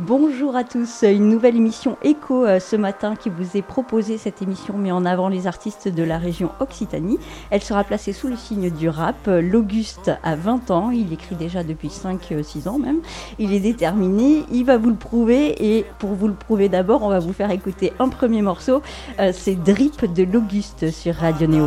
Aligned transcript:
Bonjour 0.00 0.54
à 0.54 0.62
tous, 0.62 1.02
une 1.02 1.28
nouvelle 1.28 1.56
émission 1.56 1.98
Echo 2.04 2.46
euh, 2.46 2.60
ce 2.60 2.76
matin 2.76 3.16
qui 3.16 3.30
vous 3.30 3.56
est 3.56 3.62
proposée. 3.62 4.16
Cette 4.16 4.40
émission 4.42 4.78
met 4.78 4.92
en 4.92 5.04
avant 5.04 5.26
les 5.26 5.48
artistes 5.48 5.88
de 5.88 6.04
la 6.04 6.18
région 6.18 6.52
Occitanie. 6.60 7.18
Elle 7.50 7.64
sera 7.64 7.82
placée 7.82 8.12
sous 8.12 8.28
le 8.28 8.36
signe 8.36 8.70
du 8.70 8.88
rap. 8.88 9.16
Euh, 9.26 9.42
L'Auguste 9.42 10.12
a 10.22 10.36
20 10.36 10.70
ans, 10.70 10.90
il 10.92 11.12
écrit 11.12 11.34
déjà 11.34 11.64
depuis 11.64 11.88
5-6 11.88 12.68
ans 12.68 12.78
même. 12.78 13.00
Il 13.40 13.52
est 13.52 13.58
déterminé, 13.58 14.44
il 14.52 14.64
va 14.64 14.76
vous 14.76 14.90
le 14.90 14.94
prouver 14.94 15.76
et 15.76 15.84
pour 15.98 16.10
vous 16.10 16.28
le 16.28 16.34
prouver 16.34 16.68
d'abord, 16.68 17.02
on 17.02 17.08
va 17.08 17.18
vous 17.18 17.32
faire 17.32 17.50
écouter 17.50 17.92
un 17.98 18.08
premier 18.08 18.40
morceau. 18.40 18.82
Euh, 19.18 19.32
C'est 19.34 19.56
Drip 19.56 20.12
de 20.14 20.22
l'Auguste 20.22 20.92
sur 20.92 21.16
Radio 21.16 21.48
Néo. 21.48 21.66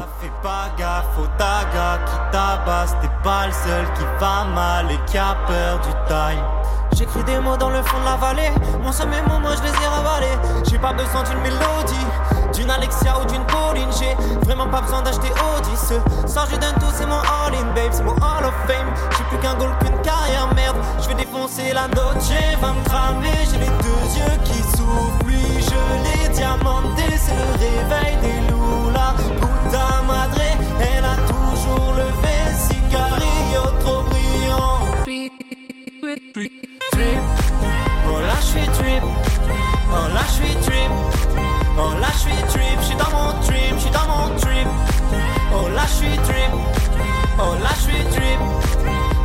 J'écris 6.93 7.23
des 7.23 7.39
mots 7.39 7.57
dans 7.57 7.69
le 7.69 7.81
fond 7.83 7.99
de 7.99 8.05
la 8.05 8.15
vallée, 8.15 8.51
mon 8.81 8.91
mes 8.91 9.21
mots, 9.27 9.39
moi 9.39 9.51
je 9.57 9.63
les 9.63 9.69
ai 9.69 9.87
ravalés. 9.87 10.37
J'ai 10.69 10.77
pas 10.77 10.93
besoin 10.93 11.23
d'une 11.23 11.39
mélodie, 11.39 12.05
d'une 12.53 12.69
Alexia 12.69 13.19
ou 13.19 13.25
d'une 13.25 13.43
Pauline. 13.45 13.89
J'ai 13.97 14.15
vraiment 14.45 14.67
pas 14.67 14.81
besoin 14.81 15.01
d'acheter. 15.01 15.31
Ce 15.75 15.95
s'agit 16.27 16.57
d'un 16.57 16.71
tout, 16.73 16.91
c'est 16.93 17.05
mon 17.05 17.19
all-in, 17.19 17.73
babe, 17.73 17.91
c'est 17.91 18.03
mon 18.03 18.13
Hall 18.13 18.45
of 18.45 18.53
Fame. 18.67 18.87
J'ai 19.17 19.23
plus 19.25 19.37
qu'un 19.39 19.55
goal 19.55 19.71
qu'une 19.79 19.99
carrière, 20.01 20.47
merde. 20.55 20.77
Je 21.01 21.07
vais 21.07 21.15
défoncer 21.15 21.73
la 21.73 21.87
note, 21.87 22.21
va 22.61 22.73
me 22.73 22.83
cramer. 22.85 23.45
J'ai 23.51 23.57
les 23.57 23.65
deux 23.65 24.03
yeux 24.17 24.37
qui 24.43 24.61
souffrent, 24.77 25.25
oui, 25.25 25.41
je 25.59 26.23
les 26.23 26.29
diamantés. 26.29 27.17
C'est 27.17 27.35
le 27.35 27.51
réveil 27.59 28.17
des 28.21 28.51
loups, 28.51 28.91
la 28.93 29.13
oh 39.91 40.07
là 40.13 40.21
je 40.27 40.31
suis 40.31 40.55
trip, 40.55 40.91
oh 41.77 41.93
là 41.99 42.07
je 42.13 42.19
suis 42.19 42.43
trip, 42.49 42.77
je 42.79 42.85
suis 42.85 42.95
dans 42.95 43.11
mon 43.11 43.31
trip, 43.41 43.73
je 43.75 43.79
suis 43.79 43.91
dans 43.91 44.07
mon 44.07 44.35
trip, 44.37 44.67
oh 45.53 45.67
là 45.75 45.83
je 45.87 45.93
suis 45.93 46.17
trip, 46.17 46.51
oh 47.39 47.55
là 47.61 47.69
je 47.75 47.81
suis 47.81 48.03
trip, 48.11 48.39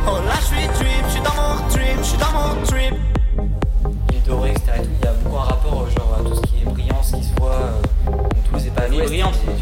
oh 0.07 0.17
là 0.25 0.35
je 0.39 0.45
suis 0.45 0.67
trip, 0.67 1.03
je 1.05 1.11
suis 1.11 1.21
dans 1.21 1.35
mon 1.35 1.69
trip, 1.69 1.97
je 1.99 2.03
suis 2.03 2.17
dans 2.17 2.31
mon 2.31 2.65
trip. 2.65 2.93
l'île 4.11 4.23
dorée, 4.25 4.51
etc. 4.51 4.71
et 4.75 4.81
tout, 4.81 4.89
il 5.01 5.05
y 5.05 5.07
a 5.07 5.13
beaucoup 5.13 5.37
un 5.37 5.43
rapport 5.43 5.81
euh, 5.83 5.97
genre, 5.97 6.17
à 6.19 6.23
tout 6.23 6.35
ce 6.35 6.41
qui 6.41 6.61
est 6.61 6.65
brillant, 6.65 7.03
ce 7.03 7.15
qui 7.15 7.23
se 7.23 7.33
voit. 7.39 7.51
Euh, 7.51 7.97
est 8.57 8.73
pas 8.73 8.87
L'île 8.87 9.01
l'ouest, 9.01 9.13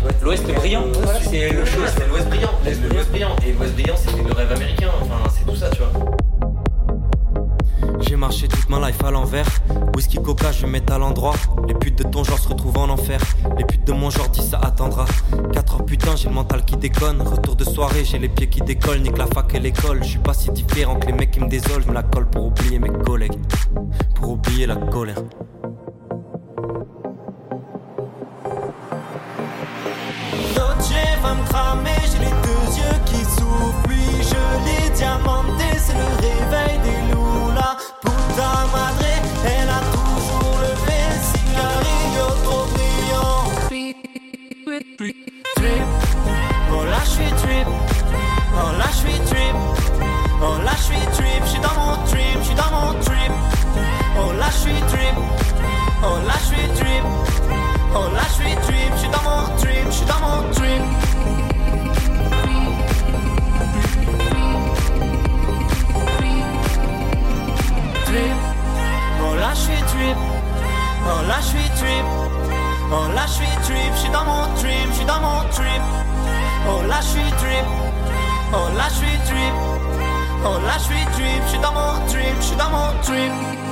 vois, 0.02 0.12
L'ouest 0.24 0.54
brillant, 0.54 0.84
c'est 1.22 1.50
le 1.52 1.66
show. 1.66 1.82
c'est 1.88 2.08
l'Ouest 2.08 2.28
brillant, 2.30 2.52
l'Ouest 2.64 3.10
brillant. 3.10 3.36
Et 3.46 3.52
l'Ouest 3.52 3.74
brillant, 3.74 3.96
c'est 3.98 4.16
le 4.16 4.34
rêve 4.34 4.52
américain, 4.52 4.90
enfin, 5.02 5.30
c'est 5.30 5.46
tout 5.46 5.56
ça, 5.56 5.70
tu 5.70 5.80
vois. 5.80 6.25
J'ai 8.08 8.16
marché 8.16 8.48
toute 8.48 8.70
ma 8.70 8.80
life 8.88 9.04
à 9.04 9.12
l'envers. 9.12 9.48
Whisky 9.96 10.18
coca, 10.22 10.52
je 10.52 10.66
mettre 10.66 10.94
à 10.94 10.98
l'endroit. 10.98 11.34
Les 11.68 11.74
putes 11.74 11.98
de 11.98 12.04
ton 12.04 12.24
genre 12.24 12.38
se 12.38 12.48
retrouvent 12.48 12.78
en 12.78 12.90
enfer. 12.90 13.20
Les 13.58 13.66
putes 13.66 13.86
de 13.86 13.94
mon 13.94 14.10
genre 14.10 14.30
disent 14.30 14.52
ça 14.52 14.60
attendra. 14.60 15.06
4 15.54 15.74
heures 15.74 15.86
putain, 15.86 16.16
j'ai 16.16 16.30
le 16.30 16.36
mental 16.36 16.64
qui 16.64 16.78
déconne. 16.78 17.22
Retour 17.22 17.56
de 17.56 17.64
soirée, 17.64 18.06
j'ai 18.06 18.20
les 18.20 18.30
pieds 18.30 18.48
qui 18.48 18.62
décollent. 18.62 19.02
Nique 19.02 19.18
la 19.18 19.28
fac 19.28 19.54
et 19.56 19.60
l'école. 19.60 20.04
Je 20.04 20.10
suis 20.10 20.20
pas 20.20 20.34
si 20.34 20.52
différent 20.52 20.96
que 20.96 21.08
les 21.08 21.14
mecs 21.14 21.32
qui 21.32 21.40
me 21.40 21.48
désolent. 21.50 21.82
Je 21.84 21.90
me 21.90 21.94
la 21.94 22.04
colle 22.04 22.30
pour 22.30 22.46
oublier 22.46 22.80
mes 22.80 22.90
collègues. 22.90 23.40
Pour 24.16 24.32
oublier 24.32 24.68
la 24.68 24.76
colère. 24.76 25.22
Va 31.24 31.34
me 31.34 31.44
cramer, 31.48 31.90
j'ai 32.12 32.20
les 32.20 32.26
deux 32.26 32.66
yeux 32.78 33.00
qui 33.06 33.24
souffrent. 33.24 33.82
Puis 33.88 34.22
je 34.22 34.36
les 34.66 34.90
diamantés, 34.92 35.80
c'est 35.80 35.94
le 35.94 36.06
réveil 36.22 36.78
des 36.84 37.14
loups. 37.14 37.15
Suis 50.96 51.08
trip, 51.08 51.44
je 51.44 51.50
suis 51.50 51.60
dans 51.60 51.74
mon 51.74 51.96
trip, 52.06 52.38
je 52.40 52.46
suis 52.46 52.56
dans 52.56 52.72
mon 52.72 52.94
trip. 53.02 53.32
Oh 54.18 54.32
là 54.40 54.48
je 54.52 54.58
suis 54.58 54.82
trip, 54.88 55.16
oh 56.04 56.18
là 56.28 56.34
je 56.40 56.46
suis 56.46 56.68
trip, 56.76 57.04
oh 57.96 58.08
là 58.14 58.22
je 58.28 58.34
suis 58.34 58.56
trip, 58.68 58.92
je 58.94 59.00
suis 59.00 59.10
dans 59.10 59.24
mon 59.24 59.58
trip, 59.58 59.86
je 59.88 59.92
suis 59.92 60.06
dans 60.06 60.20
mon 60.20 60.52
trip. 60.54 60.82
Oh 69.28 69.36
là 69.38 69.52
je 69.54 69.60
suis 69.60 69.84
trip, 69.92 70.18
oh 71.08 71.22
là 71.28 71.40
je 71.42 71.46
suis 71.48 71.70
trip, 71.80 72.06
oh 72.92 73.08
là 73.14 73.26
je 73.28 73.34
suis 73.34 73.56
trip, 73.64 73.92
je 73.94 74.00
suis 74.00 74.10
dans 74.10 74.26
mon 74.26 74.48
trip, 74.56 74.88
je 74.90 74.96
suis 74.96 75.06
dans 75.06 75.20
mon 75.20 75.42
trip. 75.52 75.82
Oh 76.68 76.82
là 76.88 77.00
je 77.02 77.08
suis 77.08 77.32
trip, 77.42 77.66
oh 78.54 78.70
là 78.78 78.88
je 78.90 78.96
suis 78.96 79.18
trip, 79.26 79.54
oh 80.46 80.58
là 80.66 80.78
je 80.78 80.84
suis 80.84 81.06
trip, 81.14 81.42
je 81.46 81.50
suis 81.50 81.60
dans 81.60 81.74
mon 81.74 82.06
trip, 82.08 82.36
je 82.40 82.46
suis 82.46 82.56
dans 82.56 82.70
mon 82.70 83.02
trip. 83.02 83.65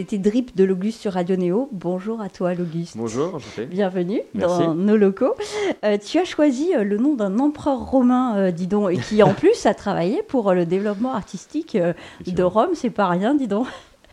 C'était 0.00 0.16
Drip 0.16 0.56
de 0.56 0.64
l'Auguste 0.64 0.98
sur 0.98 1.12
Radio 1.12 1.36
Néo. 1.36 1.68
Bonjour 1.72 2.22
à 2.22 2.30
toi 2.30 2.54
l'Auguste. 2.54 2.96
Bonjour, 2.96 3.34
enchanté. 3.34 3.66
Bienvenue 3.66 4.22
Merci. 4.32 4.60
dans 4.60 4.74
nos 4.74 4.96
locaux. 4.96 5.34
Euh, 5.84 5.98
tu 5.98 6.18
as 6.18 6.24
choisi 6.24 6.74
euh, 6.74 6.84
le 6.84 6.96
nom 6.96 7.16
d'un 7.16 7.38
empereur 7.38 7.80
romain, 7.80 8.34
euh, 8.38 8.50
dis 8.50 8.66
donc, 8.66 8.92
et 8.92 8.96
qui 8.96 9.22
en 9.22 9.34
plus 9.34 9.66
a 9.66 9.74
travaillé 9.74 10.22
pour 10.22 10.48
euh, 10.48 10.54
le 10.54 10.64
développement 10.64 11.12
artistique 11.12 11.76
de 12.26 12.42
Rome. 12.42 12.70
C'est 12.72 12.88
pas 12.88 13.08
rien, 13.08 13.34
dis 13.34 13.46
donc. 13.46 13.66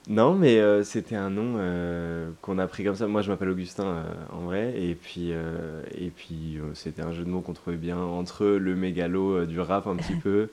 Non, 0.10 0.36
mais 0.36 0.58
euh, 0.60 0.84
c'était 0.84 1.18
un 1.18 1.30
nom 1.30 1.56
euh, 1.58 2.30
qu'on 2.42 2.60
a 2.60 2.68
pris 2.68 2.86
comme 2.86 2.96
ça. 2.96 3.08
Moi, 3.08 3.22
je 3.22 3.30
m'appelle 3.30 3.50
Augustin 3.50 3.86
euh, 3.86 4.04
en 4.32 4.46
vrai, 4.46 4.74
et 4.82 4.96
puis, 4.96 5.32
et 5.32 6.10
puis 6.16 6.60
c'était 6.74 7.02
un 7.02 7.12
jeu 7.12 7.26
de 7.26 7.30
mots 7.30 7.42
qu'on 7.42 7.54
trouvait 7.54 7.76
bien 7.78 7.98
entre 7.98 8.46
le 8.46 8.76
mégalo 8.76 9.46
du 9.46 9.60
rap 9.60 9.86
un 9.88 9.98
petit 9.98 10.16
peu, 10.24 10.48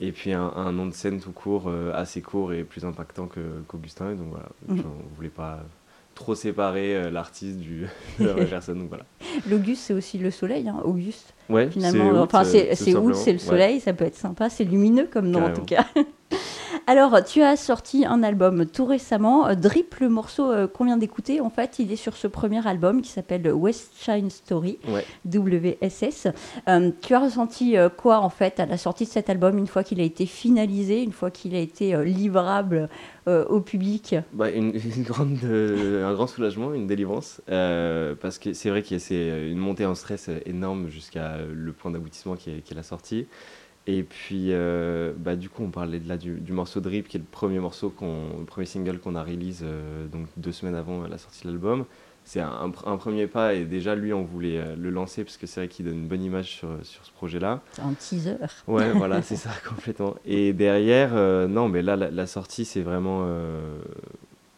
et 0.00 0.12
puis 0.12 0.32
un, 0.32 0.52
un 0.54 0.70
nom 0.72 0.86
de 0.86 0.94
scène 0.94 1.20
tout 1.20 1.32
court, 1.32 1.70
assez 1.94 2.20
court 2.22 2.52
et 2.52 2.62
plus 2.62 2.84
impactant 2.84 3.26
que- 3.26 3.62
qu'Augustin. 3.66 4.12
Et 4.12 4.14
donc 4.14 4.28
voilà, 4.30 4.48
Mhm. 4.68 4.80
on 4.86 5.16
voulait 5.16 5.28
pas 5.30 5.60
trop 6.14 6.34
séparer 6.36 7.10
l'artiste 7.10 7.58
du, 7.58 7.86
de 8.20 8.26
la 8.28 8.44
personne. 8.44 8.78
Donc 8.78 8.88
voilà. 8.88 9.04
L'Auguste, 9.50 9.82
c'est 9.82 9.94
aussi 9.94 10.18
le 10.18 10.30
soleil, 10.30 10.68
hein, 10.68 10.80
Auguste. 10.84 11.34
Ouais, 11.48 11.68
Finalement, 11.70 12.22
enfin, 12.22 12.44
c'est 12.44 12.70
août, 12.94 13.14
c'est 13.16 13.32
le 13.32 13.38
Ouais. 13.38 13.44
soleil, 13.44 13.80
ça 13.80 13.92
peut 13.94 14.04
être 14.04 14.14
sympa, 14.14 14.48
c'est 14.48 14.64
lumineux 14.64 15.08
comme 15.12 15.28
nom 15.28 15.44
en 15.46 15.52
tout 15.52 15.64
cas. 15.64 15.86
Alors, 16.86 17.22
tu 17.24 17.42
as 17.42 17.56
sorti 17.56 18.04
un 18.04 18.22
album 18.22 18.66
tout 18.66 18.84
récemment. 18.84 19.46
Euh, 19.46 19.54
Drip, 19.54 19.94
le 20.00 20.08
morceau 20.08 20.50
euh, 20.50 20.66
qu'on 20.66 20.84
vient 20.84 20.96
d'écouter, 20.96 21.40
en 21.40 21.48
fait, 21.50 21.78
il 21.78 21.92
est 21.92 21.96
sur 21.96 22.16
ce 22.16 22.26
premier 22.26 22.66
album 22.66 23.02
qui 23.02 23.10
s'appelle 23.10 23.46
West 23.52 23.92
Shine 23.96 24.30
Story, 24.30 24.78
Ouais. 24.88 25.04
WSS. 25.24 26.28
Euh, 26.68 26.90
tu 27.00 27.14
as 27.14 27.20
ressenti 27.20 27.76
quoi, 27.96 28.18
en 28.18 28.30
fait, 28.30 28.58
à 28.58 28.66
la 28.66 28.76
sortie 28.76 29.04
de 29.04 29.10
cet 29.10 29.30
album, 29.30 29.58
une 29.58 29.68
fois 29.68 29.84
qu'il 29.84 30.00
a 30.00 30.04
été 30.04 30.26
finalisé, 30.26 31.02
une 31.02 31.12
fois 31.12 31.30
qu'il 31.30 31.54
a 31.54 31.60
été 31.60 32.04
livrable 32.04 32.88
euh, 33.28 33.44
au 33.46 33.60
public? 33.60 34.16
Bah, 34.32 34.50
une, 34.50 34.72
une 34.96 35.04
grande, 35.04 35.38
euh, 35.44 36.04
un 36.04 36.12
grand 36.12 36.26
soulagement, 36.26 36.74
une 36.74 36.88
délivrance, 36.88 37.40
parce 37.46 38.38
que 38.38 38.52
c'est 38.52 38.70
vrai 38.70 38.82
qu'il 38.82 38.98
y 38.98 39.30
a 39.30 39.46
une 39.46 39.58
montée 39.58 39.86
en 39.86 39.94
stress 39.94 40.28
énorme 40.46 40.88
jusqu'à 40.88 41.36
le 41.38 41.72
point 41.72 41.92
d'aboutissement 41.92 42.34
qui 42.34 42.50
est, 42.50 42.60
qui 42.62 42.72
est 42.72 42.76
la 42.76 42.82
sortie. 42.82 43.26
Et 43.88 44.04
puis, 44.04 44.52
euh, 44.52 45.12
bah, 45.16 45.34
du 45.34 45.48
coup, 45.48 45.64
on 45.64 45.70
parlait 45.70 45.98
de 45.98 46.08
là 46.08 46.16
du, 46.16 46.34
du 46.34 46.52
morceau 46.52 46.80
Drip, 46.80 47.08
qui 47.08 47.16
est 47.16 47.20
le 47.20 47.26
premier 47.28 47.58
morceau, 47.58 47.90
qu'on, 47.90 48.38
le 48.38 48.44
premier 48.44 48.66
single 48.66 48.98
qu'on 48.98 49.16
a 49.16 49.22
release 49.24 49.62
euh, 49.64 50.06
donc 50.06 50.26
deux 50.36 50.52
semaines 50.52 50.76
avant 50.76 51.02
la 51.08 51.18
sortie 51.18 51.42
de 51.44 51.48
l'album. 51.50 51.84
C'est 52.24 52.38
un, 52.40 52.48
un 52.52 52.68
pr- 52.68 52.88
un 52.88 52.96
premier 52.96 53.26
pas, 53.26 53.54
et 53.54 53.64
déjà, 53.64 53.96
lui, 53.96 54.12
on 54.12 54.22
voulait 54.22 54.58
euh, 54.58 54.76
le 54.76 54.90
lancer, 54.90 55.24
parce 55.24 55.36
que 55.36 55.48
c'est 55.48 55.58
vrai 55.62 55.68
qu'il 55.68 55.84
donne 55.86 55.96
une 55.98 56.06
bonne 56.06 56.22
image 56.22 56.46
sur, 56.50 56.68
sur 56.84 57.04
ce 57.04 57.10
projet-là. 57.10 57.60
C'est 57.72 57.82
un 57.82 57.94
teaser. 57.94 58.36
Ouais, 58.68 58.92
voilà, 58.94 59.20
c'est 59.22 59.34
ça, 59.34 59.50
complètement. 59.68 60.14
Et 60.24 60.52
derrière, 60.52 61.10
euh, 61.14 61.48
non, 61.48 61.68
mais 61.68 61.82
là, 61.82 61.96
la, 61.96 62.12
la 62.12 62.26
sortie, 62.28 62.64
c'est 62.64 62.82
vraiment. 62.82 63.24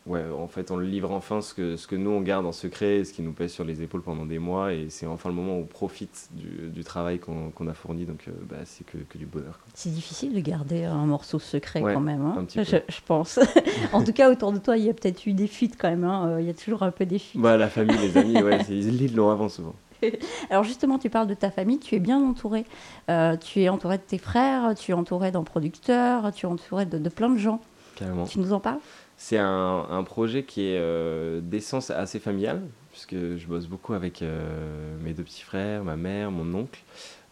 Ouais, 0.07 0.23
en 0.37 0.47
fait, 0.49 0.71
on 0.71 0.77
le 0.77 0.87
livre 0.87 1.11
enfin 1.11 1.41
ce 1.41 1.55
que, 1.55 1.77
ce 1.77 1.87
que 1.87 1.97
nous 1.97 2.11
on 2.11 2.21
garde 2.21 2.47
en 2.47 2.53
secret, 2.53 3.05
ce 3.05 3.13
qui 3.13 3.23
nous 3.23 3.33
pèse 3.33 3.53
sur 3.53 3.65
les 3.65 3.83
épaules 3.83 4.03
pendant 4.03 4.27
des 4.27 4.39
mois, 4.39 4.73
et 4.73 4.87
c'est 4.91 5.07
enfin 5.07 5.29
le 5.29 5.35
moment 5.35 5.57
où 5.57 5.61
on 5.63 5.67
profite 5.67 6.29
du, 6.33 6.69
du 6.71 6.85
travail 6.85 7.19
qu'on 7.19 7.51
qu'on 7.51 7.67
a 7.69 7.75
fourni, 7.75 8.05
donc 8.05 8.25
euh, 8.29 8.33
bah, 8.49 8.57
c'est 8.65 8.85
que, 8.85 8.99
que 8.99 9.19
du 9.19 9.27
bonheur. 9.27 9.59
C'est 9.75 9.93
difficile 9.93 10.35
de 10.35 10.41
garder 10.41 10.85
un 10.85 11.07
morceau 11.07 11.39
secret 11.39 11.81
Ouais, 11.81 11.95
quand 11.95 12.01
même, 12.01 12.23
hein. 12.25 12.37
un 12.39 12.45
petit 12.45 12.59
peu. 12.59 12.65
je, 12.65 12.77
je 12.89 13.01
pense. 13.07 13.39
en 13.93 14.03
tout 14.05 14.13
cas, 14.13 14.31
autour 14.31 14.53
de 14.53 14.59
toi, 14.59 14.77
il 14.77 14.85
y 14.85 14.91
a 14.91 14.95
peut-être 14.95 15.27
eu 15.27 15.33
des 15.33 15.47
fuites 15.47 15.77
quand 15.79 15.89
même. 15.91 16.05
hein. 16.05 16.27
Euh, 16.29 16.41
Il 16.41 16.47
y 16.47 16.51
a 16.51 16.55
toujours 16.55 16.83
un 16.83 16.91
peu 16.91 17.07
des 17.07 17.19
fuites. 17.19 17.41
Bah, 17.41 17.57
la 17.57 17.69
famille, 17.69 17.97
les 17.99 18.17
amis, 18.17 18.43
ouais, 18.43 18.61
ils 18.69 19.15
l'ont 19.15 19.31
avant 19.31 19.49
souvent. 19.49 19.75
Alors 20.51 20.65
justement, 20.65 20.99
tu 20.99 21.09
parles 21.09 21.29
de 21.29 21.35
ta 21.35 21.51
famille, 21.51 21.79
tu 21.79 21.95
es 21.95 21.99
bien 21.99 22.19
entouré. 22.21 22.65
Euh, 23.09 23.37
tu 23.37 23.63
es 23.63 23.69
entouré 23.71 23.97
de 23.97 24.03
tes 24.03 24.19
frères, 24.19 24.75
tu 24.75 24.91
es 24.91 24.95
entouré 24.95 25.31
d'un 25.31 25.45
producteur, 25.45 26.31
tu 26.33 26.45
es 26.47 26.49
entouré 26.49 26.85
de, 26.85 26.99
de 26.99 27.09
plein 27.09 27.31
de 27.31 27.39
gens. 27.39 27.61
Carrément. 27.97 28.25
Tu 28.25 28.39
nous 28.41 28.53
en 28.53 28.61
parles? 28.61 28.81
C'est 29.17 29.39
un, 29.39 29.87
un 29.91 30.03
projet 30.03 30.43
qui 30.43 30.63
est 30.63 30.79
euh, 30.79 31.41
d'essence 31.41 31.91
assez 31.91 32.19
familial, 32.19 32.63
puisque 32.91 33.15
je 33.15 33.47
bosse 33.47 33.67
beaucoup 33.67 33.95
avec 33.95 34.23
euh, 34.23 34.97
mes 35.03 35.13
deux 35.13 35.23
petits 35.23 35.43
frères, 35.43 35.85
ma 35.85 35.97
mère, 35.97 36.31
mon 36.31 36.53
oncle. 36.55 36.81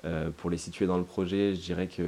Euh, 0.04 0.30
pour 0.36 0.50
les 0.50 0.56
situer 0.56 0.86
dans 0.86 0.98
le 0.98 1.04
projet, 1.04 1.54
je 1.54 1.60
dirais 1.60 1.86
qu'il 1.86 2.04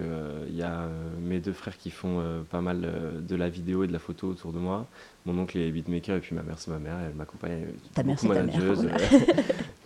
y 0.51 0.63
a 0.63 0.89
mes 1.21 1.39
deux 1.39 1.53
frères 1.53 1.79
qui 1.79 1.91
font 1.91 2.23
pas 2.51 2.61
mal 2.61 2.91
de 3.21 3.37
la 3.37 3.49
vidéo 3.49 3.85
et 3.85 3.87
de 3.87 3.93
la 3.93 4.01
photo 4.01 4.29
autour 4.29 4.53
de 4.53 4.59
moi. 4.59 4.87
Mon 5.27 5.39
oncle 5.39 5.57
est 5.59 5.71
beatmaker 5.71 6.17
et 6.17 6.21
puis 6.21 6.35
ma 6.35 6.43
mère, 6.43 6.59
c'est 6.59 6.73
ma 6.73 6.81
mère, 6.81 6.97
elle 7.07 7.15
m'accompagne. 7.15 7.67
Ta 7.95 8.03
mère, 8.03 8.17
beaucoup 8.21 8.35
c'est 8.35 8.41
ta 8.41 8.43
mère. 8.43 8.99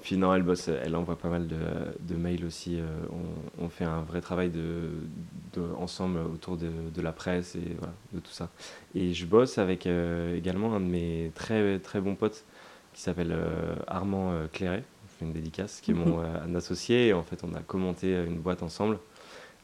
Puis 0.08 0.16
non, 0.16 0.32
elle 0.34 0.42
bosse, 0.42 0.68
elle 0.68 0.96
envoie 0.96 1.16
pas 1.18 1.28
mal 1.28 1.46
de, 1.46 1.56
de 2.00 2.14
mails 2.14 2.46
aussi. 2.46 2.80
euh, 2.80 2.84
on, 3.60 3.66
on 3.66 3.68
fait 3.68 3.84
un 3.84 4.00
vrai 4.00 4.22
travail 4.22 4.48
de, 4.48 4.88
de- 5.52 5.68
ensemble 5.78 6.18
autour 6.20 6.56
de, 6.56 6.70
de 6.94 7.02
la 7.02 7.12
presse 7.12 7.56
et 7.56 7.74
voilà, 7.76 7.92
de 8.14 8.20
tout 8.20 8.30
ça. 8.32 8.48
Et 8.94 9.12
je 9.12 9.26
bosse 9.26 9.58
avec 9.58 9.86
euh, 9.86 10.34
également 10.34 10.74
un 10.74 10.80
de 10.80 10.86
mes 10.86 11.30
très 11.34 11.78
très 11.80 12.00
bons 12.00 12.14
potes 12.14 12.44
qui 12.94 13.02
s'appelle 13.02 13.32
euh, 13.32 13.74
Armand 13.86 14.32
Cléret. 14.50 14.82
Je 15.08 15.18
fais 15.18 15.24
une 15.26 15.34
dédicace, 15.34 15.82
qui 15.82 15.90
est 15.90 15.94
mon 15.94 16.20
un 16.46 16.54
associé. 16.54 17.08
Et 17.08 17.12
en 17.12 17.22
fait, 17.22 17.44
on 17.44 17.52
a 17.54 17.60
commenté 17.60 18.14
une 18.26 18.38
boîte 18.38 18.62
ensemble. 18.62 18.98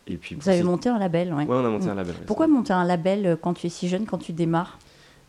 Et 0.06 0.18
puis, 0.18 0.34
Vous 0.34 0.50
avez 0.50 0.62
monté 0.62 0.90
un 0.90 0.98
label, 0.98 1.32
ouais. 1.32 1.44
Ouais, 1.46 1.56
on 1.56 1.64
a 1.64 1.70
monté 1.70 1.86
Mm. 1.86 1.88
un 1.92 1.94
label. 1.94 2.14
Pourquoi 2.26 2.48
monter 2.48 2.74
un 2.74 2.84
label 2.84 3.38
quand 3.40 3.54
tu 3.54 3.68
es 3.68 3.70
si 3.70 3.88
jeune, 3.88 4.04
quand 4.04 4.18
tu 4.18 4.34
démarres? 4.34 4.78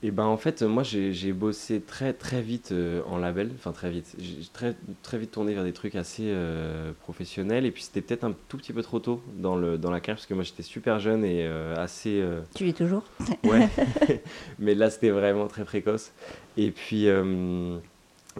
Et 0.06 0.12
ben 0.12 0.26
en 0.26 0.38
fait, 0.38 0.62
moi 0.62 0.84
j'ai 0.84 1.34
bossé 1.34 1.82
très 1.82 2.14
très 2.14 2.40
vite 2.40 2.72
euh, 2.72 3.02
en 3.08 3.18
label, 3.18 3.50
enfin 3.56 3.72
très 3.72 3.90
vite. 3.90 4.16
J'ai 4.20 4.48
très 4.54 4.76
très 5.02 5.18
vite 5.18 5.32
tourné 5.32 5.56
vers 5.56 5.64
des 5.64 5.74
trucs 5.74 5.96
assez 5.96 6.26
euh, 6.28 6.92
professionnels. 7.02 7.66
Et 7.66 7.72
puis 7.72 7.82
c'était 7.82 8.02
peut-être 8.02 8.24
un 8.24 8.36
tout 8.48 8.58
petit 8.58 8.72
peu 8.72 8.84
trop 8.84 9.00
tôt 9.00 9.24
dans 9.36 9.56
le 9.56 9.80
dans 9.80 9.90
la 9.90 10.00
carrière 10.00 10.18
parce 10.18 10.28
que 10.28 10.36
moi 10.36 10.44
j'étais 10.44 10.62
super 10.62 11.00
jeune 11.00 11.26
et 11.26 11.48
euh, 11.48 11.74
assez 11.76 12.24
Tu 12.54 12.70
es 12.70 12.74
toujours? 12.74 13.02
Ouais, 13.46 13.68
mais 14.60 14.76
là 14.76 14.92
c'était 14.92 15.10
vraiment 15.10 15.48
très 15.48 15.64
précoce. 15.64 16.12
Et 16.56 16.70
puis, 16.70 17.08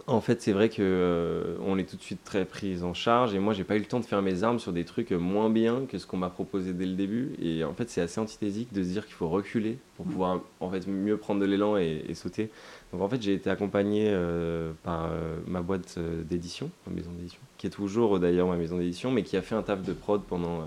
en 0.06 0.20
fait, 0.20 0.42
c'est 0.42 0.52
vrai 0.52 0.68
que 0.68 0.82
euh, 0.82 1.56
on 1.64 1.78
est 1.78 1.88
tout 1.88 1.96
de 1.96 2.02
suite 2.02 2.22
très 2.22 2.44
pris 2.44 2.82
en 2.82 2.92
charge. 2.92 3.34
Et 3.34 3.38
moi, 3.38 3.54
j'ai 3.54 3.64
pas 3.64 3.76
eu 3.76 3.78
le 3.78 3.86
temps 3.86 4.00
de 4.00 4.04
faire 4.04 4.20
mes 4.22 4.42
armes 4.42 4.58
sur 4.58 4.72
des 4.72 4.84
trucs 4.84 5.10
moins 5.10 5.48
bien 5.48 5.86
que 5.88 5.98
ce 5.98 6.06
qu'on 6.06 6.18
m'a 6.18 6.28
proposé 6.28 6.74
dès 6.74 6.86
le 6.86 6.94
début. 6.94 7.34
Et 7.40 7.64
en 7.64 7.72
fait, 7.72 7.88
c'est 7.88 8.02
assez 8.02 8.20
antithésique 8.20 8.72
de 8.72 8.82
se 8.82 8.88
dire 8.88 9.06
qu'il 9.06 9.14
faut 9.14 9.28
reculer 9.28 9.78
pour 9.96 10.04
pouvoir 10.06 10.40
en 10.60 10.70
fait 10.70 10.86
mieux 10.86 11.16
prendre 11.16 11.40
de 11.40 11.46
l'élan 11.46 11.78
et, 11.78 12.04
et 12.08 12.14
sauter. 12.14 12.50
Donc 12.92 13.00
en 13.02 13.08
fait, 13.08 13.20
j'ai 13.22 13.34
été 13.34 13.50
accompagné 13.50 14.10
euh, 14.10 14.72
par 14.82 15.06
euh, 15.06 15.36
ma 15.46 15.60
boîte 15.60 15.94
euh, 15.98 16.22
d'édition, 16.22 16.70
ma 16.86 16.94
maison 16.94 17.10
d'édition, 17.12 17.40
qui 17.58 17.66
est 17.66 17.70
toujours 17.70 18.16
euh, 18.16 18.18
d'ailleurs 18.20 18.48
ma 18.48 18.56
maison 18.56 18.78
d'édition, 18.78 19.10
mais 19.10 19.22
qui 19.22 19.36
a 19.36 19.42
fait 19.42 19.54
un 19.54 19.62
taf 19.62 19.82
de 19.82 19.92
prod 19.92 20.22
pendant 20.22 20.60
euh, 20.60 20.64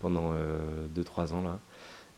pendant 0.00 0.32
2-3 0.94 1.32
ans 1.32 1.42
là. 1.42 1.58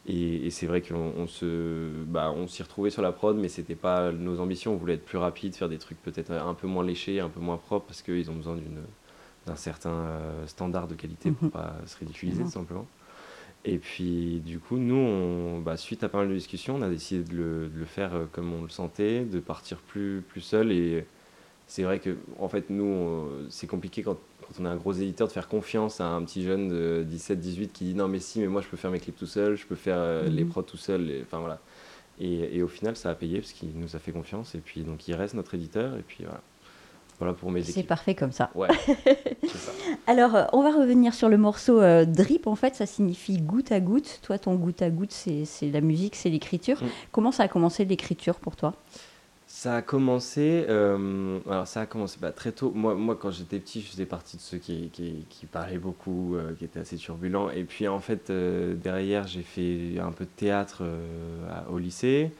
Et, 0.06 0.46
et 0.46 0.50
c'est 0.50 0.66
vrai 0.66 0.80
qu'on 0.82 1.12
on 1.16 1.26
se, 1.26 2.04
bah, 2.06 2.32
on 2.34 2.46
s'y 2.48 2.62
retrouvait 2.62 2.90
sur 2.90 3.02
la 3.02 3.12
prod, 3.12 3.36
mais 3.36 3.48
c'était 3.48 3.74
pas 3.76 4.12
nos 4.12 4.40
ambitions. 4.40 4.72
On 4.74 4.76
voulait 4.76 4.94
être 4.94 5.04
plus 5.04 5.18
rapide, 5.18 5.54
faire 5.54 5.68
des 5.68 5.78
trucs 5.78 6.00
peut-être 6.02 6.32
un 6.32 6.54
peu 6.54 6.66
moins 6.66 6.84
léchés, 6.84 7.20
un 7.20 7.28
peu 7.28 7.40
moins 7.40 7.58
propres, 7.58 7.86
parce 7.86 8.02
qu'ils 8.02 8.30
ont 8.30 8.34
besoin 8.36 8.56
d'une, 8.56 8.80
d'un 9.46 9.56
certain 9.56 9.90
euh, 9.92 10.46
standard 10.46 10.88
de 10.88 10.94
qualité 10.94 11.32
pour 11.32 11.44
Mhm. 11.44 11.50
pas 11.50 11.76
se 11.86 11.98
ridiculiser 11.98 12.44
tout 12.44 12.50
simplement. 12.50 12.88
Et 13.64 13.78
puis 13.78 14.40
du 14.40 14.58
coup, 14.60 14.78
nous, 14.78 14.94
on, 14.96 15.60
bah, 15.60 15.76
suite 15.76 16.02
à 16.04 16.08
pas 16.08 16.18
mal 16.18 16.28
de 16.28 16.34
discussions, 16.34 16.76
on 16.76 16.82
a 16.82 16.88
décidé 16.90 17.24
de 17.24 17.36
le, 17.36 17.68
de 17.68 17.78
le 17.78 17.84
faire 17.86 18.14
euh, 18.14 18.26
comme 18.32 18.52
on 18.54 18.62
le 18.62 18.68
sentait, 18.70 19.24
de 19.24 19.40
partir 19.40 19.78
plus, 19.78 20.22
plus 20.28 20.40
seul. 20.40 20.72
Et 20.72 21.06
c'est 21.66 21.82
vrai 21.84 22.00
que 22.00 22.18
en 22.38 22.48
fait, 22.48 22.70
nous, 22.70 22.84
on- 22.84 23.46
c'est 23.50 23.66
compliqué 23.66 24.02
quand, 24.02 24.18
quand 24.56 24.62
on 24.62 24.66
est 24.66 24.68
un 24.68 24.76
gros 24.76 24.92
éditeur 24.92 25.26
de 25.28 25.32
faire 25.32 25.48
confiance 25.48 26.00
à 26.00 26.06
un 26.06 26.22
petit 26.24 26.42
jeune 26.42 26.68
de 26.68 27.06
17-18 27.10 27.68
qui 27.68 27.84
dit 27.84 27.94
non 27.94 28.08
mais 28.08 28.18
si, 28.20 28.40
mais 28.40 28.46
moi 28.48 28.60
je 28.62 28.68
peux 28.68 28.76
faire 28.76 28.90
mes 28.90 28.98
clips 29.00 29.16
tout 29.16 29.26
seul, 29.26 29.56
je 29.56 29.66
peux 29.66 29.76
faire 29.76 29.96
euh, 29.98 30.28
les 30.28 30.44
Mhm. 30.44 30.50
prods 30.50 30.62
tout 30.62 30.76
seul. 30.76 31.10
et- 31.10 31.22
Enfin 31.22 31.38
voilà. 31.38 31.58
Et, 32.20 32.56
et 32.58 32.62
au 32.62 32.68
final, 32.68 32.96
ça 32.96 33.08
a 33.10 33.14
payé 33.14 33.38
parce 33.40 33.52
qu'il 33.52 33.70
nous 33.76 33.96
a 33.96 33.98
fait 33.98 34.12
confiance. 34.12 34.54
Et 34.54 34.58
puis 34.58 34.82
donc 34.82 35.08
il 35.08 35.14
reste 35.14 35.34
notre 35.34 35.54
éditeur. 35.54 35.96
Et 35.96 36.02
puis 36.06 36.24
voilà. 36.24 36.40
Voilà 37.18 37.34
pour 37.34 37.50
mes 37.50 37.62
C'est 37.62 37.82
parfait 37.82 38.14
comme 38.14 38.32
ça. 38.32 38.50
Ouais, 38.54 38.68
c'est 39.42 39.48
ça. 39.58 39.72
Alors, 40.06 40.34
euh, 40.34 40.44
on 40.54 40.62
va 40.62 40.70
revenir 40.70 41.12
sur 41.12 41.28
le 41.28 41.36
morceau 41.36 41.78
euh, 41.80 42.06
Drip. 42.06 42.46
En 42.46 42.54
fait, 42.56 42.74
ça 42.74 42.86
signifie 42.86 43.36
goutte 43.36 43.72
à 43.72 43.80
goutte. 43.80 44.20
Toi, 44.22 44.38
ton 44.38 44.54
goutte 44.54 44.80
à 44.80 44.88
goutte, 44.88 45.12
c'est 45.12 45.44
c'est 45.44 45.70
la 45.70 45.82
musique, 45.82 46.16
c'est 46.16 46.30
l'écriture. 46.30 46.82
Mm. 46.82 46.86
Comment 47.12 47.30
ça 47.30 47.42
a 47.42 47.48
commencé 47.48 47.84
l'écriture 47.84 48.36
pour 48.36 48.56
toi? 48.56 48.74
Ça 49.60 49.74
a 49.76 49.82
commencé, 49.82 50.64
euh, 50.70 51.38
alors 51.46 51.66
ça 51.66 51.82
a 51.82 51.86
commencé 51.86 52.16
bah, 52.18 52.32
très 52.32 52.50
tôt. 52.50 52.72
Moi, 52.74 52.94
moi, 52.94 53.14
quand 53.14 53.30
j'étais 53.30 53.58
petit, 53.58 53.82
je 53.82 53.88
faisais 53.88 54.06
partie 54.06 54.38
de 54.38 54.40
ceux 54.40 54.56
qui, 54.56 54.88
qui, 54.88 55.26
qui 55.28 55.44
parlaient 55.44 55.76
beaucoup, 55.76 56.34
euh, 56.34 56.54
qui 56.58 56.64
étaient 56.64 56.80
assez 56.80 56.96
turbulents. 56.96 57.50
Et 57.50 57.64
puis 57.64 57.86
en 57.86 58.00
fait, 58.00 58.30
euh, 58.30 58.74
derrière, 58.74 59.26
j'ai 59.26 59.42
fait 59.42 60.00
un 60.00 60.12
peu 60.12 60.24
de 60.24 60.30
théâtre 60.34 60.82
à- 61.50 61.70
au 61.70 61.76
lycée. 61.76 62.30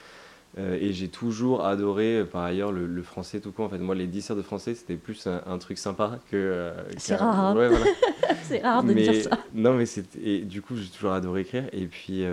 Et 0.56 0.94
j'ai 0.94 1.08
toujours 1.08 1.66
adoré, 1.66 2.24
par 2.24 2.42
ailleurs, 2.42 2.72
le, 2.72 2.86
le 2.86 3.02
français 3.02 3.38
tout 3.40 3.52
court. 3.52 3.66
En 3.66 3.68
fait, 3.68 3.78
moi, 3.78 3.94
les 3.94 4.06
10 4.06 4.30
heures 4.30 4.36
de 4.38 4.42
français, 4.42 4.74
c'était 4.74 4.96
plus 4.96 5.26
un, 5.26 5.42
un 5.46 5.58
truc 5.58 5.76
sympa 5.76 6.20
que. 6.30 6.72
C'est 6.96 7.16
rare, 7.16 7.38
hein. 7.38 7.54
Ouais, 7.54 7.68
voilà. 7.68 7.84
C'est 8.44 8.60
rare 8.60 8.82
de 8.82 8.94
mais, 8.94 9.02
dire 9.02 9.24
ça. 9.24 9.38
Non, 9.52 9.74
mais 9.74 9.84
et 10.22 10.38
du 10.38 10.62
coup, 10.62 10.74
j'ai 10.74 10.88
toujours 10.88 11.12
adoré 11.12 11.42
écrire. 11.42 11.68
Et 11.72 11.84
puis, 11.86 12.24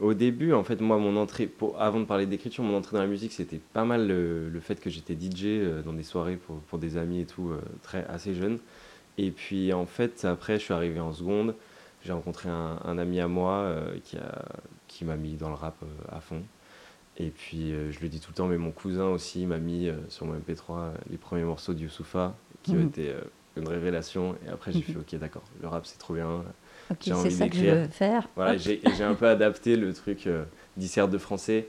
au 0.00 0.14
début, 0.14 0.52
en 0.52 0.64
fait, 0.64 0.80
moi, 0.80 0.98
mon 0.98 1.16
entrée, 1.16 1.46
pour, 1.46 1.80
avant 1.80 2.00
de 2.00 2.04
parler 2.04 2.26
d'écriture, 2.26 2.62
mon 2.64 2.76
entrée 2.76 2.96
dans 2.96 3.02
la 3.02 3.08
musique, 3.08 3.32
c'était 3.32 3.60
pas 3.72 3.84
mal 3.84 4.06
le, 4.06 4.48
le 4.48 4.60
fait 4.60 4.80
que 4.80 4.90
j'étais 4.90 5.14
DJ 5.14 5.60
euh, 5.62 5.82
dans 5.82 5.92
des 5.92 6.02
soirées 6.02 6.36
pour, 6.36 6.58
pour 6.60 6.78
des 6.78 6.96
amis 6.98 7.20
et 7.22 7.26
tout, 7.26 7.50
euh, 7.50 7.60
très, 7.82 8.04
assez 8.06 8.34
jeune. 8.34 8.58
Et 9.18 9.30
puis, 9.32 9.72
en 9.72 9.86
fait, 9.86 10.24
après, 10.26 10.58
je 10.58 10.64
suis 10.64 10.74
arrivé 10.74 11.00
en 11.00 11.12
seconde. 11.12 11.54
J'ai 12.04 12.12
rencontré 12.12 12.48
un, 12.50 12.80
un 12.84 12.98
ami 12.98 13.20
à 13.20 13.28
moi 13.28 13.54
euh, 13.60 13.98
qui 14.04 14.16
a- 14.18 14.46
qui 14.88 15.04
m'a 15.04 15.16
mis 15.16 15.34
dans 15.36 15.48
le 15.50 15.54
rap 15.56 15.76
euh, 15.82 15.86
à 16.16 16.20
fond. 16.20 16.42
Et 17.18 17.30
puis, 17.30 17.72
euh, 17.72 17.90
je 17.92 18.00
le 18.00 18.08
dis 18.08 18.20
tout 18.20 18.30
le 18.30 18.36
temps, 18.36 18.46
mais 18.48 18.58
mon 18.58 18.72
cousin 18.72 19.06
aussi 19.08 19.46
m'a 19.46 19.58
mis 19.58 19.90
sur 20.08 20.26
mon 20.26 20.34
MP3 20.34 20.80
euh, 20.80 20.92
les 21.10 21.16
premiers 21.18 21.44
morceaux 21.44 21.74
de 21.74 21.80
Youssoufa, 21.80 22.36
qui 22.62 22.76
ont 22.76 22.80
Mhm. 22.80 22.82
été 22.82 23.14
une 23.56 23.68
révélation. 23.68 24.36
Et 24.46 24.50
après, 24.50 24.72
j'ai 24.72 24.84
Mhm. 24.84 24.84
fait, 24.84 24.98
ok, 24.98 25.14
d'accord, 25.16 25.44
le 25.62 25.68
rap, 25.68 25.86
c'est 25.86 25.98
trop 25.98 26.14
bien. 26.14 26.44
Ok, 26.90 26.98
c'est 27.02 27.30
ça 27.30 27.48
que 27.48 27.56
je 27.56 27.64
veux 27.66 27.88
faire. 27.88 28.28
Voilà, 28.36 28.56
j'ai 28.56 28.80
un 29.02 29.14
peu 29.14 29.26
adapté 29.28 29.76
le 29.76 29.92
truc 29.92 30.26
euh, 30.26 30.44
dissert 30.76 31.08
de 31.08 31.18
français 31.18 31.66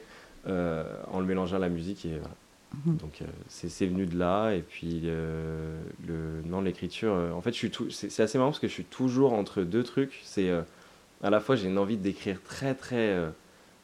euh, 0.48 0.84
en 1.12 1.19
le 1.19 1.25
mélangeant 1.25 1.56
à 1.58 1.60
la 1.60 1.69
musique. 1.69 2.06
Et 2.06 2.18
voilà. 2.19 2.36
Mhm. 2.86 2.97
Donc, 2.97 3.21
euh, 3.21 3.26
c'est 3.47 3.86
venu 3.86 4.06
de 4.06 4.18
là. 4.18 4.52
Et 4.52 4.62
puis, 4.62 5.02
euh, 5.06 5.80
le, 6.07 6.42
non, 6.45 6.62
l'écriture, 6.62 7.14
euh, 7.14 7.31
en 7.31 7.42
fait, 7.42 7.54
c'est 7.90 8.21
assez 8.21 8.38
marrant 8.38 8.52
parce 8.52 8.59
que 8.59 8.68
je 8.68 8.74
suis 8.74 8.83
toujours 8.83 9.33
entre 9.33 9.64
deux 9.64 9.83
trucs. 9.83 10.19
C'est 10.24 10.52
à 11.24 11.30
la 11.30 11.40
fois, 11.40 11.56
j'ai 11.56 11.68
une 11.68 11.78
envie 11.78 11.97
d'écrire 11.97 12.42
très, 12.44 12.76
très 12.76 13.16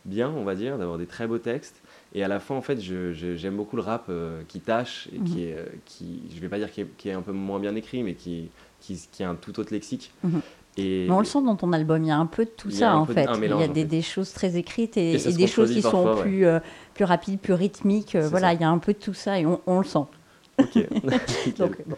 bien, 0.05 0.29
on 0.29 0.43
va 0.43 0.53
dire, 0.55 0.77
d'avoir 0.77 0.97
des 0.97 1.05
très 1.07 1.27
beaux 1.27 1.37
textes. 1.39 1.81
Et 2.15 2.23
à 2.23 2.27
la 2.27 2.39
fois, 2.39 2.55
en 2.55 2.61
fait, 2.61 2.79
j'aime 2.79 3.55
beaucoup 3.57 3.75
le 3.75 3.81
rap 3.81 4.05
euh, 4.09 4.43
qui 4.47 4.59
tâche 4.59 5.07
et 5.13 5.17
Mhm. 5.19 5.25
qui 5.25 5.43
est, 5.45 5.57
euh, 5.57 5.65
qui, 5.85 6.21
je 6.35 6.39
vais 6.39 6.49
pas 6.49 6.59
dire 6.59 6.69
qui 6.71 6.81
est, 6.81 6.87
qui 6.97 7.09
est 7.09 7.13
un 7.13 7.23
peu 7.23 7.31
moins 7.31 7.59
bien 7.59 7.75
écrit, 7.75 8.03
mais 8.03 8.13
qui, 8.13 8.49
qui, 8.81 9.07
qui 9.11 9.23
a 9.23 9.29
un 9.29 9.35
tout 9.35 9.59
autre 9.59 9.73
lexique. 9.73 10.11
Mhm. 10.23 10.41
Et, 10.77 11.05
Mais 11.07 11.13
on 11.13 11.19
le 11.19 11.25
sent 11.25 11.41
dans 11.43 11.55
ton 11.55 11.71
album, 11.71 12.03
il 12.03 12.07
y 12.07 12.11
a 12.11 12.17
un 12.17 12.25
peu 12.25 12.45
de 12.45 12.49
tout 12.49 12.71
ça 12.71 12.97
en 12.97 13.05
fait. 13.05 13.27
Il 13.35 13.45
y 13.45 13.51
a 13.51 13.55
en 13.55 13.59
des, 13.67 13.81
fait. 13.81 13.83
des 13.85 14.01
choses 14.01 14.33
très 14.33 14.57
écrites 14.57 14.97
et, 14.97 15.17
des 15.17 15.47
choses 15.47 15.71
qui 15.71 15.81
sont 15.81 15.91
parfois, 15.91 16.15
ouais. 16.15 16.21
plus, 16.21 16.45
euh, 16.47 16.59
plus 16.93 17.05
rapides, 17.05 17.39
plus 17.39 17.53
rythmiques. 17.53 18.15
euh, 18.15 18.27
voilà, 18.27 18.47
ça. 18.47 18.53
il 18.53 18.61
y 18.61 18.63
a 18.63 18.69
un 18.69 18.79
peu 18.79 18.93
de 18.93 18.97
tout 18.97 19.13
ça 19.13 19.39
et 19.39 19.45
on, 19.45 19.61
on 19.67 19.79
le 19.79 19.85
sent. 19.85 20.05
Ok. 20.59 20.87
Donc, 21.57 21.77
bon. 21.87 21.95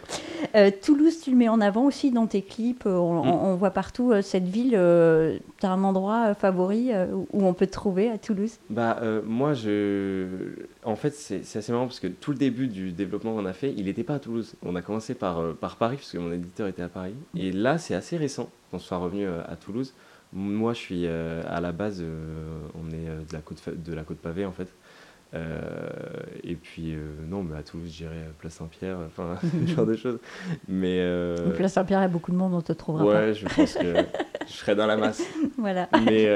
Euh, 0.54 0.70
Toulouse, 0.82 1.20
tu 1.22 1.30
le 1.30 1.36
mets 1.36 1.48
en 1.48 1.60
avant 1.60 1.84
aussi 1.84 2.10
dans 2.10 2.26
tes 2.26 2.40
clips. 2.42 2.86
euh, 2.86 2.96
On, 2.96 3.22
Mm. 3.24 3.28
on- 3.28 3.54
voit 3.56 3.70
partout 3.70 4.12
euh, 4.12 4.22
cette 4.22 4.44
ville. 4.48 4.70
tu 4.70 5.66
as 5.66 5.70
un 5.70 5.84
endroit 5.84 6.28
euh, 6.28 6.34
favori 6.34 6.90
euh, 6.92 7.06
où- 7.12 7.26
on 7.44 7.52
peut 7.52 7.66
te 7.66 7.72
trouver 7.72 8.08
à 8.10 8.16
Toulouse? 8.18 8.52
Bah, 8.70 8.98
euh, 9.02 9.20
moi, 9.26 9.52
je. 9.52 10.26
En 10.84 10.96
fait, 10.96 11.14
c'est 11.14 11.40
assez 11.58 11.72
marrant 11.72 11.86
parce 11.86 12.00
que 12.00 12.06
tout 12.06 12.30
le 12.30 12.38
début 12.38 12.68
du 12.68 12.92
développement 12.92 13.34
qu'on 13.34 13.44
a 13.46 13.52
fait, 13.52 13.72
il 13.76 13.84
n'était 13.86 14.04
pas 14.04 14.14
à 14.14 14.18
Toulouse. 14.18 14.54
On 14.62 14.74
a 14.76 14.82
commencé 14.82 15.14
par, 15.14 15.38
euh, 15.40 15.52
par 15.52 15.76
Paris, 15.76 15.96
parce 15.96 16.12
que 16.12 16.18
mon 16.18 16.32
éditeur 16.32 16.66
était 16.68 16.82
à 16.82 16.88
Paris. 16.88 17.14
Et 17.36 17.52
là, 17.52 17.76
c'est 17.78 17.94
assez 17.94 18.16
récent 18.16 18.48
qu'on 18.70 18.78
soit 18.78 18.98
revenu 18.98 19.26
euh, 19.26 19.40
à 19.46 19.56
Toulouse. 19.56 19.92
Moi, 20.32 20.72
je 20.72 20.78
suis 20.78 21.02
euh, 21.06 21.42
à 21.48 21.60
la 21.60 21.72
base, 21.72 22.00
euh, 22.02 22.58
on 22.74 22.90
est 22.90 23.08
euh, 23.08 23.18
de, 23.28 23.32
la 23.32 23.40
côte, 23.40 23.62
de 23.68 23.94
la 23.94 24.02
côte 24.02 24.18
pavée, 24.18 24.44
en 24.44 24.52
fait. 24.52 24.68
Et 26.44 26.54
puis, 26.54 26.94
non, 27.28 27.42
mais 27.42 27.56
à 27.56 27.62
Toulouse, 27.62 27.90
j'irai 27.92 28.16
Place 28.38 28.54
Saint-Pierre, 28.54 28.98
enfin, 29.06 29.38
ce 29.66 29.72
genre 29.74 29.86
de 29.86 29.96
choses. 29.96 30.18
Mais, 30.68 31.04
Place 31.56 31.74
Saint-Pierre, 31.74 32.00
il 32.00 32.02
y 32.02 32.06
a 32.06 32.08
beaucoup 32.08 32.32
de 32.32 32.36
monde, 32.36 32.54
on 32.54 32.62
te 32.62 32.72
trouvera 32.72 33.04
ouais, 33.04 33.12
pas. 33.14 33.20
Ouais, 33.26 33.34
je 33.34 33.46
pense 33.46 33.74
que 33.74 33.94
je 34.46 34.52
serai 34.52 34.74
dans 34.74 34.86
la 34.86 34.96
masse. 34.96 35.22
voilà. 35.58 35.88
Mais 36.04 36.28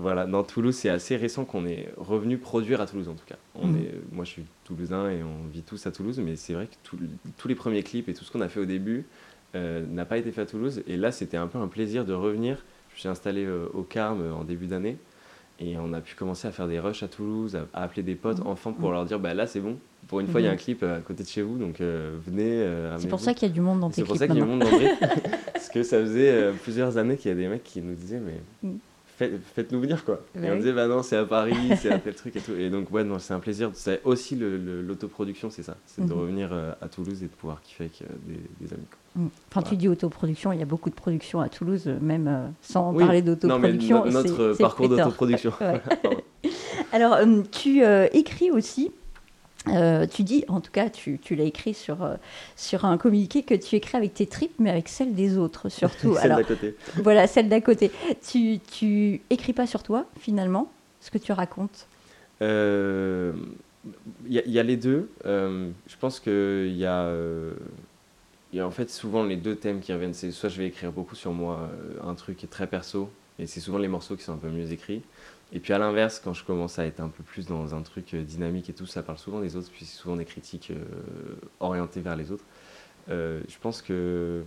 voilà, 0.00 0.26
dans 0.26 0.42
Toulouse, 0.42 0.74
c'est 0.74 0.88
assez 0.90 1.16
récent 1.16 1.44
qu'on 1.44 1.66
est 1.66 1.88
revenu 1.96 2.38
produire 2.38 2.80
à 2.80 2.86
Toulouse, 2.86 3.08
en 3.08 3.14
tout 3.14 3.26
cas. 3.26 3.36
On 3.54 3.74
est, 3.74 3.90
moi, 4.12 4.24
je 4.24 4.30
suis 4.30 4.44
toulousain 4.64 5.10
et 5.10 5.22
on 5.22 5.46
vit 5.52 5.62
tous 5.62 5.86
à 5.86 5.92
Toulouse, 5.92 6.20
mais 6.24 6.36
c'est 6.36 6.54
vrai 6.54 6.66
que 6.66 6.74
tout- 6.82 6.98
tous 7.36 7.48
les 7.48 7.54
premiers 7.54 7.82
clips 7.82 8.08
et 8.08 8.14
tout 8.14 8.24
ce 8.24 8.32
qu'on 8.32 8.40
a 8.40 8.48
fait 8.48 8.60
au 8.60 8.64
début 8.64 9.04
euh, 9.54 9.84
n'a 9.86 10.04
pas 10.04 10.18
été 10.18 10.32
fait 10.32 10.40
à 10.42 10.46
Toulouse. 10.46 10.82
Et 10.88 10.96
là, 10.96 11.12
c'était 11.12 11.36
un 11.36 11.46
peu 11.46 11.58
un 11.58 11.68
plaisir 11.68 12.04
de 12.04 12.12
revenir. 12.12 12.64
Je 12.94 13.00
suis 13.00 13.08
installé 13.08 13.44
euh, 13.44 13.66
au 13.74 13.82
Carme 13.82 14.22
euh, 14.22 14.32
en 14.32 14.44
début 14.44 14.66
d'année. 14.66 14.96
Et 15.60 15.76
on 15.78 15.92
a 15.92 16.00
pu 16.00 16.14
commencer 16.16 16.48
à 16.48 16.50
faire 16.50 16.66
des 16.66 16.80
rushs 16.80 17.02
à 17.04 17.08
Toulouse, 17.08 17.54
à, 17.56 17.66
à 17.78 17.84
appeler 17.84 18.02
des 18.02 18.16
potes 18.16 18.40
Mhm. 18.40 18.46
enfants 18.48 18.72
pour 18.72 18.90
leur 18.90 19.04
dire 19.04 19.20
bah 19.20 19.34
là 19.34 19.46
c'est 19.46 19.60
bon, 19.60 19.76
pour 20.08 20.18
une 20.20 20.26
fois 20.26 20.40
il 20.40 20.44
y 20.44 20.46
a 20.48 20.50
un 20.50 20.54
Mhm. 20.54 20.58
clip 20.58 20.82
euh, 20.82 20.98
à 20.98 21.00
côté 21.00 21.22
de 21.22 21.28
chez 21.28 21.42
vous, 21.42 21.56
donc 21.58 21.80
euh, 21.80 22.16
venez. 22.26 22.42
euh, 22.62 22.96
C'est 22.98 23.06
pour 23.08 23.20
ça 23.20 23.34
qu'il 23.34 23.46
y 23.48 23.50
a 23.50 23.54
du 23.54 23.60
monde 23.60 23.78
dans 23.80 23.88
tes 23.90 23.96
C'est 23.96 24.04
pour 24.04 24.16
ça 24.16 24.26
qu'il 24.26 24.36
y 24.36 24.40
a 24.40 24.44
du 24.44 24.50
monde 24.50 24.60
dans. 24.62 24.70
Parce 25.52 25.68
que 25.68 25.82
ça 25.84 26.00
faisait 26.00 26.30
euh, 26.30 26.52
plusieurs 26.60 26.98
années 26.98 27.16
qu'il 27.16 27.30
y 27.30 27.32
a 27.32 27.36
des 27.36 27.46
mecs 27.48 27.62
qui 27.62 27.80
nous 27.82 27.94
disaient 27.94 28.20
mais 28.20 28.40
Mm. 28.68 28.76
Faites-nous 29.16 29.80
venir 29.80 30.04
quoi. 30.04 30.20
Bah 30.34 30.40
et 30.46 30.50
on 30.50 30.52
oui. 30.52 30.58
disait 30.58 30.72
bah 30.72 30.86
non 30.88 31.02
c'est 31.02 31.16
à 31.16 31.24
Paris, 31.24 31.54
c'est 31.80 31.90
à 31.90 31.98
tel 31.98 32.14
truc 32.14 32.34
et 32.36 32.40
tout. 32.40 32.52
Et 32.52 32.70
donc 32.70 32.90
ouais 32.92 33.04
non 33.04 33.18
c'est 33.18 33.34
un 33.34 33.40
plaisir. 33.40 33.70
C'est 33.74 34.00
aussi 34.04 34.36
l'autoproduction 34.36 35.50
c'est 35.50 35.62
ça, 35.62 35.76
c'est 35.86 36.04
de 36.04 36.12
Mhm. 36.12 36.20
revenir 36.20 36.48
euh, 36.52 36.72
à 36.80 36.88
Toulouse 36.88 37.22
et 37.22 37.26
de 37.26 37.30
pouvoir 37.32 37.60
kiffer 37.62 37.84
avec 37.84 38.02
euh, 38.02 38.06
des, 38.26 38.40
des 38.66 38.72
amis. 38.74 38.86
quoi. 38.90 39.22
Mm. 39.22 39.28
Enfin, 39.50 39.62
tu 39.62 39.76
dis 39.76 39.88
autoproduction, 39.88 40.52
il 40.52 40.58
y 40.58 40.62
a 40.62 40.66
beaucoup 40.66 40.90
de 40.90 40.94
production 40.96 41.40
à 41.40 41.48
Toulouse, 41.48 41.84
euh, 41.86 41.98
même 42.00 42.52
sans 42.60 42.92
Oui. 42.92 43.04
parler 43.04 43.22
d'autoproduction. 43.22 44.04
no- 44.06 44.10
notre 44.10 44.54
parcours 44.58 44.88
d'autoproduction. 44.88 45.52
Alors, 46.92 47.18
tu 47.50 47.84
euh, 47.84 48.08
écris 48.12 48.50
aussi. 48.50 48.90
Euh, 49.68 50.06
tu 50.06 50.22
dis, 50.22 50.44
en 50.48 50.60
tout 50.60 50.70
cas, 50.70 50.90
tu, 50.90 51.18
tu 51.18 51.34
l'as 51.34 51.44
écrit 51.44 51.72
sur, 51.74 52.02
euh, 52.02 52.16
sur 52.56 52.84
un 52.84 52.98
communiqué 52.98 53.42
que 53.42 53.54
tu 53.54 53.76
écris 53.76 53.96
avec 53.96 54.12
tes 54.14 54.26
tripes, 54.26 54.54
mais 54.58 54.70
avec 54.70 54.88
celles 54.88 55.14
des 55.14 55.38
autres 55.38 55.68
surtout. 55.68 56.14
Celle 56.20 56.34
d'à 56.36 56.44
côté. 56.44 56.76
voilà, 57.02 57.26
celle 57.26 57.48
d'à 57.48 57.60
côté. 57.60 57.90
Tu, 58.28 58.58
tu 58.60 59.20
écris 59.30 59.52
pas 59.54 59.66
sur 59.66 59.82
toi, 59.82 60.04
finalement, 60.18 60.70
ce 61.00 61.10
que 61.10 61.18
tu 61.18 61.32
racontes? 61.32 61.86
Euh, 62.42 63.32
Il 64.26 64.32
y, 64.32 64.38
a- 64.38 64.42
il 64.46 64.52
y 64.52 64.58
a 64.58 64.62
les 64.62 64.76
deux. 64.78 65.10
Euh, 65.26 65.70
je 65.86 65.96
pense 65.98 66.18
qu'il 66.20 66.74
y 66.76 66.86
a, 66.86 67.02
euh, 67.02 67.52
il 68.52 68.56
y 68.56 68.60
a 68.60 68.66
en 68.66 68.70
fait 68.70 68.88
souvent 68.90 69.22
les 69.24 69.36
deux 69.36 69.56
thèmes 69.56 69.80
qui 69.80 69.92
reviennent. 69.92 70.14
C'est 70.14 70.30
soit 70.30 70.48
je 70.48 70.56
vais 70.58 70.66
écrire 70.66 70.90
beaucoup 70.92 71.14
sur 71.14 71.32
moi, 71.32 71.68
euh, 71.72 72.08
un 72.08 72.14
truc 72.14 72.36
qui 72.38 72.46
est 72.46 72.48
très 72.48 72.66
perso, 72.66 73.10
et 73.38 73.46
c'est 73.46 73.60
souvent 73.60 73.78
les 73.78 73.88
morceaux 73.88 74.16
qui 74.16 74.22
sont 74.24 74.32
un 74.32 74.38
peu 74.38 74.48
mieux 74.48 74.72
écrits. 74.72 75.02
Et 75.54 75.60
puis 75.60 75.72
à 75.72 75.78
l'inverse, 75.78 76.20
quand 76.22 76.34
je 76.34 76.44
commence 76.44 76.78
à 76.80 76.84
être 76.84 77.00
un 77.00 77.08
peu 77.08 77.22
plus 77.22 77.46
dans 77.46 77.74
un 77.74 77.82
truc 77.82 78.12
euh, 78.12 78.22
dynamique 78.22 78.68
et 78.68 78.72
tout, 78.72 78.86
ça 78.86 79.02
parle 79.02 79.18
souvent 79.18 79.40
des 79.40 79.54
autres, 79.56 79.70
puis 79.70 79.84
c'est 79.84 79.96
souvent 79.96 80.16
des 80.16 80.24
critiques 80.24 80.72
euh, 80.72 81.36
orientées 81.60 82.00
vers 82.00 82.16
les 82.16 82.32
autres. 82.32 82.44
Euh, 83.08 83.40
je 83.48 83.56
pense 83.60 83.80
que 83.80 84.42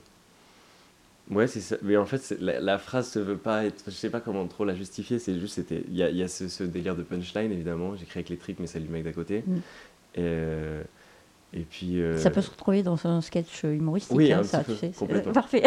Ouais, 1.29 1.47
c'est 1.47 1.59
ça. 1.59 1.75
Mais 1.81 1.97
en 1.97 2.05
fait, 2.05 2.35
la, 2.39 2.59
la 2.61 2.77
phrase 2.77 3.09
se 3.09 3.19
veut 3.19 3.35
pas 3.37 3.65
être. 3.65 3.83
Je 3.87 3.91
sais 3.91 4.09
pas 4.09 4.21
comment 4.21 4.47
trop 4.47 4.63
la 4.63 4.75
justifier. 4.75 5.19
C'est 5.19 5.37
juste. 5.39 5.61
Il 5.89 5.95
y 5.95 6.01
a, 6.01 6.09
il 6.09 6.15
y 6.15 6.23
a 6.23 6.27
ce, 6.29 6.47
ce 6.47 6.63
délire 6.63 6.95
de 6.95 7.03
punchline, 7.03 7.51
évidemment. 7.51 7.95
J'écris 7.97 8.19
avec 8.19 8.29
les 8.29 8.37
tripes, 8.37 8.59
mais 8.61 8.67
c'est 8.67 8.79
du 8.79 8.87
mec 8.87 9.03
d'à 9.03 9.11
côté. 9.11 9.43
Mm. 9.45 9.55
Et, 9.57 9.61
euh, 10.19 10.83
et 11.53 11.61
puis. 11.69 12.01
Ça 12.17 12.31
peut 12.31 12.41
se 12.41 12.49
retrouver 12.49 12.81
dans 12.81 13.05
un 13.05 13.19
sketch 13.19 13.63
humoristique, 13.63 14.15
Oui, 14.15 14.31
hein, 14.31 14.39
un 14.39 14.43
ça, 14.43 14.63
tu 14.63 14.73
sais. 14.75 14.91
complètement. 14.97 15.31
Parfait. 15.33 15.63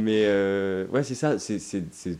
Mais 0.00 0.24
euh, 0.26 0.86
ouais, 0.88 1.02
c'est 1.02 1.14
ça. 1.14 1.38
C'est 1.38 1.58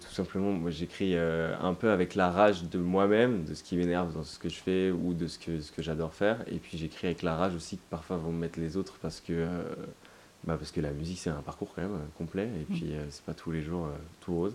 tout 0.00 0.12
simplement. 0.12 0.52
Moi, 0.52 0.70
j'écris 0.70 1.12
euh, 1.16 1.56
un 1.60 1.74
peu 1.74 1.90
avec 1.90 2.14
la 2.14 2.30
rage 2.30 2.64
de 2.64 2.78
moi-même, 2.78 3.44
de 3.44 3.54
ce 3.54 3.62
qui 3.62 3.76
m'énerve 3.76 4.12
dans 4.14 4.24
ce 4.24 4.38
que 4.38 4.48
je 4.48 4.56
fais 4.56 4.90
ou 4.90 5.14
de 5.14 5.26
ce 5.26 5.38
que, 5.38 5.60
ce 5.60 5.72
que 5.72 5.82
j'adore 5.82 6.14
faire. 6.14 6.42
Et 6.48 6.58
puis, 6.58 6.78
j'écris 6.78 7.06
avec 7.08 7.22
la 7.22 7.36
rage 7.36 7.54
aussi 7.54 7.76
que 7.78 7.82
parfois 7.90 8.16
vont 8.16 8.32
me 8.32 8.38
mettre 8.38 8.58
les 8.60 8.76
autres 8.76 8.98
parce 9.00 9.20
que. 9.20 9.32
euh, 9.32 9.62
bah, 10.44 10.56
parce 10.58 10.72
que 10.72 10.80
la 10.80 10.92
musique, 10.92 11.18
c'est 11.18 11.30
un 11.30 11.42
parcours 11.42 11.72
quand 11.74 11.82
même 11.82 11.98
complet. 12.16 12.48
Et 12.60 12.64
puis, 12.64 12.94
euh, 12.94 13.04
c'est 13.10 13.24
pas 13.24 13.34
tous 13.34 13.50
les 13.52 13.62
jours 13.62 13.88
tout 14.20 14.34
rose. 14.34 14.54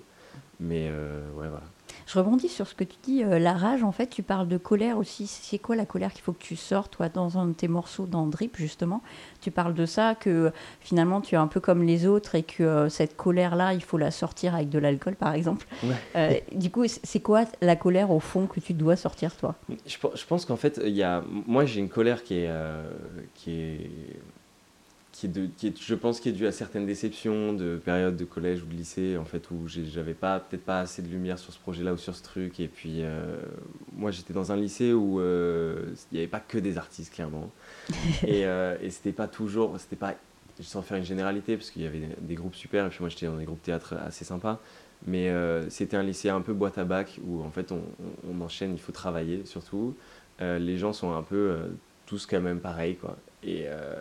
Mais 0.59 0.89
ouais, 0.89 1.47
voilà. 1.49 1.63
Je 2.07 2.17
rebondis 2.19 2.49
sur 2.49 2.67
ce 2.67 2.75
que 2.75 2.83
tu 2.83 2.95
dis, 3.03 3.23
euh, 3.23 3.39
la 3.39 3.53
rage, 3.53 3.83
en 3.83 3.91
fait, 3.91 4.07
tu 4.07 4.23
parles 4.23 4.47
de 4.47 4.57
colère 4.57 4.97
aussi. 4.97 5.27
C'est 5.27 5.59
quoi 5.59 5.75
la 5.75 5.85
colère 5.85 6.13
qu'il 6.13 6.21
faut 6.23 6.33
que 6.33 6.43
tu 6.43 6.55
sortes, 6.55 6.91
toi, 6.97 7.09
dans 7.09 7.37
un 7.37 7.47
de 7.47 7.53
tes 7.53 7.67
morceaux, 7.67 8.05
dans 8.05 8.27
Drip, 8.27 8.57
justement? 8.57 9.01
Tu 9.41 9.51
parles 9.51 9.73
de 9.73 9.85
ça, 9.85 10.15
que 10.15 10.51
finalement, 10.81 11.21
tu 11.21 11.35
es 11.35 11.37
un 11.37 11.47
peu 11.47 11.59
comme 11.59 11.83
les 11.83 12.05
autres 12.07 12.35
et 12.35 12.43
que 12.43 12.63
euh, 12.63 12.89
cette 12.89 13.15
colère-là, 13.17 13.73
il 13.73 13.81
faut 13.83 13.97
la 13.97 14.11
sortir 14.11 14.55
avec 14.55 14.69
de 14.69 14.79
l'alcool, 14.79 15.15
par 15.15 15.33
exemple. 15.33 15.65
Ouais. 15.83 15.95
Euh, 16.15 16.33
du 16.53 16.69
coup, 16.71 16.83
c'est 16.87 17.19
quoi 17.21 17.45
la 17.61 17.75
colère, 17.75 18.11
au 18.11 18.19
fond, 18.19 18.47
que 18.47 18.59
tu 18.59 18.73
dois 18.73 18.95
sortir, 18.95 19.35
toi? 19.35 19.55
Je, 19.85 19.97
pe- 19.97 20.15
je 20.15 20.25
pense 20.25 20.45
qu'en 20.45 20.55
fait, 20.57 20.79
il 20.83 20.93
y 20.95 21.03
a, 21.03 21.23
moi 21.47 21.65
j'ai 21.65 21.79
une 21.79 21.89
colère 21.89 22.23
qui 22.23 22.35
est, 22.39 22.47
euh, 22.47 22.89
qui 23.33 23.51
est, 23.51 23.89
qui 25.15 25.27
est, 25.27 25.29
de, 25.29 25.47
qui 25.57 25.67
est, 25.67 25.81
je 25.81 25.95
pense, 25.95 26.19
qui 26.19 26.29
est 26.29 26.33
due 26.33 26.45
à 26.47 26.51
certaines 26.51 26.85
déceptions 26.85 27.53
de 27.53 27.77
périodes 27.77 28.17
de 28.17 28.25
collège 28.25 28.63
ou 28.63 28.65
de 28.65 28.73
lycée, 28.73 29.17
en 29.17 29.25
fait, 29.25 29.49
où 29.51 29.67
j'avais 29.67 30.13
pas, 30.13 30.39
peut-être 30.41 30.65
pas 30.65 30.81
assez 30.81 31.01
de 31.01 31.07
lumière 31.07 31.39
sur 31.39 31.53
ce 31.53 31.59
projet-là 31.59 31.93
ou 31.93 31.97
sur 31.97 32.15
ce 32.15 32.23
truc. 32.23 32.59
Et 32.59 32.67
puis, 32.67 32.97
euh, 33.03 33.37
moi 33.95 34.11
j'étais 34.11 34.33
dans 34.33 34.51
un 34.51 34.57
lycée 34.57 34.93
où 34.93 35.19
euh, 35.21 35.93
il 36.11 36.15
n'y 36.15 36.19
avait 36.19 36.27
pas 36.27 36.41
que 36.41 36.57
des 36.57 36.77
artistes, 36.77 37.13
clairement. 37.13 37.51
et 38.23 38.45
euh, 38.45 38.77
et 38.81 38.89
c'était 38.89 39.11
pas 39.13 39.27
toujours, 39.27 39.79
c'était 39.79 39.95
pas, 39.95 40.15
sans 40.61 40.81
faire 40.81 40.97
une 40.97 41.05
généralité, 41.05 41.57
parce 41.57 41.71
qu'il 41.71 41.81
y 41.83 41.85
avait 41.87 41.99
des, 41.99 42.09
des 42.21 42.35
groupes 42.35 42.55
super, 42.55 42.85
et 42.85 42.89
puis 42.89 42.99
moi 43.01 43.09
j'étais 43.09 43.25
dans 43.27 43.37
des 43.37 43.45
groupes 43.45 43.61
théâtre 43.63 43.95
assez 44.05 44.25
sympas. 44.25 44.61
Mais 45.07 45.29
euh, 45.29 45.69
c'était 45.69 45.97
un 45.97 46.03
lycée 46.03 46.29
un 46.29 46.41
peu 46.41 46.53
boîte 46.53 46.77
à 46.77 46.85
bac 46.85 47.19
où 47.25 47.43
en 47.43 47.51
fait 47.51 47.71
on, 47.71 47.81
on- 48.27 48.31
on 48.39 48.41
enchaîne, 48.41 48.73
il 48.73 48.79
faut 48.79 48.91
travailler 48.93 49.45
surtout. 49.45 49.95
Euh, 50.41 50.59
les 50.59 50.77
gens 50.77 50.93
sont 50.93 51.13
un 51.13 51.23
peu 51.23 51.35
euh, 51.35 51.67
tous 52.05 52.25
quand 52.25 52.41
même 52.41 52.59
pareils 52.59 52.95
quoi. 52.95 53.17
Et, 53.43 53.63
euh, 53.67 53.93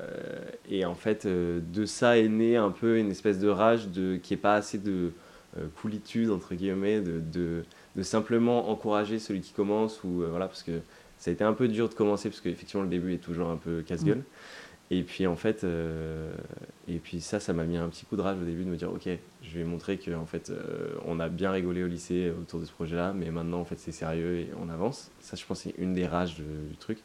et 0.71 0.85
en 0.85 0.95
fait 0.95 1.27
euh, 1.27 1.61
de 1.73 1.85
ça 1.87 2.19
est 2.19 2.29
né 2.29 2.57
un 2.57 2.71
peu 2.71 2.99
une 2.99 3.11
espèce 3.11 3.39
de 3.39 3.49
rage 3.49 3.89
de 3.89 4.17
qui 4.17 4.35
est 4.35 4.39
pas 4.39 4.55
assez 4.55 4.79
de 4.79 5.13
euh, 5.59 5.67
coolitude 5.81 6.31
entre 6.31 6.55
guillemets 6.55 7.01
de, 7.01 7.21
de, 7.21 7.65
de 7.97 8.03
simplement 8.03 8.71
encourager 8.71 9.19
celui 9.19 9.41
qui 9.41 9.53
commence 9.53 10.03
ou 10.05 10.23
voilà 10.29 10.47
parce 10.47 10.63
que 10.63 10.81
ça 11.19 11.31
a 11.31 11.35
été 11.35 11.45
un 11.45 11.53
peu 11.55 11.69
dur 11.69 11.89
de 11.89 11.95
commencer 11.95 12.29
parce 12.29 12.41
qu'effectivement 12.41 12.83
le 12.83 12.89
début 12.91 13.15
est 13.15 13.19
toujours 13.19 13.49
un 13.49 13.57
peu 13.57 13.83
casse-gueule. 13.83 14.23
Et 14.91 15.03
puis 15.03 15.27
en 15.27 15.35
fait, 15.35 15.65
euh, 15.65 16.31
et 16.89 16.99
puis 16.99 17.23
ça, 17.23 17.41
ça 17.41 17.55
m'a 17.55 17.65
mis 17.65 17.79
un 17.79 17.89
petit 17.89 18.05
coup 18.05 18.17
de 18.17 18.21
rage 18.21 18.37
au 18.41 18.45
début 18.45 18.65
de 18.65 18.69
me 18.69 18.77
dire, 18.77 18.93
ok, 18.93 19.09
je 19.43 19.59
vais 19.59 19.65
montrer 19.65 19.97
que 19.97 20.11
en 20.15 20.27
fait, 20.27 20.51
euh, 20.51 20.91
on 21.07 21.19
a 21.21 21.31
bien 21.31 21.51
rigolé 21.51 21.83
au 21.83 21.87
lycée 21.87 22.31
autour 22.39 22.61
de 22.61 22.67
ce 22.67 22.73
projet-là, 22.73 23.15
mais 23.17 23.31
maintenant 23.31 23.61
en 23.61 23.65
fait 23.65 23.79
c'est 23.79 23.93
sérieux 23.93 24.37
et 24.41 24.49
on 24.63 24.69
avance. 24.69 25.11
Ça, 25.21 25.37
je 25.37 25.45
pense, 25.47 25.61
c'est 25.63 25.75
une 25.79 25.95
des 25.95 26.07
rages 26.07 26.37
de- 26.37 26.69
du 26.69 26.77
truc. 26.77 26.99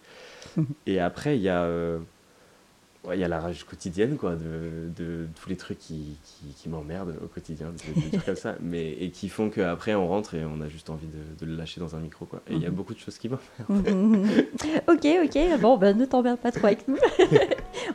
Et 0.86 1.00
après, 1.00 1.38
il 1.38 1.42
y 1.42 1.50
a, 1.50 1.64
euh, 1.64 2.00
ouais, 3.06 3.18
il 3.18 3.22
y 3.22 3.24
a 3.24 3.28
la 3.28 3.40
rage 3.40 3.64
quotidienne, 3.66 4.18
quoi, 4.18 4.36
de, 4.36 4.90
de 4.96 5.28
tous 5.42 5.50
les 5.50 5.56
trucs 5.56 5.80
qui, 5.80 6.18
qui, 6.24 6.54
qui 6.56 6.70
m'emmerdent 6.70 7.16
au 7.24 7.28
quotidien, 7.28 7.68
des, 7.96 8.02
des 8.02 8.10
trucs 8.10 8.26
comme 8.26 8.36
ça, 8.36 8.56
mais 8.62 8.92
et 9.00 9.10
qui 9.12 9.30
font 9.30 9.50
qu'après 9.50 9.96
on 9.96 10.08
rentre 10.08 10.36
et 10.36 10.44
on 10.46 10.62
a 10.62 10.68
juste 10.70 10.90
envie 10.90 11.08
de, 11.08 11.46
de 11.46 11.50
le 11.50 11.56
lâcher 11.58 11.80
dans 11.80 11.96
un 11.96 12.00
micro, 12.00 12.26
quoi. 12.26 12.42
Et 12.50 12.54
il 12.56 12.62
y 12.62 12.66
a 12.66 12.70
Mhm. 12.70 12.76
beaucoup 12.76 12.94
de 12.94 13.00
choses 13.00 13.18
qui 13.18 13.30
m'emmerdent. 13.30 14.28
ok, 14.88 15.08
ok, 15.26 15.60
bon, 15.62 15.78
ben, 15.78 15.98
ne 15.98 16.06
t'emmerde 16.06 16.40
pas 16.40 16.52
trop 16.52 16.68
avec 16.68 16.88
nous. 16.88 16.98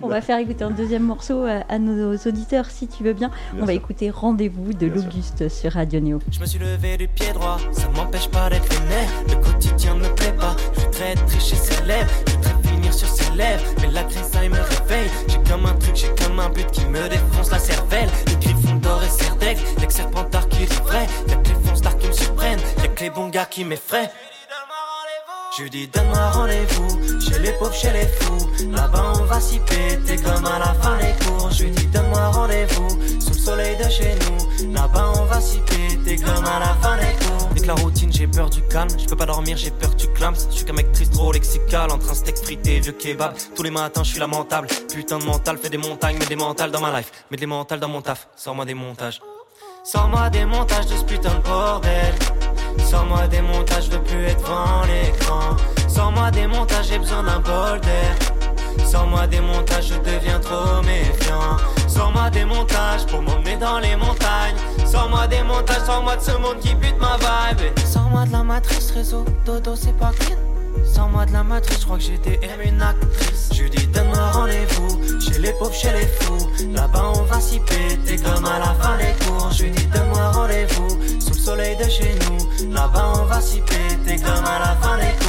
On 0.03 0.09
va 0.09 0.21
faire 0.21 0.39
écouter 0.39 0.65
un 0.65 0.71
deuxième 0.71 1.05
morceau 1.05 1.45
à, 1.45 1.63
à 1.69 1.79
nos 1.79 2.17
auditeurs, 2.17 2.67
si 2.67 2.89
tu 2.89 3.05
veux 3.05 3.13
bien. 3.13 3.29
Bien 3.53 3.63
On 3.63 3.67
va 3.67 3.73
sûr. 3.73 3.81
écouter 3.83 4.11
Rendez-vous 4.11 4.73
de 4.73 4.87
l'Auguste 4.87 5.49
sur 5.49 5.73
Radio 5.73 6.01
Néo. 6.01 6.19
Je 6.33 6.41
me 6.41 6.47
suis 6.47 6.59
levé 6.59 6.97
du 6.97 7.07
pied 7.09 7.33
droit, 7.33 7.59
ça 7.73 7.89
m'empêche 7.91 8.29
pas 8.29 8.51
d'être 8.51 8.69
vénère. 8.81 9.09
Le 9.29 9.37
quotidien 9.37 9.95
me 9.95 10.13
plaît 10.17 10.35
pas, 10.37 10.57
je 10.75 10.81
voudrais 10.81 11.15
tricher 11.27 11.57
ses 11.57 11.85
lèvres, 11.85 12.11
je 12.27 12.33
voudrais 12.33 12.33
finir 12.33 12.34
sur 12.95 13.09
ses 13.09 13.31
lèvres. 13.33 13.63
Mais 13.81 13.91
la 13.91 14.05
grisaille 14.05 14.49
me 14.49 14.61
réveille, 14.61 15.11
j'ai 15.29 15.39
comme 15.51 15.67
un 15.67 15.75
truc, 15.75 15.97
j'ai 15.97 16.15
comme 16.23 16.41
un 16.41 16.49
but 16.49 16.71
qui 16.71 16.85
me 16.87 17.09
défonce 17.09 17.51
la 17.51 17.59
cervelle. 17.59 18.09
Les 18.27 18.37
griffons 18.37 18.77
d'or 18.77 19.03
et 19.03 19.09
cerdec, 19.09 19.59
y'a 19.79 19.87
que 19.87 19.93
Serpentard 19.93 20.49
qui 20.49 20.65
rit 20.65 20.81
vrai, 20.85 21.07
y'a 21.29 21.37
que 21.37 21.49
les 21.49 21.81
d'art 21.81 21.99
qui 21.99 22.07
me 22.07 22.13
surprennent, 22.13 22.61
y'a 22.79 22.89
que 22.89 23.01
les 23.01 23.11
bons 23.11 23.29
gars 23.29 23.47
qui 23.47 23.65
m'effraient. 23.65 24.11
Je 25.57 25.69
dis 25.69 25.87
donne-moi 25.87 26.31
rendez-vous. 26.31 27.21
Chez 27.21 27.39
les 27.39 27.53
pauvres, 27.53 27.73
chez 27.73 27.93
les 27.93 28.07
fous. 28.07 28.51
Là-bas 28.73 29.13
on 29.21 29.25
va 29.25 29.41
s'y 29.41 29.61
péter 29.61 30.17
comme 30.17 30.45
à 30.47 30.59
la 30.59 30.75
fin 30.75 30.97
des 30.99 31.25
cours. 31.25 31.49
Je 31.53 31.67
dis 31.67 31.87
donne-moi 31.87 32.29
rendez-vous. 32.31 32.89
Sous 33.21 33.35
le 33.35 33.39
soleil 33.39 33.77
de 33.77 33.89
chez 33.89 34.17
nous. 34.25 34.73
Là-bas 34.73 35.13
on 35.17 35.25
va 35.27 35.41
s'y 35.41 35.59
péter 35.59 36.17
comme 36.17 36.45
à 36.45 36.59
la 36.59 36.75
fin 36.83 36.97
des 36.97 37.13
cours 37.19 37.24
La 37.67 37.75
routine 37.75 38.13
j'ai 38.13 38.27
peur 38.27 38.51
du 38.51 38.61
calme. 38.69 38.91
Je 38.99 39.07
peux 39.07 39.17
pas 39.17 39.25
dormir 39.27 39.57
j'ai 39.57 39.71
peur 39.71 39.91
que 39.91 39.97
tu 39.97 40.09
clames. 40.09 40.35
Je 40.51 40.57
suis 40.57 40.65
qu'un 40.67 40.75
mec 40.75 40.93
triste 40.93 41.13
trop 41.13 41.33
lexical 41.33 41.91
Entre 41.91 42.11
un 42.11 42.15
steak 42.15 42.37
frité 42.37 42.77
et 42.77 42.81
vieux 42.81 42.93
kebab. 42.93 43.35
Tous 43.55 43.63
les 43.63 43.71
matins 43.71 44.03
je 44.05 44.11
suis 44.11 44.21
lamentable. 44.21 44.69
Putain 44.93 45.19
de 45.19 45.25
mental 45.25 45.57
fait 45.57 45.71
des 45.71 45.79
montagnes 45.79 46.19
Mets 46.19 46.27
des 46.27 46.37
mentales 46.37 46.71
dans 46.71 46.81
ma 46.81 46.99
life. 46.99 47.11
Mets 47.31 47.39
des 47.39 47.47
mentales 47.47 47.81
dans 47.81 47.89
mon 47.89 48.03
taf 48.03 48.29
Sors-moi 48.37 48.67
des 48.67 48.75
montages. 48.75 49.21
Sors-moi 49.83 50.31
des 50.31 50.45
montages 50.45 50.87
de 50.87 50.97
ce 50.97 51.05
putain 51.05 51.35
de 51.35 51.41
bordel. 51.41 52.15
Sors-moi 52.79 53.27
des 53.29 53.41
montages, 53.41 53.87
je 53.87 53.91
veux 53.91 54.03
plus 54.03 54.25
être 54.25 54.41
devant 54.41 54.83
l'écran. 54.87 55.57
Sors-moi 55.89 56.31
des 56.31 56.47
montages, 56.47 56.89
j'ai 56.89 56.99
besoin 56.99 57.23
d'un 57.23 57.41
bol 57.41 57.81
d'air. 57.81 58.34
Sors-moi 58.87 59.27
des 59.27 59.41
montages, 59.41 59.89
je 59.89 59.95
deviens 59.95 60.41
trop 60.41 60.83
méfiant. 60.83 61.57
Sors-moi 61.89 62.31
des 62.31 62.45
montages 62.45 63.07
pour 63.07 63.23
m'emmener 63.23 63.57
dans 63.57 63.79
les 63.79 63.97
montagnes. 63.97 64.57
Sors-moi 64.87 65.27
des 65.27 65.43
montages, 65.43 65.85
sors-moi 65.87 66.17
de 66.17 66.23
ce 66.23 66.33
monde 66.33 66.59
qui 66.61 66.75
bute 66.75 66.99
ma 66.99 67.17
vibe. 67.17 67.79
Sors-moi 67.87 68.25
de 68.27 68.33
la 68.33 68.43
matrice 68.43 68.91
réseau, 68.93 69.25
dodo 69.45 69.75
c'est 69.77 69.97
pas 69.97 70.13
clean. 70.19 70.37
Sans 70.85 71.09
moi 71.09 71.25
de 71.27 71.33
la 71.33 71.43
matrice, 71.43 71.81
je 71.81 71.85
crois 71.85 71.97
que 71.97 72.05
j'étais 72.05 72.41
une 72.65 72.83
actrice. 72.83 73.51
Je 73.53 73.65
dis 73.65 73.87
donne-moi 73.89 74.31
rendez-vous 74.33 75.01
chez 75.21 75.39
les 75.41 75.53
pauvres, 75.53 75.75
chez 75.75 75.93
les 75.93 76.07
fous. 76.07 76.49
Là-bas 76.73 77.13
on 77.17 77.23
va 77.23 77.41
s'y 77.41 77.59
péter 77.61 78.17
comme 78.17 78.45
à 78.45 78.59
la 78.59 78.75
fin 78.75 78.97
des 78.99 79.25
cours. 79.25 79.51
Je 79.51 79.67
dis 79.67 79.87
donne-moi 79.87 80.31
rendez-vous 80.33 80.89
sous 81.21 81.33
le 81.33 81.39
soleil 81.39 81.77
de 81.77 81.89
chez 81.89 82.15
nous. 82.29 82.73
Là-bas 82.73 83.13
on 83.17 83.25
va 83.25 83.41
s'y 83.41 83.61
péter 83.61 84.23
comme 84.23 84.45
à 84.45 84.59
la 84.59 84.77
fin 84.81 84.97
des 84.99 85.13
cours. 85.19 85.24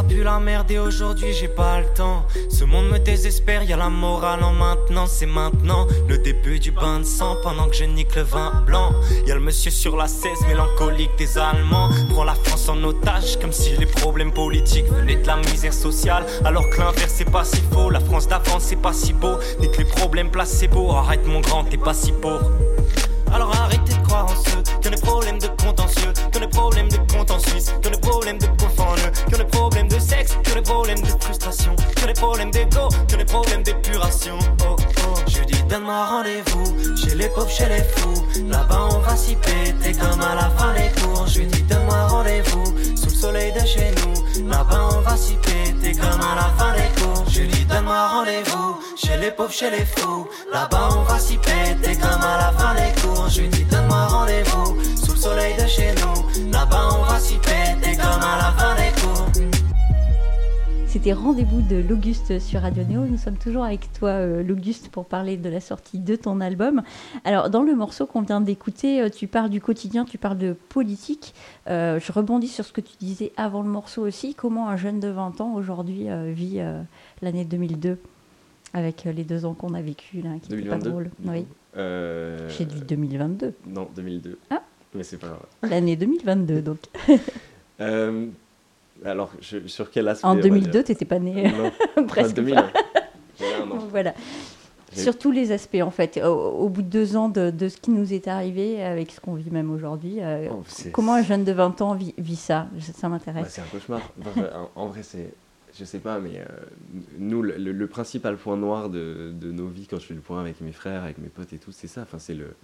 Ça 0.00 0.06
pue 0.06 0.22
la 0.22 0.38
merde 0.38 0.70
et 0.70 0.78
aujourd'hui 0.78 1.32
j'ai 1.32 1.48
pas 1.48 1.80
le 1.80 1.86
temps. 1.94 2.24
Ce 2.48 2.64
monde 2.64 2.88
me 2.88 2.98
désespère, 2.98 3.62
y 3.64 3.72
a 3.72 3.76
la 3.76 3.88
morale 3.88 4.42
en 4.42 4.52
maintenant, 4.52 5.06
c'est 5.06 5.26
maintenant 5.26 5.86
le 6.08 6.16
début 6.18 6.58
du 6.58 6.70
bain 6.70 7.00
de 7.00 7.04
sang 7.04 7.36
pendant 7.42 7.68
que 7.68 7.76
je 7.76 7.84
nique 7.84 8.14
le 8.14 8.22
vin 8.22 8.62
blanc. 8.66 8.92
Y 9.26 9.32
a 9.32 9.34
le 9.34 9.40
monsieur 9.40 9.70
sur 9.70 9.96
la 9.96 10.08
16, 10.08 10.46
mélancolique 10.48 11.10
des 11.18 11.36
Allemands. 11.36 11.90
Prend 12.10 12.24
la 12.24 12.34
France 12.34 12.68
en 12.68 12.82
otage 12.84 13.38
comme 13.40 13.52
si 13.52 13.76
les 13.76 13.86
problèmes 13.86 14.32
politiques 14.32 14.86
venaient 14.86 15.16
de 15.16 15.26
la 15.26 15.36
misère 15.36 15.74
sociale. 15.74 16.24
Alors 16.44 16.68
que 16.70 16.78
l'inverse 16.78 17.12
c'est 17.14 17.30
pas 17.30 17.44
si 17.44 17.60
faux, 17.72 17.90
la 17.90 18.00
France 18.00 18.28
d'avant 18.28 18.58
c'est 18.58 18.80
pas 18.80 18.92
si 18.92 19.12
beau. 19.12 19.36
Nique 19.60 19.76
les 19.76 19.84
problèmes 19.84 20.30
placebo, 20.30 20.92
arrête 20.92 21.26
mon 21.26 21.40
grand, 21.40 21.64
t'es 21.64 21.76
pas 21.76 21.94
si 21.94 22.12
pauvre. 22.12 22.50
Alors 23.32 23.54
arrêtez 23.54 23.92
de 23.92 24.06
croire 24.06 24.24
en 24.24 24.28
ceux 24.28 24.62
qui 24.80 24.88
ont 24.88 24.90
des 24.90 25.00
problèmes 25.00 25.38
de 25.38 25.46
ont 26.34 26.40
des 26.40 26.48
problèmes 26.48 26.88
de 26.88 26.98
compte 27.12 27.30
en 27.30 27.38
Suisse, 27.38 27.72
ont 27.84 27.90
des 27.90 28.00
problèmes 28.00 28.38
de 28.38 28.46
confondre, 28.46 29.10
qui 29.28 29.34
ont 29.34 29.38
des 29.38 29.44
problèmes 29.44 29.88
de 29.88 29.98
sexe, 29.98 30.36
ont 30.36 30.54
des 30.54 30.62
problèmes 30.62 31.00
de 31.00 31.22
frustration, 31.22 31.74
ont 32.02 32.06
des 32.06 32.12
problèmes 32.12 32.50
d'ego, 32.50 32.88
ont 33.12 33.16
des 33.16 33.24
problèmes 33.24 33.62
d'épuration. 33.62 34.38
Oh 34.66 34.76
oh, 34.78 35.14
je 35.26 35.42
dis 35.44 35.62
donne-moi 35.64 36.04
rendez-vous 36.06 36.96
chez 36.96 37.14
les 37.14 37.28
pauvres, 37.28 37.50
chez 37.50 37.66
les 37.66 37.82
fous. 37.96 38.24
Là-bas 38.48 38.88
on 38.92 38.98
va 38.98 39.16
s'y 39.16 39.36
péter 39.36 39.92
comme 39.92 40.20
à 40.20 40.34
la 40.34 40.50
fin 40.50 40.72
des 40.74 40.90
cours. 41.00 41.26
Je 41.26 41.42
dis 41.42 41.62
donne-moi 41.62 42.06
rendez-vous 42.08 42.64
sous 42.96 43.06
le 43.06 43.14
soleil 43.14 43.52
de 43.52 43.66
chez 43.66 43.92
nous. 44.02 44.48
Là-bas 44.48 44.88
on 44.96 45.00
va 45.00 45.16
s'y 45.16 45.34
péter 45.34 45.92
comme 45.92 46.20
à 46.20 46.34
la 46.36 46.50
fin 46.58 46.72
des 46.72 47.00
cours. 47.00 47.24
Je 47.28 47.42
dis 47.42 47.64
donne-moi 47.64 48.08
rendez-vous 48.08 48.80
chez 48.96 49.16
les 49.18 49.30
pauvres, 49.30 49.52
chez 49.52 49.70
les 49.70 49.84
fous. 49.84 50.28
Là-bas 50.52 50.88
on 50.96 51.02
va 51.02 51.18
s'y 51.18 51.36
péter 51.36 51.96
comme 51.96 52.22
à 52.22 52.38
la 52.38 52.52
fin 52.58 52.74
des 52.74 53.00
cours. 53.00 53.28
Je 53.28 53.42
dis 53.42 53.64
donne-moi 53.64 54.06
rendez-vous 54.06 54.76
soleil 55.20 55.54
de 55.54 55.66
chez 55.66 55.92
nous. 56.00 56.50
Là-bas 56.50 56.88
on 56.98 57.04
va 57.04 57.18
s'y 57.18 57.34
péter 57.34 57.94
comme 57.96 58.22
à 58.22 58.38
la 58.38 58.52
fin 58.56 58.74
des 58.74 59.00
cours. 59.00 59.26
C'était 60.86 61.12
Rendez-vous 61.12 61.60
de 61.60 61.76
l'Auguste 61.76 62.38
sur 62.38 62.62
Radio 62.62 62.82
Néo. 62.84 63.04
Nous 63.04 63.18
sommes 63.18 63.36
toujours 63.36 63.64
avec 63.64 63.92
toi, 63.92 64.08
euh, 64.08 64.42
l'Auguste, 64.42 64.88
pour 64.88 65.04
parler 65.04 65.36
de 65.36 65.48
la 65.50 65.60
sortie 65.60 65.98
de 65.98 66.16
ton 66.16 66.40
album. 66.40 66.82
Alors, 67.24 67.50
dans 67.50 67.62
le 67.62 67.74
morceau 67.74 68.06
qu'on 68.06 68.22
vient 68.22 68.40
d'écouter, 68.40 69.02
euh, 69.02 69.08
tu 69.10 69.26
parles 69.26 69.50
du 69.50 69.60
quotidien, 69.60 70.04
tu 70.06 70.16
parles 70.16 70.38
de 70.38 70.56
politique. 70.70 71.34
Euh, 71.68 72.00
je 72.00 72.12
rebondis 72.12 72.48
sur 72.48 72.64
ce 72.64 72.72
que 72.72 72.80
tu 72.80 72.94
disais 72.98 73.30
avant 73.36 73.62
le 73.62 73.68
morceau 73.68 74.06
aussi. 74.06 74.34
Comment 74.34 74.68
un 74.68 74.76
jeune 74.76 75.00
de 75.00 75.08
20 75.08 75.42
ans 75.42 75.52
aujourd'hui 75.54 76.08
vit 76.32 76.60
l'année 77.20 77.44
2002 77.44 77.98
avec 78.72 79.04
les 79.04 79.24
deux 79.24 79.44
ans 79.44 79.54
qu'on 79.54 79.74
a 79.74 79.82
vécu 79.82 80.22
là, 80.22 80.30
qui 80.42 80.52
n'étaient 80.52 80.68
pas 80.68 80.78
drôles 80.78 81.10
Oui. 81.24 81.44
J'ai 81.76 82.64
dit 82.64 82.80
2022. 82.80 83.54
Non, 83.68 83.86
2002. 83.94 84.38
Ah. 84.50 84.62
Mais 84.94 85.02
c'est 85.04 85.18
pas 85.18 85.28
grave. 85.28 85.46
L'année 85.70 85.96
2022, 85.96 86.62
donc. 86.62 86.78
Alors, 89.04 89.32
sur 89.40 89.90
quel 89.90 90.08
aspect 90.08 90.26
En 90.26 90.34
2002, 90.34 90.84
tu 90.84 90.92
n'étais 90.92 91.04
pas 91.04 91.18
né. 91.18 91.50
Non, 91.96 92.06
presque. 92.06 92.34
2000. 92.34 92.62
Voilà. 93.90 94.12
Sur 94.92 95.16
tous 95.16 95.30
les 95.30 95.50
aspects, 95.50 95.80
en 95.82 95.90
fait. 95.90 96.20
Au, 96.22 96.68
bout 96.68 96.82
de 96.82 96.88
deux 96.88 97.16
ans 97.16 97.30
de, 97.30 97.68
ce 97.68 97.76
qui 97.78 97.90
nous 97.90 98.12
est 98.12 98.28
arrivé, 98.28 98.82
avec 98.82 99.12
ce 99.12 99.20
qu'on 99.20 99.34
vit 99.34 99.50
même 99.50 99.70
aujourd'hui, 99.70 100.18
euh, 100.20 100.48
oh, 100.50 100.62
comment 100.92 101.14
un 101.14 101.22
jeune 101.22 101.44
de 101.44 101.52
20 101.52 101.80
ans 101.80 101.94
vit, 101.94 102.36
ça? 102.36 102.68
Ça 102.94 103.08
m'intéresse. 103.08 103.44
Bah, 103.44 103.48
c'est 103.48 103.60
un 103.62 103.64
cauchemar. 103.64 104.00
en, 104.74 104.86
vrai, 104.88 105.02
c'est. 105.02 105.32
Je 105.78 105.84
sais 105.84 106.00
pas, 106.00 106.18
mais 106.18 106.38
euh, 106.38 106.44
nous, 107.18 107.40
le, 107.42 107.86
principal 107.86 108.36
point 108.36 108.56
noir 108.56 108.90
de, 108.90 109.32
de, 109.32 109.52
nos 109.52 109.68
vies, 109.68 109.86
quand 109.86 109.98
je 109.98 110.06
fais 110.06 110.14
le 110.14 110.20
point 110.20 110.40
avec 110.40 110.60
mes 110.60 110.72
frères, 110.72 111.04
avec 111.04 111.18
mes 111.18 111.28
potes 111.28 111.52
et 111.52 111.58
tout, 111.58 111.72
c'est 111.72 111.86
ça. 111.86 112.02
Enfin, 112.02 112.18
c'est 112.18 112.34
le, 112.34 112.54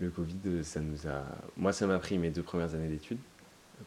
le 0.00 0.10
Covid, 0.10 0.64
ça 0.64 0.80
nous 0.80 1.06
a. 1.06 1.24
Moi, 1.56 1.72
ça 1.72 1.86
m'a 1.86 1.98
pris 1.98 2.18
mes 2.18 2.30
deux 2.30 2.42
premières 2.42 2.74
années 2.74 2.88
d'études 2.88 3.18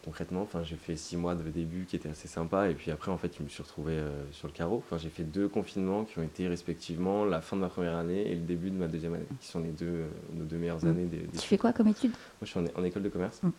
concrètement. 0.03 0.41
Enfin, 0.41 0.63
j'ai 0.63 0.75
fait 0.75 0.96
six 0.96 1.17
mois 1.17 1.36
de 1.36 1.43
début 1.50 1.86
qui 1.86 1.96
étaient 1.96 2.10
assez 2.10 2.27
sympa 2.27 2.70
et 2.70 2.74
puis 2.74 2.91
après, 2.91 3.12
en 3.12 3.17
fait, 3.17 3.36
je 3.38 3.43
me 3.43 3.50
suis 3.50 3.62
retrouvé 3.62 3.93
euh, 3.93 4.10
sur 4.32 4.48
le 4.48 4.53
carreau. 4.53 4.77
Enfin, 4.86 4.98
j'ai 4.98 5.10
fait 5.10 5.24
deux 5.24 5.48
confinements 5.48 6.03
qui 6.03 6.20
ont 6.20 6.24
été 6.24 6.48
respectivement 6.48 7.25
la 7.25 7.41
fin 7.41 7.55
de 7.55 7.62
ma 7.62 7.70
première 7.70 7.96
année 7.96 8.32
et 8.32 8.36
le 8.36 8.41
début 8.41 8.71
de 8.71 8.76
ma 8.76 8.88
deuxième 8.88 9.13
année, 9.13 9.26
qui 9.39 9.47
sont 9.47 9.60
les 9.60 9.71
deux, 9.71 9.86
euh, 9.86 10.08
nos 10.34 10.45
deux 10.45 10.58
meilleures 10.58 10.84
mmh. 10.84 10.88
années. 10.88 11.06
Des, 11.06 11.28
tu 11.39 11.47
fais 11.47 11.58
quoi 11.58 11.73
comme 11.73 11.88
études? 11.88 12.12
Moi, 12.12 12.43
je 12.43 12.47
suis 12.47 12.60
en, 12.60 12.84
école 12.84 13.04
de 13.04 13.10
commerce. 13.10 13.41
Mmh. 13.43 13.49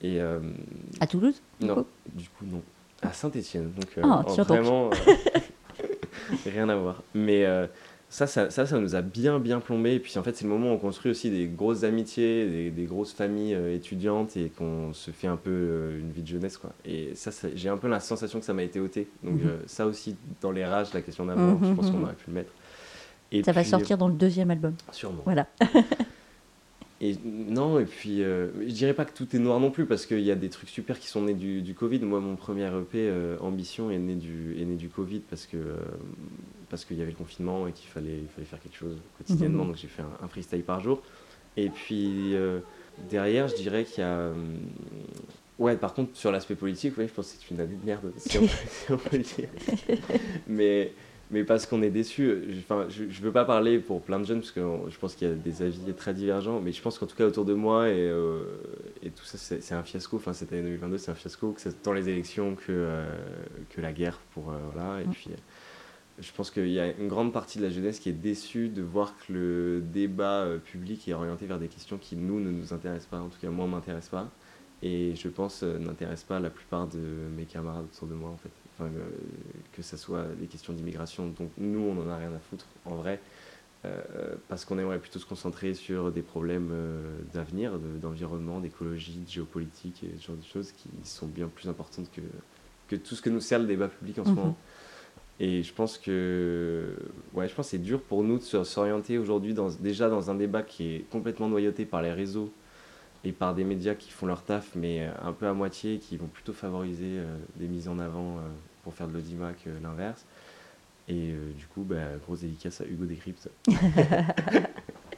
Et, 0.00 0.20
euh, 0.20 0.40
à 1.00 1.06
Toulouse 1.06 1.40
Non, 1.60 1.84
du 2.12 2.28
coup, 2.28 2.44
non. 2.46 2.62
À 3.02 3.12
Saint-Etienne. 3.12 3.72
Donc, 3.72 3.90
ah, 4.02 4.24
vraiment, 4.42 4.90
rien 6.46 6.68
à 6.68 6.76
voir. 6.76 7.02
Mais 7.14 7.46
ça 8.10 8.26
ça, 8.26 8.48
ça, 8.50 8.64
ça, 8.64 8.78
nous 8.78 8.94
a 8.94 9.02
bien, 9.02 9.38
bien 9.38 9.60
plombé. 9.60 9.94
Et 9.94 9.98
puis 10.00 10.18
en 10.18 10.22
fait, 10.22 10.34
c'est 10.34 10.44
le 10.44 10.50
moment 10.50 10.70
où 10.70 10.74
on 10.74 10.78
construit 10.78 11.10
aussi 11.10 11.30
des 11.30 11.46
grosses 11.46 11.84
amitiés, 11.84 12.46
des, 12.46 12.70
des 12.70 12.84
grosses 12.84 13.12
familles 13.12 13.54
euh, 13.54 13.74
étudiantes 13.74 14.36
et 14.36 14.50
qu'on 14.50 14.92
se 14.94 15.10
fait 15.10 15.26
un 15.26 15.36
peu 15.36 15.50
euh, 15.50 16.00
une 16.00 16.10
vie 16.10 16.22
de 16.22 16.28
jeunesse. 16.28 16.56
Quoi. 16.56 16.72
Et 16.86 17.14
ça, 17.14 17.30
j'ai 17.54 17.68
un 17.68 17.76
peu 17.76 17.88
la 17.88 18.00
sensation 18.00 18.38
que 18.40 18.46
ça 18.46 18.54
m'a 18.54 18.62
été 18.62 18.80
ôté. 18.80 19.08
Donc 19.22 19.42
mhm. 19.42 19.48
euh, 19.48 19.56
ça 19.66 19.86
aussi, 19.86 20.16
dans 20.40 20.52
les 20.52 20.64
rages, 20.64 20.94
la 20.94 21.02
question 21.02 21.26
d'avant, 21.26 21.58
je 21.62 21.72
pense 21.72 21.90
qu'on 21.90 21.98
mhm. 21.98 22.04
aurait 22.04 22.14
pu 22.14 22.24
le 22.28 22.34
mettre. 22.34 22.52
Et 23.30 23.42
ça 23.42 23.52
va 23.52 23.62
sortir 23.62 23.98
dans 23.98 24.08
le 24.08 24.14
deuxième 24.14 24.50
album. 24.50 24.74
Sûrement. 24.90 25.22
Voilà. 25.24 25.46
Et 27.00 27.16
non, 27.24 27.78
et 27.78 27.84
puis 27.84 28.22
euh, 28.22 28.48
je 28.66 28.72
dirais 28.72 28.94
pas 28.94 29.04
que 29.04 29.16
tout 29.16 29.36
est 29.36 29.38
noir 29.38 29.60
non 29.60 29.70
plus 29.70 29.86
parce 29.86 30.04
qu'il 30.04 30.20
y 30.20 30.32
a 30.32 30.34
des 30.34 30.48
trucs 30.48 30.68
super 30.68 30.98
qui 30.98 31.06
sont 31.06 31.22
nés 31.22 31.34
du, 31.34 31.62
du 31.62 31.74
Covid. 31.74 32.00
Moi, 32.00 32.18
mon 32.18 32.34
premier 32.34 32.66
EP, 32.66 33.12
Ambition, 33.40 33.90
est 33.90 33.98
né 33.98 34.16
du, 34.16 34.56
est 34.60 34.64
né 34.64 34.74
du 34.74 34.88
Covid 34.88 35.20
parce 35.20 35.46
que 35.46 35.58
parce 36.70 36.84
qu'il 36.84 36.98
y 36.98 37.02
avait 37.02 37.10
le 37.10 37.16
confinement 37.16 37.66
et 37.66 37.72
qu'il 37.72 37.88
fallait, 37.88 38.18
il 38.18 38.28
fallait 38.28 38.46
faire 38.46 38.60
quelque 38.60 38.76
chose 38.76 38.96
quotidiennement. 39.16 39.64
Mhm. 39.64 39.68
Donc 39.70 39.76
j'ai 39.76 39.88
fait 39.88 40.02
un, 40.02 40.28
freestyle 40.28 40.62
par 40.62 40.80
jour. 40.80 41.02
Et 41.56 41.70
puis 41.70 42.34
euh, 42.34 42.60
derrière, 43.10 43.48
je 43.48 43.56
dirais 43.56 43.84
qu'il 43.84 44.02
y 44.02 44.06
a. 44.06 44.10
Euh, 44.10 44.34
ouais, 45.58 45.76
par 45.76 45.94
contre, 45.94 46.16
sur 46.16 46.30
l'aspect 46.30 46.54
politique, 46.54 46.96
ouais, 46.98 47.08
je 47.08 47.12
pense 47.12 47.32
que 47.32 47.38
c'est 47.40 47.54
une 47.54 47.60
année 47.60 47.76
de 47.76 47.86
merde, 47.86 48.12
si 48.16 48.38
on, 48.38 48.96
peut, 48.96 49.16
le 49.16 49.18
dire. 49.18 49.48
mais, 50.46 50.92
mais 51.30 51.44
parce 51.44 51.66
qu'on 51.66 51.82
est 51.82 51.90
déçu. 51.90 52.32
Enfin, 52.58 52.86
je 52.88 53.04
ne 53.04 53.08
veux 53.08 53.32
pas 53.32 53.44
parler 53.44 53.78
pour 53.78 54.02
plein 54.02 54.18
de 54.18 54.24
jeunes, 54.24 54.40
parce 54.40 54.52
que 54.52 54.60
je 54.88 54.98
pense 54.98 55.14
qu'il 55.14 55.28
y 55.28 55.30
a 55.30 55.34
des 55.34 55.62
avis 55.62 55.92
très 55.94 56.14
divergents, 56.14 56.60
mais 56.60 56.72
je 56.72 56.80
pense 56.82 56.98
qu'en 56.98 57.06
tout 57.06 57.16
cas, 57.16 57.26
autour 57.26 57.44
de 57.44 57.54
moi 57.54 57.88
et, 57.88 58.08
euh, 58.08 58.42
et 59.02 59.10
tout 59.10 59.24
ça, 59.24 59.38
c'est 59.38 59.74
un 59.74 59.82
fiasco. 59.82 60.16
Enfin, 60.16 60.32
cette 60.32 60.52
année 60.52 60.62
2022, 60.62 60.98
c'est 60.98 61.10
un 61.10 61.14
fiasco, 61.14 61.52
que 61.52 61.68
tant 61.70 61.92
les 61.92 62.08
élections 62.08 62.54
que, 62.54 63.04
que 63.70 63.80
la 63.80 63.92
guerre. 63.92 64.18
Pour, 64.32 64.52
voilà, 64.72 65.00
et 65.00 65.06
mm. 65.06 65.10
puis 65.10 65.30
je 66.20 66.32
pense 66.32 66.50
qu'il 66.50 66.68
y 66.68 66.80
a 66.80 66.90
une 66.98 67.08
grande 67.08 67.32
partie 67.32 67.58
de 67.58 67.64
la 67.64 67.70
jeunesse 67.70 68.00
qui 68.00 68.08
est 68.08 68.12
déçue 68.12 68.68
de 68.68 68.82
voir 68.82 69.14
que 69.16 69.32
le 69.32 69.80
débat 69.80 70.42
euh, 70.42 70.58
public 70.58 71.06
est 71.08 71.14
orienté 71.14 71.46
vers 71.46 71.58
des 71.58 71.68
questions 71.68 71.96
qui, 71.96 72.16
nous, 72.16 72.40
ne 72.40 72.50
nous 72.50 72.72
intéressent 72.72 73.08
pas. 73.08 73.20
En 73.20 73.28
tout 73.28 73.38
cas, 73.40 73.50
moi, 73.50 73.66
ne 73.66 73.72
m'intéresse 73.72 74.08
pas. 74.08 74.28
Et 74.82 75.14
je 75.14 75.28
pense 75.28 75.62
euh, 75.62 75.78
n'intéresse 75.78 76.24
pas 76.24 76.40
la 76.40 76.50
plupart 76.50 76.88
de 76.88 76.98
mes 77.36 77.44
camarades 77.44 77.86
autour 77.92 78.08
de 78.08 78.14
moi, 78.14 78.30
en 78.30 78.36
fait. 78.36 78.50
Enfin, 78.78 78.90
euh, 78.96 79.08
que 79.72 79.82
ce 79.82 79.96
soit 79.96 80.24
des 80.38 80.46
questions 80.46 80.72
d'immigration. 80.72 81.28
Donc, 81.38 81.50
nous, 81.58 81.80
on 81.80 81.94
n'en 81.94 82.08
a 82.08 82.16
rien 82.16 82.32
à 82.32 82.38
foutre, 82.38 82.66
en 82.84 82.96
vrai. 82.96 83.20
parce 84.48 84.64
qu'on 84.64 84.78
aimerait 84.78 84.98
plutôt 84.98 85.18
se 85.18 85.24
concentrer 85.24 85.72
sur 85.72 86.10
des 86.12 86.22
problèmes 86.22 86.72
d'avenir, 87.32 87.78
d'environnement, 87.78 88.60
d'écologie, 88.60 89.20
de 89.24 89.30
géopolitique 89.30 90.04
et 90.04 90.18
ce 90.18 90.26
genre 90.26 90.36
de 90.36 90.44
choses 90.44 90.72
qui 90.72 90.88
sont 91.04 91.26
bien 91.26 91.48
plus 91.48 91.68
importantes 91.68 92.10
que, 92.12 92.20
que 92.88 92.96
tout 92.96 93.14
ce 93.14 93.22
que 93.22 93.30
nous 93.30 93.40
sert 93.40 93.60
le 93.60 93.66
débat 93.66 93.88
public 93.88 94.18
en 94.18 94.24
ce 94.24 94.30
mhm. 94.30 94.36
moment. 94.36 94.56
Et 95.40 95.62
je 95.62 95.72
pense 95.72 95.98
que 95.98 96.96
ouais, 97.34 97.48
je 97.48 97.54
pense 97.54 97.68
c'est 97.68 97.78
dur 97.78 98.00
pour 98.02 98.24
nous 98.24 98.38
de 98.38 98.64
s'orienter 98.64 99.18
aujourd'hui 99.18 99.54
dans, 99.54 99.68
déjà 99.70 100.08
dans 100.08 100.30
un 100.30 100.34
débat 100.34 100.62
qui 100.62 100.96
est 100.96 101.10
complètement 101.10 101.48
noyauté 101.48 101.84
par 101.84 102.02
les 102.02 102.12
réseaux 102.12 102.52
et 103.24 103.32
par 103.32 103.54
des 103.54 103.64
médias 103.64 103.94
qui 103.94 104.10
font 104.10 104.26
leur 104.26 104.42
taf, 104.42 104.74
mais 104.74 105.02
euh, 105.02 105.10
un 105.22 105.32
peu 105.32 105.46
à 105.46 105.52
moitié, 105.52 105.98
qui 105.98 106.16
vont 106.16 106.26
plutôt 106.26 106.52
favoriser 106.52 107.18
euh, 107.18 107.36
des 107.56 107.66
mises 107.66 107.88
en 107.88 107.98
avant 107.98 108.38
euh, 108.38 108.40
pour 108.82 108.94
faire 108.94 109.08
de 109.08 109.14
l'audimat 109.14 109.52
que 109.52 109.70
l'inverse. 109.82 110.24
Et 111.08 111.32
du 111.56 111.66
coup, 111.66 111.82
bah, 111.82 111.96
grosse 112.26 112.40
dédicace 112.40 112.82
à 112.82 112.84
Hugo 112.84 113.06
Décrypte. 113.06 113.48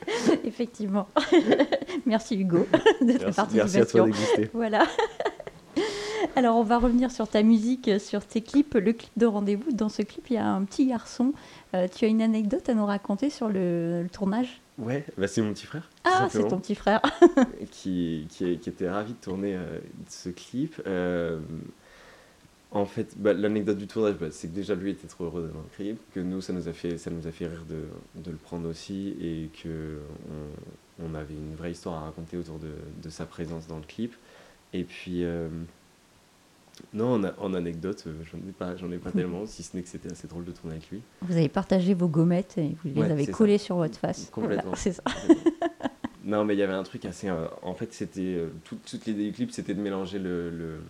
Effectivement. 0.45 1.09
merci 2.07 2.37
Hugo 2.37 2.67
de 3.01 3.13
ta 3.19 3.33
participation. 3.33 3.57
Merci 3.57 3.79
à 3.79 3.87
toi 3.87 4.07
d'exister. 4.07 4.51
Voilà. 4.53 4.87
Alors, 6.37 6.57
on 6.57 6.63
va 6.63 6.79
revenir 6.79 7.11
sur 7.11 7.27
ta 7.27 7.43
musique, 7.43 7.89
euh, 7.89 7.99
sur 7.99 8.25
tes 8.25 8.41
clips, 8.41 8.75
le 8.75 8.93
clip 8.93 9.11
de 9.17 9.27
rendez-vous. 9.27 9.73
Dans 9.73 9.89
ce 9.89 10.03
clip, 10.03 10.29
il 10.31 10.35
y 10.35 10.39
a 10.39 10.47
un 10.47 10.65
petit 10.65 10.87
garçon. 10.87 11.33
Euh, 11.75 11.89
tu 11.89 12.05
as 12.05 12.09
une 12.09 12.23
anecdote 12.23 12.69
à 12.69 12.75
nous 12.75 12.87
raconter 12.87 13.31
sur 13.31 13.49
le, 13.49 14.07
tournage? 14.13 14.61
Ouais, 14.79 15.05
bah 15.19 15.27
c'est 15.27 15.43
mon 15.43 15.53
petit 15.53 15.67
frère. 15.67 15.91
Ah, 16.05 16.29
c'est 16.31 16.47
ton 16.49 16.59
petit 16.59 16.75
frère. 16.75 17.03
qui, 17.71 18.27
qui, 18.31 18.53
était 18.53 18.89
ravi 18.89 19.13
de 19.13 19.19
tourner 19.19 19.55
euh, 19.55 19.79
ce 20.09 20.31
clip. 20.31 20.81
En 22.73 22.87
fait, 22.87 23.15
bah, 23.19 23.33
l'anecdote 23.33 23.79
du 23.79 23.89
tournage, 23.89 24.15
bah, 24.15 24.29
c'est 24.31 24.47
que 24.49 24.55
déjà 24.55 24.77
lui 24.77 24.91
était 24.91 25.09
trop 25.09 25.25
heureux 25.25 25.51
le 25.53 25.61
clip, 25.77 25.99
que 26.15 26.21
nous, 26.21 26.41
ça 26.41 26.53
nous 26.53 26.69
a 26.69 26.73
fait, 26.73 26.99
ça 26.99 27.11
nous 27.11 27.27
a 27.27 27.33
fait 27.33 27.47
rire 27.49 27.65
de, 27.69 27.83
de 28.23 28.31
le 28.31 28.37
prendre 28.37 28.69
aussi, 28.69 29.17
et 29.21 29.51
que 29.63 29.99
on, 31.01 31.05
on 31.11 31.15
avait 31.17 31.35
une 31.35 31.57
vraie 31.57 31.73
histoire 31.73 31.97
à 32.03 32.05
raconter 32.07 32.37
autour 32.37 32.59
de, 32.61 32.71
de 33.03 33.11
sa 33.11 33.27
présence 33.27 33.67
dans 33.67 33.79
le 33.79 33.83
clip. 33.85 34.15
Et 34.73 34.85
puis, 34.85 35.25
euh, 35.25 35.49
non, 36.95 37.21
en, 37.41 37.55
anecdote, 37.55 38.05
euh, 38.07 38.13
j'en 38.31 38.39
ai 38.39 38.53
pas, 38.53 38.77
j'en 38.77 38.91
ai 38.93 38.99
pas 38.99 39.11
tellement, 39.13 39.47
si 39.47 39.65
ce 39.65 39.77
n'est 39.77 39.83
que 39.83 39.89
c'était 39.89 40.13
assez 40.13 40.29
drôle 40.29 40.45
de 40.45 40.53
tourner 40.53 40.77
avec 40.77 40.89
lui. 40.91 41.03
Vous 41.23 41.37
avez 41.37 41.49
partagé 41.49 41.93
vos 41.93 42.07
gommettes 42.09 42.57
et 42.57 42.77
vous 42.85 42.91
les 42.95 43.01
Ouais, 43.01 43.11
avez 43.11 43.27
collées 43.27 43.59
sur 43.59 43.77
votre 43.77 43.99
face. 43.99 44.31
Complètement. 44.33 44.63
Voilà, 44.71 44.77
c'est 44.81 44.93
ça. 44.93 45.03
non, 46.25 46.45
mais 46.45 46.55
il 46.55 46.59
y 46.59 46.63
avait 46.63 46.73
un 46.73 46.85
truc 46.85 47.05
assez. 47.05 47.29
euh, 47.29 47.47
en 47.63 47.75
fait, 47.75 47.93
c'était. 47.93 48.21
euh, 48.37 48.49
tout- 48.65 48.79
toute 48.89 49.07
l'idée 49.07 49.25
du 49.27 49.33
clip, 49.33 49.51
c'était 49.51 49.75
de 49.75 49.81
mélanger 49.83 50.21
le. 50.21 50.51
le- 50.51 50.81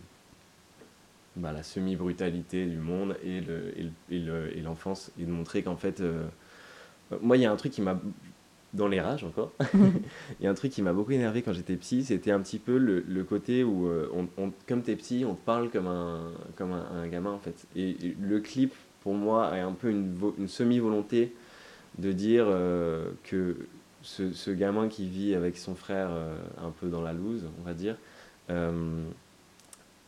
bah, 1.37 1.53
la 1.53 1.63
semi-brutalité 1.63 2.67
du 2.67 2.79
monde 2.79 3.17
et 3.25 3.41
le- 3.41 3.79
et 3.79 3.83
le- 3.85 3.93
et 4.11 4.19
le- 4.19 4.59
et 4.59 4.61
l'enfance, 4.63 5.13
et, 5.21 5.25
de 5.25 5.31
montrer 5.31 5.63
qu'en 5.63 5.77
fait. 5.77 6.01
euh, 6.01 6.25
moi, 7.23 7.37
il 7.37 7.43
y 7.43 7.47
a 7.47 7.53
un 7.53 7.57
truc 7.57 7.73
qui 7.73 7.83
m'a. 7.83 8.01
Dans 8.73 8.87
les 8.89 9.01
rages 9.01 9.25
encore, 9.25 9.53
il 10.41 10.45
y 10.45 10.47
a 10.47 10.51
un 10.51 10.55
truc 10.55 10.73
qui 10.73 10.83
m'a 10.83 10.93
beaucoup 10.93 11.13
énervé 11.13 11.43
quand 11.43 11.53
j'étais 11.53 11.77
petit, 11.77 12.05
c'était 12.05 12.31
un 12.31 12.41
petit 12.41 12.61
peu 12.61 12.79
le, 12.79 13.05
le 13.09 13.25
côté 13.25 13.65
où, 13.65 13.89
euh, 13.89 14.09
on, 14.39 14.53
comme 14.69 14.83
t'es 14.83 14.95
petit, 14.95 15.25
on 15.27 15.35
te 15.35 15.45
parle 15.45 15.71
comme 15.71 15.89
un, 15.89 16.31
comme 16.57 16.73
un, 16.73 17.09
gamin 17.09 17.33
en 17.33 17.41
fait. 17.41 17.67
Et, 17.77 17.97
le 18.21 18.41
clip, 18.41 18.73
pour 19.03 19.15
moi, 19.15 19.57
est 19.57 19.61
un 19.61 19.73
peu 19.73 19.91
une, 19.91 20.15
vo- 20.15 20.37
une 20.39 20.49
semi-volonté 20.49 21.35
de 21.99 22.13
dire 22.13 22.47
euh, 22.49 23.11
que 23.25 23.57
ce, 24.03 24.33
ce 24.33 24.51
gamin 24.53 24.89
qui 24.89 25.09
vit 25.09 25.35
avec 25.35 25.57
son 25.59 25.75
frère 25.75 26.11
un 26.63 26.71
peu 26.71 26.89
dans 26.89 27.03
la 27.03 27.13
loose, 27.13 27.47
on 27.61 27.65
va 27.65 27.75
dire, 27.75 27.97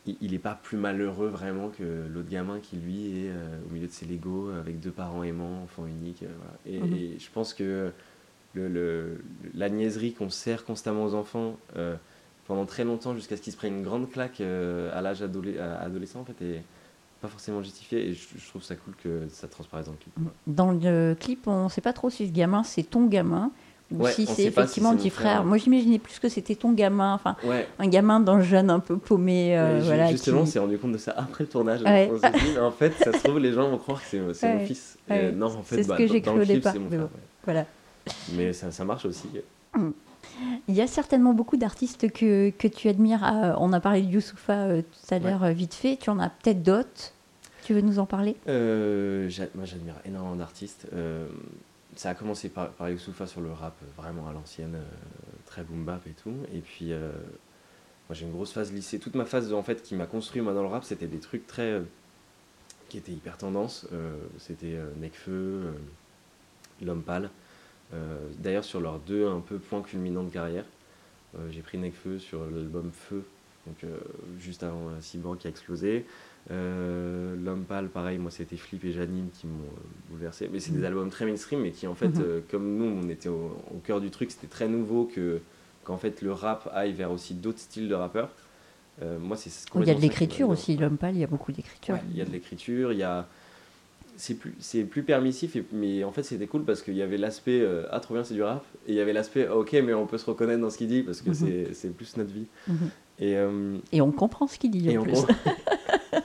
il 0.07 0.33
n'est 0.33 0.39
pas 0.39 0.59
plus 0.61 0.77
malheureux 0.77 1.29
vraiment 1.29 1.69
que 1.69 2.07
l'autre 2.13 2.29
gamin 2.29 2.59
qui 2.61 2.77
lui 2.77 3.25
est 3.27 3.31
euh, 3.31 3.59
au 3.69 3.73
milieu 3.73 3.87
de 3.87 3.93
ses 3.93 4.05
Legos 4.07 4.51
avec 4.51 4.81
deux 4.81 4.91
parents 4.91 5.23
aimants, 5.23 5.63
enfant 5.63 5.87
unique. 5.87 6.23
euh, 6.25 6.29
voilà. 6.39 6.59
et, 6.67 6.81
Mhm. 6.81 6.95
et 7.15 7.19
je 7.19 7.31
pense 7.33 7.55
que 7.55 7.93
le, 8.55 8.69
le- 8.69 9.23
la 9.55 9.71
niaiserie 9.71 10.13
qu'on 10.13 10.29
sert 10.29 10.65
constamment 10.65 11.05
aux 11.05 11.15
enfants 11.15 11.57
euh, 11.77 11.95
pendant 12.47 12.67
très 12.67 12.85
longtemps 12.85 13.15
jusqu'à 13.15 13.37
ce 13.37 13.43
qu'ils 13.43 13.53
se 13.53 13.57
prennent 13.59 13.77
une 13.77 13.85
grande 13.85 14.11
claque 14.11 14.41
euh, 14.41 14.91
à 14.97 15.01
l'âge 15.03 15.23
adolescent 15.23 16.21
en 16.21 16.25
fait 16.25 16.43
est 16.43 16.63
pas 17.21 17.29
forcément 17.29 17.63
justifiée 17.63 18.09
et 18.09 18.15
je, 18.15 18.27
je 18.37 18.49
trouve 18.49 18.65
ça 18.65 18.75
cool 18.75 18.95
que 19.03 19.29
ça 19.31 19.47
transparaisse 19.47 19.87
dans 19.87 19.93
le 19.93 19.99
clip. 19.99 20.13
Dans 20.49 20.73
le 20.73 21.15
clip, 21.15 21.47
on 21.47 21.65
ne 21.65 21.69
sait 21.69 21.81
pas 21.81 21.93
trop 21.93 22.11
si 22.11 22.27
ce 22.27 22.33
gamin 22.33 22.65
c'est 22.65 22.83
ton 22.83 23.07
gamin 23.07 23.53
ou 23.93 24.03
Ouais, 24.05 24.13
si 24.13 24.23
on 24.23 24.27
c'est 24.35 24.43
si 24.43 24.47
effectivement 24.49 24.95
petit 24.97 25.05
mon 25.09 25.11
frère. 25.11 25.45
Moi 25.45 25.57
j'imaginais 25.59 25.99
plus 25.99 26.19
que 26.19 26.29
c'était 26.29 26.55
ton 26.55 26.73
gamin, 26.73 27.15
enfin 27.15 27.37
Ouais, 27.45 27.69
un 27.79 27.89
gamin 27.89 28.21
d'un 28.21 28.41
jeune 28.41 28.71
un 28.71 28.81
peu 28.81 28.97
paumé. 28.97 29.59
euh, 29.59 29.81
voilà, 29.85 30.11
justement, 30.11 30.41
on 30.41 30.45
qui- 30.45 30.51
s'est 30.51 30.59
rendu 30.59 30.79
compte 30.79 30.93
de 30.93 30.99
ça 30.99 31.15
après 31.17 31.45
le 31.45 31.49
tournage. 31.51 31.83
Ouais. 31.83 32.11
On 32.13 32.17
dit, 32.17 32.59
en 32.59 32.71
fait, 32.71 32.93
ça 32.99 33.13
se 33.13 33.19
trouve, 33.23 33.39
les 33.39 33.53
gens 33.53 33.69
vont 33.71 33.79
croire 33.79 34.01
que 34.01 34.07
c'est 34.35 34.49
mon 34.53 34.61
fils. 34.61 34.99
Et 35.11 35.31
non, 35.33 35.47
en 35.47 35.63
fait, 35.63 35.77
C'est 35.77 35.83
ce 35.85 35.89
bah, 35.89 35.97
que 35.97 36.07
j'ai 36.07 36.21
cru 36.23 36.41
au 36.41 36.45
départ, 36.45 36.75
mais 36.91 36.97
bon. 36.99 37.09
Voilà. 37.45 37.67
Mais 38.35 38.53
ça, 38.53 38.71
ça 38.71 38.85
marche 38.85 39.05
aussi. 39.05 39.29
Il 40.69 40.75
y 40.75 40.81
a 40.81 40.87
certainement 40.87 41.35
beaucoup 41.35 41.57
d'artistes 41.57 42.11
que, 42.11 42.51
que 42.51 42.69
tu 42.69 42.89
admires. 42.89 43.21
Ah, 43.23 43.57
on 43.59 43.73
a 43.73 43.81
parlé 43.81 44.03
de 44.03 44.07
Youssoufa 44.11 44.53
euh, 44.55 44.83
tout 44.83 45.15
à 45.15 45.19
l'heure, 45.19 45.43
euh, 45.45 45.51
vite 45.53 45.75
fait. 45.75 45.97
Tu 46.01 46.11
en 46.11 46.19
as 46.19 46.31
peut-être 46.31 46.63
d'autres? 46.63 47.13
Tu 47.65 47.75
veux 47.75 47.81
nous 47.81 47.99
en 47.99 48.07
parler? 48.07 48.37
Euh, 48.49 49.29
moi, 49.55 49.65
j'admire 49.65 49.95
énormément 50.05 50.37
d'artistes. 50.37 50.87
Ça 51.97 52.11
a 52.11 52.15
commencé 52.15 52.49
par, 52.49 52.71
par 52.71 52.89
sur 52.99 53.41
le 53.41 53.53
rap, 53.53 53.75
euh, 53.83 53.87
vraiment 53.97 54.27
à 54.29 54.33
l'ancienne, 54.33 54.77
euh, 54.77 54.85
très 55.47 55.63
boom 55.63 55.85
bap 55.85 56.07
et 56.07 56.13
tout. 56.13 56.35
Et 56.55 56.61
puis, 56.61 56.93
euh, 56.93 57.11
moi, 58.09 58.15
j'ai 58.15 58.25
une 58.25 58.33
grosse 58.33 58.53
phase 58.53 58.73
lycée. 58.73 58.99
Toute 58.99 59.15
ma 59.15 59.27
phase, 59.27 59.53
en 59.53 59.63
fait, 59.63 59.83
qui 59.83 59.95
m'a 59.95 60.07
construit 60.07 60.41
moi 60.41 60.55
dans 60.55 60.63
le 60.63 60.69
rap, 60.69 60.85
c'était 60.85 61.07
des 61.07 61.21
trucs 61.21 61.47
très. 61.47 61.83
qui 62.89 62.99
étaient 62.99 63.13
hyper 63.13 63.37
tendance. 63.39 63.87
C'était 64.39 64.79
Necfeu, 65.01 65.73
L'Homme 66.83 67.03
Pâle. 67.03 67.31
D'ailleurs, 68.39 68.65
sur 68.65 68.81
leurs 68.81 68.99
deux 68.99 69.29
un 69.29 69.41
peu 69.41 69.59
points 69.59 69.83
culminants 69.83 70.25
de 70.25 70.31
carrière, 70.31 70.65
j'ai 71.51 71.63
pris 71.63 71.79
Necfeu 71.79 72.19
sur 72.19 72.45
l'album 72.51 72.91
Feu, 72.93 73.25
donc 73.67 73.91
juste 74.39 74.63
avant 74.63 74.91
Cyborg 75.01 75.39
qui 75.39 75.47
a 75.47 75.51
explosé. 75.51 76.05
Euh, 76.51 77.35
L'homme 77.43 77.65
pâle, 77.65 77.89
pareil, 77.89 78.19
moi 78.19 78.31
c'était 78.31 78.57
Flip 78.57 78.85
et 78.85 78.93
Janine 78.93 79.29
qui 79.33 79.47
m'ont 79.47 79.53
euh, 79.65 80.11
bouleversé. 80.11 80.49
Mais 80.53 80.61
c'est 80.61 80.73
des 80.73 80.79
Mhm. 80.79 80.85
albums 80.85 81.11
très 81.11 81.25
mainstream, 81.25 81.61
mais 81.61 81.71
qui 81.71 81.87
en 81.87 81.95
fait, 81.95 82.09
Mhm. 82.09 82.23
euh, 82.23 82.41
comme 82.51 82.77
nous, 82.77 82.85
on 82.85 83.09
était 83.09 83.29
au, 83.29 83.57
au 83.75 83.79
cœur 83.85 84.01
du 84.01 84.11
truc, 84.11 84.31
c'était 84.31 84.47
très 84.49 84.69
nouveau 84.69 85.05
que 85.05 85.41
qu'en 85.85 85.99
fait 85.99 86.23
le 86.23 86.33
rap 86.33 86.71
aille 86.75 86.93
vers 86.93 87.11
aussi 87.11 87.35
d'autres 87.35 87.59
styles 87.59 87.89
de 87.89 87.95
rappeurs. 87.95 88.31
Euh, 89.03 89.19
moi, 89.19 89.37
c'est 89.37 89.51
Il 89.75 89.87
y 89.87 89.91
a 89.91 89.95
de 89.95 90.01
l'écriture 90.01 90.49
aussi. 90.49 90.77
L'homme 90.77 90.99
pâle, 90.99 91.15
il 91.17 91.21
y 91.21 91.25
a 91.25 91.29
beaucoup 91.29 91.51
d'écriture. 91.51 91.95
Ouais, 91.95 92.03
il 92.11 92.17
y 92.17 92.21
a 92.21 92.25
de 92.25 92.31
l'écriture, 92.31 92.93
il 92.93 92.99
y 92.99 93.03
a. 93.03 93.27
C'est 94.19 94.35
plus, 94.35 94.55
c'est 94.61 94.85
plus 94.85 95.03
permissif, 95.03 95.57
et- 95.57 95.65
mais 95.73 96.05
en 96.05 96.13
fait 96.13 96.23
c'était 96.23 96.47
cool 96.47 96.65
parce 96.65 96.83
qu'il 96.83 96.95
y 96.95 97.03
avait 97.03 97.17
l'aspect 97.17 97.61
euh, 97.63 97.87
Ah, 97.91 97.99
trop 97.99 98.13
bien, 98.15 98.23
c'est 98.25 98.35
du 98.35 98.43
rap, 98.43 98.63
et 98.87 98.93
il 98.93 98.95
y 98.95 99.01
avait 99.01 99.15
l'aspect 99.15 99.47
Ah, 99.49 99.57
Ok, 99.57 99.73
mais 99.73 99.95
on 99.95 100.07
peut 100.07 100.19
se 100.19 100.27
reconnaître 100.27 100.61
dans 100.61 100.69
ce 100.69 100.77
qu'il 100.77 100.89
dit 100.89 101.03
parce 101.03 101.23
que 101.23 101.31
Mhm. 101.31 101.35
c'est- 101.35 101.75
c'est 101.75 101.89
plus 101.89 102.17
notre 102.19 102.31
vie. 102.31 102.45
Mhm. 102.69 102.91
Et, 103.19 103.37
euh, 103.37 103.79
Et 103.93 104.01
on 104.01 104.11
comprend 104.13 104.47
ce 104.47 104.59
qu'il 104.59 104.71
dit 104.71 104.91
et 104.91 104.99
en 104.99 105.03
on 105.03 105.05
plus. 105.05 105.19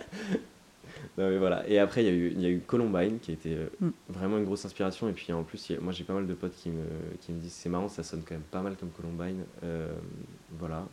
Non, 1.18 1.30
mais 1.32 1.38
voilà. 1.40 1.68
Et 1.68 1.80
après, 1.80 2.04
il 2.04 2.08
y, 2.08 2.10
a 2.10 2.14
eu- 2.14 2.32
il 2.36 2.42
y 2.42 2.46
a 2.46 2.50
eu 2.50 2.60
Columbine 2.60 3.18
qui 3.20 3.32
était 3.32 3.56
euh, 3.56 3.70
Mm. 3.82 3.90
vraiment 4.10 4.38
une 4.38 4.46
grosse 4.46 4.66
inspiration. 4.66 5.10
Et 5.10 5.14
puis 5.14 5.34
en 5.34 5.42
plus, 5.44 5.72
a- 5.72 5.80
moi 5.82 5.92
j'ai 5.92 6.04
pas 6.04 6.14
mal 6.14 6.28
de 6.28 6.34
potes 6.36 6.54
qui 6.56 6.70
me, 6.70 6.84
qui 7.22 7.32
me 7.32 7.40
disent 7.40 7.54
c'est 7.54 7.70
marrant, 7.70 7.88
ça 7.88 8.04
sonne 8.04 8.22
quand 8.24 8.36
même 8.36 8.44
pas 8.52 8.62
mal 8.62 8.76
comme 8.78 8.90
Columbine. 8.90 9.44
Euh, 9.64 9.92
voilà. 10.60 10.86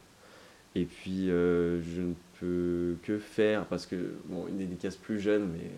Et 0.75 0.87
puis 0.87 1.27
je 1.27 2.01
ne 2.01 2.15
peux 2.41 2.97
que 3.03 3.19
faire, 3.19 3.67
parce 3.67 3.85
que, 3.87 4.15
bon, 4.27 4.47
une 4.49 4.57
dédicace 4.59 4.97
plus 4.97 5.21
jeune, 5.21 5.51
mais 5.53 5.71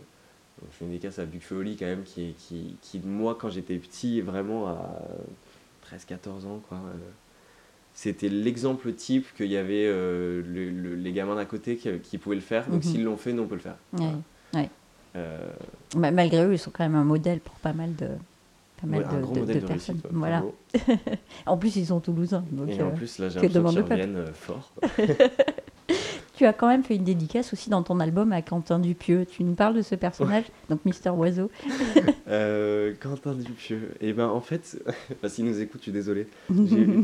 je 0.71 0.77
fais 0.77 0.85
une 0.85 0.93
dédicace 0.93 1.19
à 1.19 1.27
Buck 1.27 1.43
Feoli 1.43 1.77
quand 1.77 1.85
même, 1.87 2.05
qui, 2.05 2.35
qui, 2.39 2.77
qui, 2.81 3.01
moi 3.01 3.37
quand 3.39 3.51
j'étais 3.51 3.77
petit, 3.79 4.21
vraiment 4.21 4.69
à 4.69 5.01
13-14 5.91 6.47
ans, 6.47 6.61
quoi. 6.69 6.79
euh, 6.79 7.11
c'était 7.99 8.29
l'exemple 8.29 8.93
type 8.93 9.27
qu'il 9.37 9.47
y 9.51 9.57
avait 9.57 9.87
euh, 9.87 10.43
le- 10.47 10.69
le- 10.71 10.95
les 10.97 11.13
gamins 11.13 11.35
d'à 11.35 11.47
côté 11.47 11.77
qui, 11.77 11.89
qui 12.01 12.19
pouvaient 12.19 12.37
le 12.37 12.43
faire. 12.43 12.67
Donc 12.69 12.85
Mhm. 12.85 12.91
s'ils 12.93 13.05
l'ont 13.05 13.17
fait, 13.17 13.33
nous 13.33 13.43
on 13.43 13.47
peut 13.47 13.55
le 13.55 13.61
faire. 13.63 13.77
Ouais, 13.99 14.13
ouais. 14.55 14.69
Euh, 15.17 15.49
Ma- 15.97 16.11
Malgré 16.11 16.45
eux, 16.45 16.53
ils 16.53 16.59
sont 16.59 16.71
quand 16.71 16.85
même 16.85 16.95
un 16.95 17.05
modèle 17.05 17.41
pour 17.41 17.55
pas 17.55 17.73
mal 17.73 17.95
de, 17.97 18.09
pas 18.81 18.87
mal 18.87 19.01
ouais, 19.01 19.07
de, 19.09 19.17
un 19.17 19.21
gros 19.21 19.35
de- 19.35 19.41
modèle 19.41 19.57
de 19.57 19.61
de, 19.63 19.67
personnes. 19.67 19.95
réussite. 19.97 20.13
voilà. 20.13 20.45
En 21.47 21.57
plus, 21.57 21.75
ils 21.77 21.87
sont 21.87 22.01
toulousains. 22.01 22.45
Donc, 22.53 22.69
Et 22.69 22.83
en 22.83 22.89
euh, 22.89 22.91
plus, 22.91 23.19
là, 23.19 23.31
j'ai 23.31 23.41
l'impression 23.41 23.83
qu'ils 23.83 23.93
reviennent 23.93 24.27
fort. 24.35 24.73
Tu 26.47 26.51
as 26.51 26.53
quand 26.53 26.69
même 26.69 26.85
fait 26.85 26.95
une 26.95 27.03
dédicace 27.03 27.53
aussi 27.53 27.71
dans 27.71 27.83
ton 27.83 27.99
album 27.99 28.31
à 28.33 28.41
Quentin 28.41 28.79
Dupieux. 28.79 29.27
Tu 29.29 29.43
nous 29.43 29.55
parles 29.55 29.75
de 29.75 29.83
ce 29.83 29.97
personnage, 29.97 30.45
donc 30.71 30.85
Mister 30.85 31.11
Oiseau. 31.11 31.51
Euh, 32.29 32.93
Quentin 33.01 33.35
Dupieux. 33.35 33.91
Et 34.01 34.13
ben 34.13 34.27
en 34.29 34.41
fait, 34.41 34.81
bah, 35.23 35.29
s'il 35.29 35.45
nous 35.45 35.61
écoute, 35.61 35.81
je 35.81 35.85
suis 35.85 35.93
désolé. 35.93 36.27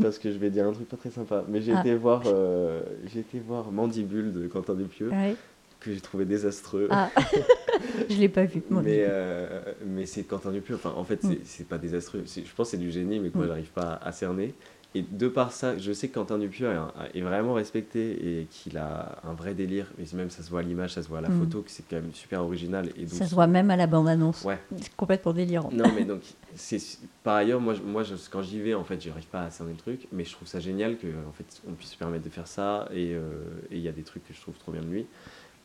Parce 0.01 0.17
que 0.17 0.31
je 0.31 0.37
vais 0.37 0.49
dire 0.49 0.65
un 0.67 0.71
truc 0.73 0.87
pas 0.87 0.95
très 0.97 1.11
sympa. 1.11 1.43
Mais 1.49 1.61
j'ai 1.61 1.73
Ah. 1.73 1.79
été 1.81 1.93
voir, 1.95 2.23
euh, 2.25 2.81
j'ai 3.13 3.19
été 3.21 3.39
voir 3.39 3.69
Mandibule 3.71 4.31
de 4.33 4.47
Quentin 4.47 4.73
Dupieux 4.75 5.09
Ouais. 5.09 5.35
que 5.81 5.91
j'ai 5.93 5.99
trouvé 6.01 6.23
désastreux. 6.25 6.87
Ah, 6.91 7.09
je 8.09 8.15
l'ai 8.17 8.27
pas 8.29 8.43
vu. 8.45 8.61
mais 8.69 9.05
euh, 9.07 9.61
mais 9.85 10.05
c'est 10.05 10.23
Quentin 10.23 10.51
Dupieux. 10.51 10.75
Enfin, 10.75 10.93
en 10.97 11.03
fait, 11.05 11.21
Mm. 11.23 11.29
c'est 11.31 11.39
c'est 11.45 11.67
pas 11.67 11.77
désastreux. 11.77 12.23
C'est- 12.25 12.45
Je 12.45 12.53
pense 12.55 12.67
que 12.67 12.71
c'est 12.77 12.83
du 12.83 12.91
génie, 12.91 13.19
mais 13.19 13.29
que 13.29 13.37
moi, 13.37 13.45
Mm. 13.45 13.49
j'arrive 13.49 13.71
pas 13.71 13.99
à 14.03 14.11
cerner. 14.13 14.53
Et 14.95 15.01
de 15.01 15.27
par 15.27 15.51
ça, 15.51 15.75
je 15.77 15.91
sais 15.91 16.07
que 16.07 16.13
Quentin 16.13 16.37
Dupieux 16.37 16.67
est, 17.13 17.17
est 17.17 17.21
vraiment 17.21 17.53
respecté 17.55 18.41
et 18.41 18.45
qu'il 18.45 18.77
a 18.77 19.17
un 19.23 19.33
vrai 19.33 19.55
délire. 19.55 19.87
Même 20.13 20.29
ça 20.29 20.43
se 20.43 20.49
voit 20.51 20.59
à 20.59 20.63
l'image, 20.63 20.93
ça 20.93 21.01
se 21.01 21.07
voit 21.07 21.17
à 21.17 21.21
la 21.21 21.29
Mm. 21.29 21.39
photo, 21.39 21.61
que 21.61 21.71
c'est 21.71 21.83
quand 21.89 21.95
même 21.95 22.13
super 22.13 22.43
original. 22.43 22.89
Et 22.95 23.01
donc, 23.05 23.09
Ça 23.09 23.25
se 23.25 23.33
voit 23.33 23.47
même 23.47 23.71
à 23.71 23.75
la 23.75 23.87
bande-annonce. 23.87 24.43
Ouais. 24.43 24.59
C'est 24.79 24.95
complètement 24.95 25.33
délirant. 25.33 25.71
Non, 25.71 25.85
mais 25.95 26.05
donc, 26.05 26.21
c'est 26.53 26.77
par 27.23 27.35
ailleurs, 27.37 27.59
moi, 27.59 27.73
moi 27.83 28.03
je- 28.03 28.13
quand 28.29 28.43
j'y 28.43 28.59
vais, 28.59 28.75
en 28.75 28.83
fait, 28.83 29.01
j'arrive 29.01 29.25
pas 29.25 29.41
à 29.45 29.49
cerner 29.49 29.71
le 29.71 29.77
truc, 29.79 30.07
mais 30.11 30.25
je 30.25 30.31
trouve 30.33 30.47
ça 30.47 30.59
génial 30.59 30.97
que 30.97 31.07
en 31.27 31.31
fait, 31.31 31.45
on 31.67 31.71
puisse 31.73 31.89
se 31.91 31.97
permettre 31.97 32.23
de 32.25 32.29
faire 32.29 32.47
ça, 32.47 32.87
et 32.93 33.13
euh, 33.15 33.31
et 33.71 33.77
il 33.77 33.81
y 33.81 33.87
a 33.87 33.91
des 33.93 34.03
trucs 34.03 34.27
que 34.27 34.33
je 34.33 34.41
trouve 34.41 34.57
trop 34.59 34.71
bien 34.71 34.81
de 34.81 34.87
lui. 34.87 35.07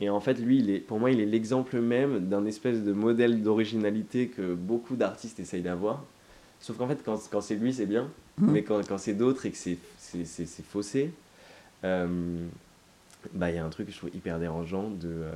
Et 0.01 0.09
en 0.09 0.21
fait, 0.21 0.35
lui, 0.35 0.59
il 0.61 0.71
est, 0.71 0.79
pour 0.79 1.01
moi, 1.01 1.11
il 1.11 1.21
est 1.21 1.27
l'exemple 1.27 1.81
même 1.81 2.29
d'un 2.29 2.47
espèce 2.47 2.83
de 2.85 2.93
modèle 2.93 3.43
d'originalité 3.43 4.29
que 4.29 4.55
beaucoup 4.55 4.95
d'artistes 4.97 5.39
essayent 5.41 5.61
d'avoir. 5.61 6.05
Sauf 6.61 6.77
qu'en 6.77 6.89
fait, 6.89 6.99
quand, 7.05 7.19
quand 7.31 7.41
c'est 7.41 7.55
lui, 7.57 7.73
c'est 7.73 7.87
bien, 7.87 8.09
Mhm. 8.39 8.51
mais 8.53 8.63
quand, 8.63 8.87
quand 8.87 8.99
c'est 8.99 9.15
d'autres 9.15 9.47
et 9.47 9.51
que 9.51 9.57
c'est 9.57 9.79
c'est- 9.99 10.25
c'est- 10.25 10.47
c'est 10.47 10.65
faussé, 10.65 11.13
euh, 11.85 12.47
bah, 13.35 13.51
il 13.51 13.57
y 13.57 13.59
a 13.59 13.65
un 13.65 13.69
truc 13.69 13.87
que 13.87 13.93
je 13.93 13.99
trouve 13.99 14.11
hyper 14.15 14.39
dérangeant 14.39 14.91
de 14.91 15.09
euh, 15.09 15.33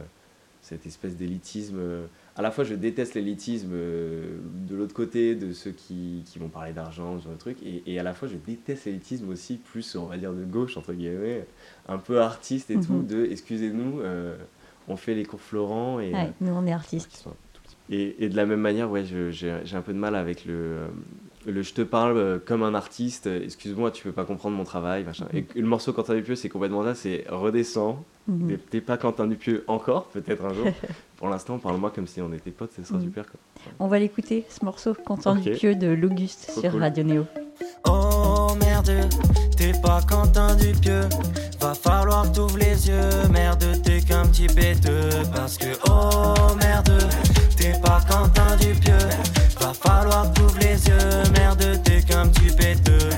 cette 0.62 0.86
espèce 0.86 1.16
d'élitisme. 1.16 1.76
euh, 1.78 2.06
à 2.36 2.40
la 2.42 2.50
fois, 2.50 2.64
je 2.64 2.74
déteste 2.74 3.14
l'élitisme 3.14 3.70
euh, 3.72 4.38
de 4.68 4.74
l'autre 4.76 4.94
côté, 4.94 5.34
de 5.34 5.52
ceux 5.52 5.72
qui, 5.72 6.22
qui 6.26 6.38
vont 6.38 6.48
parler 6.48 6.72
d'argent, 6.72 7.18
ce 7.18 7.24
genre 7.24 7.34
de 7.34 7.38
truc, 7.38 7.58
et, 7.62 7.82
et 7.86 7.98
à 7.98 8.02
la 8.02 8.14
fois, 8.14 8.28
je 8.28 8.36
déteste 8.36 8.86
l'élitisme 8.86 9.28
aussi, 9.28 9.56
plus, 9.56 9.94
on 9.96 10.06
va 10.06 10.16
dire, 10.16 10.32
de 10.32 10.44
gauche, 10.44 10.76
entre 10.76 10.92
guillemets, 10.94 11.46
un 11.88 11.98
peu 11.98 12.20
artiste 12.20 12.70
et 12.70 12.80
tout, 12.80 12.92
Mhm. 12.94 13.06
de 13.06 13.26
excusez-nous, 13.30 14.00
on 14.88 14.96
fait 14.96 15.14
les 15.14 15.24
cours 15.24 15.40
Florent 15.40 16.00
et. 16.00 16.12
Ouais, 16.12 16.32
nous, 16.40 16.52
on 16.52 16.66
est 16.66 16.72
artistes. 16.72 17.24
Et, 17.90 18.24
et 18.24 18.28
de 18.28 18.36
la 18.36 18.46
même 18.46 18.60
manière, 18.60 18.90
ouais, 18.90 19.04
je- 19.04 19.30
j'ai 19.30 19.76
un 19.76 19.82
peu 19.82 19.92
de 19.92 19.98
mal 19.98 20.14
avec 20.14 20.44
le, 20.44 20.54
euh, 20.54 20.86
le 21.46 21.62
je 21.62 21.74
te 21.74 21.82
parle 21.82 22.16
euh, 22.16 22.38
comme 22.44 22.62
un 22.62 22.74
artiste, 22.74 23.26
euh, 23.26 23.42
excuse-moi, 23.42 23.90
tu 23.90 24.04
peux 24.04 24.12
pas 24.12 24.24
comprendre 24.24 24.56
mon 24.56 24.64
travail, 24.64 25.04
machin. 25.04 25.26
Et 25.34 25.44
le 25.54 25.66
morceau 25.66 25.92
Quentin 25.92 26.14
Dupieux, 26.14 26.36
c'est 26.36 26.48
complètement 26.48 26.84
ça, 26.84 26.94
c'est 26.94 27.24
redescends, 27.28 28.04
Mhm. 28.28 28.48
t'es- 28.48 28.58
t'es 28.70 28.80
pas 28.80 28.96
Quentin 28.96 29.26
Dupieux 29.26 29.64
encore, 29.66 30.04
peut-être 30.06 30.44
un 30.44 30.54
jour. 30.54 30.64
Pour 31.16 31.28
l'instant, 31.28 31.58
parle-moi 31.58 31.90
comme 31.94 32.06
si 32.06 32.20
on 32.22 32.32
était 32.32 32.50
potes, 32.52 32.70
ce 32.76 32.82
sera 32.84 32.98
Mhm. 32.98 33.04
super. 33.04 33.24
Quoi. 33.26 33.40
On 33.80 33.88
va 33.88 33.98
l'écouter, 33.98 34.44
ce 34.48 34.64
morceau, 34.64 34.94
Quentin 34.94 35.36
Ok. 35.36 35.42
Dupieux 35.42 35.74
de 35.74 35.88
l'Auguste 35.88 36.50
sur 36.58 36.70
cool. 36.70 36.80
Radio 36.82 37.04
Néo. 37.04 37.24
Oh 37.88 38.54
merde, 38.60 38.92
t'es 39.56 39.72
pas 39.82 40.00
Quentin 40.08 40.54
Dupieux. 40.56 41.02
Va 41.60 41.74
falloir 41.74 42.30
t'ouvrir 42.32 42.66
les 42.74 42.88
yeux. 42.88 43.28
Merde, 43.32 43.64
t'es 43.84 44.00
qu'un 44.00 44.26
petit 44.26 44.46
péteux. 44.46 45.10
Parce 45.32 45.56
que 45.58 45.66
oh 45.88 46.54
merde, 46.60 46.90
t'es 47.62 47.78
pas 47.80 48.00
Quentin 48.08 48.56
Dupieux. 48.56 49.08
Va 49.60 49.72
falloir 49.72 50.26
les 50.60 50.86
yeux. 50.88 51.22
Merde, 51.36 51.80
t'es 51.84 52.02
qu'un 52.02 52.26
petit 52.26 52.54
péteux. 52.54 53.10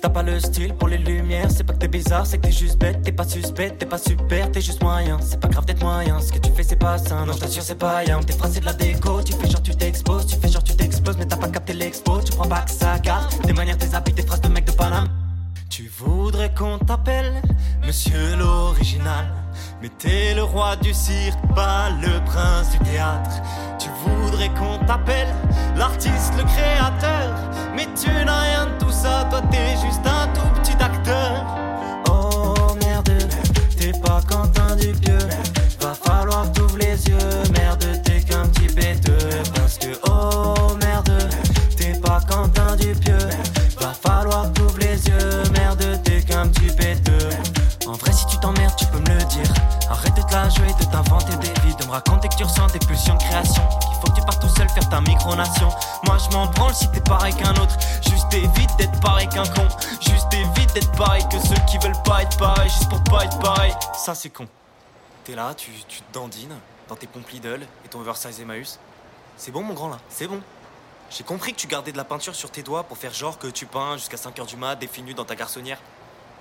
T'as 0.00 0.08
pas 0.08 0.22
le 0.22 0.38
style 0.38 0.74
pour 0.74 0.88
les 0.88 0.98
lumières, 0.98 1.50
c'est 1.50 1.64
pas 1.64 1.72
que 1.72 1.78
t'es 1.78 1.88
bizarre, 1.88 2.26
c'est 2.26 2.38
que 2.38 2.46
t'es 2.46 2.52
juste 2.52 2.78
bête, 2.78 3.02
t'es 3.02 3.12
pas 3.12 3.24
suspect, 3.24 3.70
t'es 3.70 3.86
pas 3.86 3.98
super, 3.98 4.50
t'es 4.50 4.60
juste 4.60 4.82
moyen, 4.82 5.16
c'est 5.20 5.38
pas 5.38 5.46
grave 5.46 5.64
d'être 5.64 5.80
moyen, 5.80 6.20
ce 6.20 6.32
que 6.32 6.38
tu 6.38 6.50
fais 6.50 6.64
c'est 6.64 6.74
pas 6.74 6.98
sain, 6.98 7.24
non 7.24 7.32
je 7.32 7.38
t'assure 7.38 7.62
c'est 7.62 7.78
pas 7.78 7.98
rien, 7.98 8.18
tes 8.20 8.32
phrases 8.32 8.54
c'est 8.54 8.60
de 8.60 8.64
la 8.64 8.72
déco, 8.72 9.22
tu 9.22 9.32
fais 9.32 9.48
genre 9.48 9.62
tu 9.62 9.76
t'exposes, 9.76 10.26
tu 10.26 10.34
fais 10.34 10.48
genre 10.48 10.64
tu 10.64 10.74
t'exploses, 10.74 11.16
mais 11.18 11.26
t'as 11.26 11.36
pas 11.36 11.46
capté 11.46 11.72
l'expo, 11.72 12.20
tu 12.20 12.32
crois 12.32 12.48
pas 12.48 12.62
que 12.62 12.72
ça 12.72 12.98
garde, 12.98 13.30
tes 13.44 13.52
manières, 13.52 13.78
tes 13.78 13.94
habits, 13.94 14.12
tes 14.12 14.26
phrases 14.26 14.40
de 14.40 14.48
mec 14.48 14.64
de 14.64 14.72
Paname. 14.72 15.08
Tu 15.70 15.88
voudrais 15.98 16.52
qu'on 16.52 16.78
t'appelle 16.78 17.40
Monsieur 17.86 18.34
l'original, 18.36 19.26
mais 19.82 19.88
t'es 19.98 20.32
le 20.34 20.44
roi 20.44 20.76
du 20.76 20.94
cirque, 20.94 21.40
pas 21.56 21.90
le 22.00 22.24
prince 22.24 22.70
du 22.70 22.78
théâtre. 22.78 23.42
Tu 23.80 23.88
voudrais 24.04 24.48
qu'on 24.50 24.78
t'appelle 24.86 25.34
l'artiste, 25.76 26.34
le 26.38 26.44
créateur, 26.44 27.34
mais 27.74 27.88
tu 28.00 28.08
n'as 28.24 28.42
rien 28.42 28.66
de 28.66 28.84
tout 28.84 28.92
ça, 28.92 29.01
Moi, 55.24 56.18
je 56.18 56.36
m'en 56.36 56.46
branle 56.46 56.74
si 56.74 56.90
t'es 56.90 57.00
pareil 57.00 57.34
qu'un 57.34 57.52
autre. 57.52 57.76
Juste 58.08 58.32
évite 58.34 58.76
d'être 58.76 59.00
pareil 59.00 59.28
qu'un 59.28 59.44
con. 59.44 59.68
Juste 60.00 60.32
évite 60.32 60.72
d'être 60.74 60.92
pareil 60.92 61.24
que 61.30 61.38
ceux 61.38 61.54
qui 61.68 61.78
veulent 61.78 62.02
pas 62.04 62.22
être 62.22 62.36
pareil, 62.36 62.68
juste 62.68 62.88
pour 62.88 63.02
pas 63.04 63.24
être 63.24 63.38
pareil. 63.38 63.72
Ça, 63.94 64.14
c'est 64.14 64.30
con. 64.30 64.48
T'es 65.24 65.34
là, 65.34 65.54
tu, 65.54 65.70
tu 65.86 66.00
te 66.00 66.12
dandines 66.12 66.58
dans 66.88 66.96
tes 66.96 67.06
pompes 67.06 67.28
Lidl 67.30 67.66
et 67.84 67.88
ton 67.88 68.00
oversize 68.00 68.40
Emmaüs. 68.40 68.78
C'est 69.36 69.52
bon, 69.52 69.62
mon 69.62 69.74
grand, 69.74 69.90
là, 69.90 69.98
c'est 70.08 70.26
bon. 70.26 70.40
J'ai 71.10 71.24
compris 71.24 71.52
que 71.52 71.58
tu 71.58 71.66
gardais 71.66 71.92
de 71.92 71.96
la 71.96 72.04
peinture 72.04 72.34
sur 72.34 72.50
tes 72.50 72.62
doigts 72.62 72.84
pour 72.84 72.98
faire 72.98 73.14
genre 73.14 73.38
que 73.38 73.46
tu 73.46 73.66
peins 73.66 73.96
jusqu'à 73.96 74.16
5h 74.16 74.46
du 74.46 74.56
mat, 74.56 74.76
défini 74.76 75.14
dans 75.14 75.24
ta 75.24 75.36
garçonnière. 75.36 75.78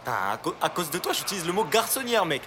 Ah, 0.08 0.34
à, 0.34 0.66
à 0.66 0.70
cause 0.70 0.90
de 0.90 0.98
toi, 0.98 1.14
j'utilise 1.14 1.46
le 1.46 1.54
mot 1.54 1.66
garçonnière, 1.66 2.26
mec. 2.26 2.42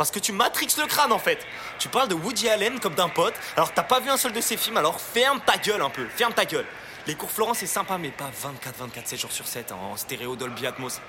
Parce 0.00 0.10
que 0.10 0.18
tu 0.18 0.32
matrixes 0.32 0.78
le 0.78 0.86
crâne, 0.86 1.12
en 1.12 1.18
fait. 1.18 1.46
Tu 1.78 1.90
parles 1.90 2.08
de 2.08 2.14
Woody 2.14 2.48
Allen 2.48 2.80
comme 2.80 2.94
d'un 2.94 3.10
pote, 3.10 3.34
alors 3.54 3.70
t'as 3.74 3.82
pas 3.82 4.00
vu 4.00 4.08
un 4.08 4.16
seul 4.16 4.32
de 4.32 4.40
ses 4.40 4.56
films, 4.56 4.78
alors 4.78 4.98
ferme 4.98 5.40
ta 5.44 5.58
gueule 5.58 5.82
un 5.82 5.90
peu, 5.90 6.06
ferme 6.06 6.32
ta 6.32 6.46
gueule. 6.46 6.64
Les 7.06 7.14
cours 7.14 7.30
Florent, 7.30 7.52
c'est 7.52 7.66
sympa, 7.66 7.98
mais 7.98 8.08
pas 8.08 8.30
24-24, 8.30 9.04
7 9.04 9.20
jours 9.20 9.30
sur 9.30 9.46
7, 9.46 9.72
en 9.72 9.98
stéréo 9.98 10.36
Dolby 10.36 10.66
Atmos. 10.66 11.02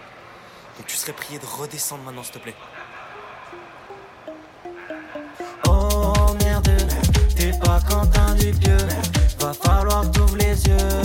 Donc 0.78 0.88
tu 0.88 0.98
serais 0.98 1.14
prié 1.14 1.40
de 1.40 1.46
redescendre 1.46 2.04
maintenant, 2.04 2.22
s'il 2.22 2.34
te 2.34 2.40
plaît. 2.40 2.56
Oh 5.70 6.36
merde, 6.44 6.70
t'es 7.34 7.52
pas 7.64 7.80
Quentin 7.90 8.36
Dupieux. 8.36 8.76
Va 9.40 9.54
falloir 9.54 10.12
t'ouvrir 10.12 10.50
les 10.50 10.68
yeux, 10.68 11.01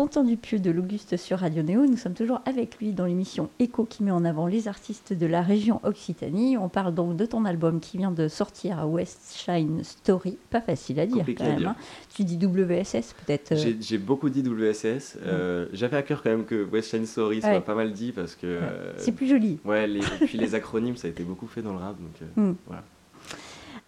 C'était 0.00 0.14
Quentin 0.14 0.24
Dupieux 0.24 0.58
de 0.60 0.70
l'Auguste 0.70 1.18
sur 1.18 1.40
Radio 1.40 1.62
Néo. 1.62 1.84
Nous 1.84 1.98
sommes 1.98 2.14
toujours 2.14 2.40
avec 2.46 2.78
lui 2.78 2.92
dans 2.92 3.04
l'émission 3.04 3.50
Echo 3.58 3.84
qui 3.84 4.02
met 4.02 4.10
en 4.10 4.24
avant 4.24 4.46
les 4.46 4.66
artistes 4.66 5.12
de 5.12 5.26
la 5.26 5.42
région 5.42 5.78
Occitanie. 5.84 6.56
On 6.56 6.70
parle 6.70 6.94
donc 6.94 7.18
de 7.18 7.26
ton 7.26 7.44
album 7.44 7.80
qui 7.80 7.98
vient 7.98 8.10
de 8.10 8.26
sortir 8.26 8.78
à 8.78 8.86
West 8.86 9.34
Shine 9.36 9.84
Story. 9.84 10.38
Pas 10.48 10.62
facile 10.62 11.00
à 11.00 11.06
dire 11.06 11.18
Compliqué 11.18 11.44
quand 11.44 11.44
à 11.44 11.48
même. 11.50 11.58
dire. 11.58 11.68
hein. 11.68 11.76
Tu 12.14 12.24
dis 12.24 12.38
WSS 12.38 13.14
peut-être. 13.26 13.52
euh, 13.52 13.72
J'ai 13.78 13.98
beaucoup 13.98 14.30
dit 14.30 14.40
WSS. 14.42 15.18
euh, 15.26 15.66
J'avais 15.74 15.98
à 15.98 16.02
cœur 16.02 16.22
quand 16.22 16.30
même 16.30 16.46
que 16.46 16.64
West 16.64 16.90
Shine 16.92 17.04
Story 17.04 17.42
soit 17.42 17.60
pas 17.60 17.74
mal 17.74 17.92
dit 17.92 18.12
parce 18.12 18.34
que. 18.36 18.46
euh, 18.46 18.94
C'est 18.96 19.12
plus 19.12 19.28
joli. 19.28 19.58
Ouais, 19.66 19.86
les, 19.86 20.00
et 20.00 20.24
puis 20.26 20.38
les 20.38 20.54
acronymes, 20.54 20.96
ça 20.96 21.08
a 21.08 21.10
été 21.10 21.24
beaucoup 21.24 21.46
fait 21.46 21.60
dans 21.60 21.72
le 21.72 21.78
rap. 21.78 21.96
Donc, 22.00 22.28
Hmm. 22.36 22.54
voilà. 22.66 22.84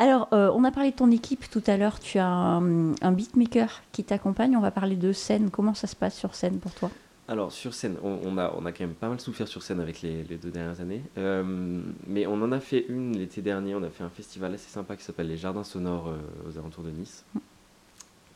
Alors, 0.03 0.27
euh, 0.33 0.51
on 0.53 0.65
a 0.65 0.73
parlé 0.73 0.91
de 0.91 0.97
ton 0.97 1.13
équipe 1.13 1.49
tout 1.49 1.63
à 1.65 1.77
l'heure. 1.77 2.01
Tu 2.01 2.19
as 2.19 2.27
un, 2.27 3.13
beatmaker 3.13 3.83
qui 3.93 4.03
t'accompagne. 4.03 4.57
On 4.57 4.61
va 4.61 4.73
parler 4.73 4.97
de 4.97 5.13
scène. 5.13 5.49
Comment 5.49 5.75
ça 5.75 5.87
se 5.87 5.95
passe 5.95 6.19
sur 6.19 6.35
scène 6.35 6.59
pour 6.59 6.73
toi? 6.73 6.91
Alors, 7.29 7.53
sur 7.53 7.73
scène, 7.73 7.95
on, 8.03 8.37
a, 8.37 8.51
quand 8.73 8.81
même 8.81 8.95
pas 8.95 9.09
mal 9.09 9.21
souffert 9.21 9.47
sur 9.47 9.63
scène 9.63 9.79
avec 9.79 10.03
les, 10.03 10.25
deux 10.25 10.51
dernières 10.51 10.81
années. 10.81 11.05
Euh, 11.19 11.81
mais 12.09 12.27
on 12.27 12.35
en 12.43 12.51
a 12.51 12.59
fait 12.59 12.85
une 12.89 13.17
l'été 13.17 13.43
dernier. 13.43 13.77
On 13.77 13.83
a 13.85 13.91
fait 13.91 14.03
un 14.03 14.11
festival 14.11 14.53
assez 14.53 14.69
sympa 14.69 14.97
qui 14.97 15.05
s'appelle 15.05 15.29
les 15.29 15.37
Jardins 15.37 15.63
Sonores 15.63 16.09
euh, 16.09 16.51
aux 16.51 16.59
alentours 16.59 16.83
de 16.83 16.91
Nice. 16.91 17.25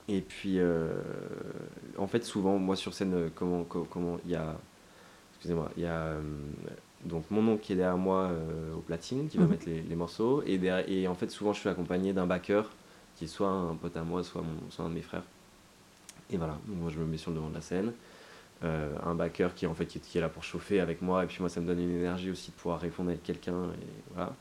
Et 0.06 0.20
puis, 0.20 0.60
en 1.98 2.06
fait, 2.06 2.22
souvent, 2.24 2.58
moi 2.58 2.76
sur 2.76 2.94
scène, 2.94 3.28
comment 3.34 3.64
co- 3.64 3.88
comment 3.90 4.18
il 4.24 4.30
y 4.30 4.36
a. 4.36 4.54
Excusez-moi, 5.32 5.68
il 5.76 5.82
y 5.82 5.86
a. 5.86 6.12
donc 7.06 7.24
mon 7.30 7.46
oncle 7.52 7.62
qui 7.62 7.72
est 7.72 7.76
derrière 7.76 7.96
moi 7.98 8.24
euh, 8.24 8.74
au 8.74 8.80
platine, 8.80 9.28
qui 9.28 9.38
va 9.38 9.44
Mhm. 9.44 9.50
mettre 9.50 9.66
les, 9.66 9.82
les 9.82 9.94
morceaux. 9.96 10.42
Et, 10.46 10.58
derrière- 10.58 10.88
et 10.88 11.08
en 11.08 11.14
fait, 11.14 11.30
souvent, 11.30 11.52
je 11.52 11.60
suis 11.60 11.68
accompagné 11.68 12.12
d'un 12.12 12.26
backer 12.26 12.70
qui 13.16 13.24
est 13.24 13.28
soit 13.28 13.48
un 13.48 13.74
pote 13.74 13.96
à 13.96 14.02
moi, 14.02 14.22
soit, 14.24 14.42
mon, 14.42 14.70
soit 14.70 14.84
un 14.84 14.88
de 14.90 14.94
mes 14.94 15.02
frères. 15.02 15.22
Et 16.30 16.36
voilà, 16.36 16.58
donc 16.66 16.76
moi 16.78 16.90
je 16.90 16.98
me 16.98 17.04
mets 17.06 17.16
sur 17.18 17.30
le 17.30 17.36
devant 17.36 17.48
de 17.50 17.54
la 17.54 17.60
scène. 17.60 17.92
Euh, 18.64 18.90
un 19.04 19.14
backer 19.14 19.54
qui, 19.54 19.66
en 19.66 19.74
fait, 19.74 19.86
qui, 19.86 19.98
est- 19.98 20.00
qui 20.00 20.18
est 20.18 20.20
là 20.20 20.28
pour 20.28 20.42
chauffer 20.42 20.80
avec 20.80 21.02
moi. 21.02 21.24
Et 21.24 21.26
puis 21.26 21.38
moi, 21.40 21.48
ça 21.48 21.60
me 21.60 21.66
donne 21.66 21.80
une 21.80 21.96
énergie 21.98 22.30
aussi 22.30 22.50
de 22.50 22.56
pouvoir 22.56 22.80
répondre 22.80 23.10
avec 23.10 23.22
quelqu'un. 23.22 23.64
Et 23.64 23.86
voilà. 24.14 24.34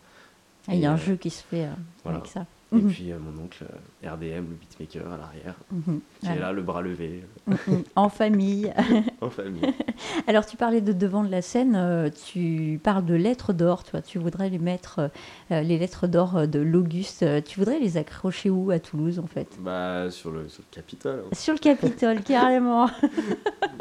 Ah, 0.68 0.74
Il 0.74 0.80
y 0.80 0.86
a 0.86 0.90
Et, 0.90 0.92
un 0.92 0.96
euh, 0.96 0.98
jeu 0.98 1.16
qui 1.18 1.30
se 1.30 1.44
fait 1.44 1.66
euh, 1.66 1.72
voilà. 2.04 2.20
avec 2.20 2.30
ça. 2.32 2.46
Et 2.74 2.78
Mhm. 2.78 2.90
puis 2.92 3.12
euh, 3.12 3.18
mon 3.20 3.44
oncle, 3.44 3.64
euh, 3.64 4.10
RDM, 4.10 4.46
le 4.50 4.56
beatmaker 4.60 5.06
à 5.14 5.18
l'arrière, 5.18 5.56
Mhm. 5.72 6.00
qui 6.20 6.26
Voilà. 6.26 6.36
est 6.36 6.40
là, 6.40 6.52
le 6.52 6.62
bras 6.64 6.82
levé, 6.82 7.24
Mhm. 7.48 7.56
en 7.96 8.10
famille. 8.10 8.74
en 9.22 9.30
famille. 9.30 9.62
Alors, 10.28 10.46
tu 10.48 10.58
parlais 10.58 10.82
de 10.82 10.92
devant 10.92 11.24
de 11.24 11.30
la 11.30 11.42
scène, 11.44 11.76
euh, 11.76 12.10
tu 12.10 12.80
parles 12.84 13.06
de 13.06 13.14
lettres 13.14 13.54
d'or, 13.54 13.84
tu 13.84 13.92
vois, 13.92 14.02
tu 14.02 14.18
voudrais 14.18 14.50
les 14.50 14.58
mettre, 14.58 15.12
les 15.52 15.78
lettres 15.78 16.08
d'or 16.08 16.48
de 16.48 16.60
l'Auguste, 16.60 17.24
tu 17.46 17.60
voudrais 17.60 17.80
les 17.80 17.98
accrocher 17.98 18.50
où 18.50 18.72
à 18.72 18.80
Toulouse 18.80 19.20
en 19.20 19.28
fait? 19.28 19.48
Bah, 19.60 20.10
sur 20.10 20.32
le, 20.32 20.50
sur 20.50 20.64
le 20.70 20.76
Capitole. 20.76 21.24
hein. 21.26 21.36
Sur 21.36 21.54
le 21.54 21.60
Capitole, 21.60 22.22
carrément. 22.22 22.88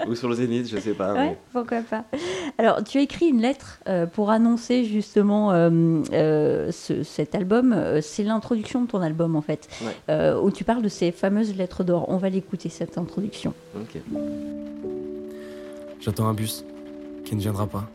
Ou 0.06 0.14
sur 0.14 0.28
le 0.28 0.34
Zénith, 0.34 0.68
je 0.68 0.78
sais 0.78 0.92
pas. 0.94 1.14
Ouais, 1.14 1.28
mais- 1.30 1.38
pourquoi 1.52 1.80
pas. 1.80 2.04
Alors, 2.58 2.84
tu 2.84 2.98
as 2.98 3.00
écrit 3.00 3.28
une 3.28 3.40
lettre 3.40 3.80
pour 4.12 4.30
annoncer 4.30 4.84
justement 4.84 5.50
ce- 5.52 7.02
cet 7.02 7.34
album. 7.34 7.74
C'est 8.02 8.24
l'introduction 8.24 8.73
de 8.82 8.86
ton 8.88 9.00
album 9.00 9.36
en 9.36 9.42
fait, 9.42 9.68
Ouais. 9.82 9.92
euh, 10.10 10.40
où 10.40 10.50
tu 10.50 10.64
parles 10.64 10.82
de 10.82 10.88
ces 10.88 11.12
fameuses 11.12 11.54
lettres 11.56 11.84
d'or. 11.84 12.06
On 12.08 12.16
va 12.16 12.28
l'écouter 12.28 12.68
cette 12.68 12.98
introduction. 12.98 13.52
Ok. 13.76 14.00
J'attends 16.00 16.26
un 16.26 16.34
bus 16.34 16.64
qui 17.24 17.34
ne 17.34 17.40
viendra 17.40 17.66
pas. 17.66 17.88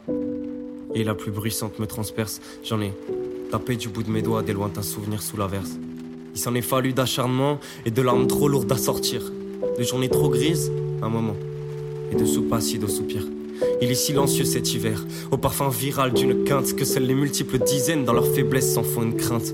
Et 0.95 1.03
la 1.03 1.13
plus 1.13 1.31
bruissante 1.31 1.77
me 1.79 1.85
transperce. 1.85 2.41
J'en 2.63 2.81
ai 2.81 2.91
tapé 3.51 3.75
du 3.75 3.89
bout 3.89 4.03
de 4.03 4.09
mes 4.09 4.21
doigts 4.21 4.41
des 4.41 4.53
lointains 4.53 4.81
souvenirs 4.81 5.21
sous 5.21 5.37
l'averse. 5.37 5.71
Il 6.33 6.39
s'en 6.39 6.55
est 6.55 6.61
fallu 6.61 6.93
d'acharnement 6.93 7.59
et 7.85 7.91
de 7.91 8.01
larmes 8.01 8.27
trop 8.27 8.47
lourdes 8.47 8.71
à 8.71 8.77
sortir. 8.77 9.21
De 9.77 9.83
journées 9.83 10.09
trop 10.09 10.29
grises, 10.29 10.71
un 11.01 11.09
moment. 11.09 11.35
Et 12.11 12.15
de 12.15 12.25
soupe 12.25 12.51
acide 12.53 12.83
au 12.83 12.87
soupir. 12.87 13.23
Il 13.81 13.91
est 13.91 13.95
silencieux 13.95 14.45
cet 14.45 14.73
hiver, 14.73 15.05
au 15.31 15.37
parfum 15.37 15.69
viral 15.69 16.13
d'une 16.13 16.43
quinte 16.43 16.75
que 16.75 16.85
seules 16.85 17.05
les 17.05 17.13
multiples 17.13 17.59
dizaines 17.59 18.05
dans 18.05 18.13
leur 18.13 18.25
faiblesse 18.25 18.73
s'en 18.73 18.83
font 18.83 19.03
une 19.03 19.15
crainte. 19.15 19.53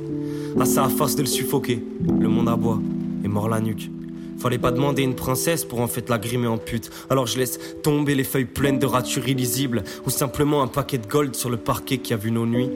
À 0.58 0.64
ça, 0.64 0.86
à 0.86 0.90
force 0.90 1.16
de 1.16 1.22
le 1.22 1.28
suffoquer, 1.28 1.84
le 2.20 2.30
monde 2.30 2.48
aboie 2.48 2.80
et 3.26 3.28
mord 3.28 3.50
la 3.50 3.60
nuque. 3.60 3.92
Fallait 4.40 4.58
pas 4.58 4.72
demander 4.72 5.04
une 5.04 5.14
princesse 5.14 5.66
pour 5.66 5.82
en 5.82 5.88
fait 5.88 6.10
la 6.10 6.18
grimer 6.18 6.48
en 6.48 6.58
pute. 6.58 6.90
Alors 7.10 7.28
je 7.28 7.38
laisse 7.38 7.60
tomber 7.84 8.16
les 8.16 8.24
feuilles 8.24 8.46
pleines 8.46 8.80
de 8.80 8.86
ratures 8.86 9.28
illisibles 9.28 9.84
ou 10.06 10.10
simplement 10.10 10.62
un 10.62 10.68
paquet 10.68 10.98
de 10.98 11.08
gold 11.08 11.36
sur 11.36 11.50
le 11.50 11.58
parquet 11.58 11.98
qui 11.98 12.14
a 12.14 12.18
vu 12.18 12.32
nos 12.32 12.46
nuits. 12.46 12.70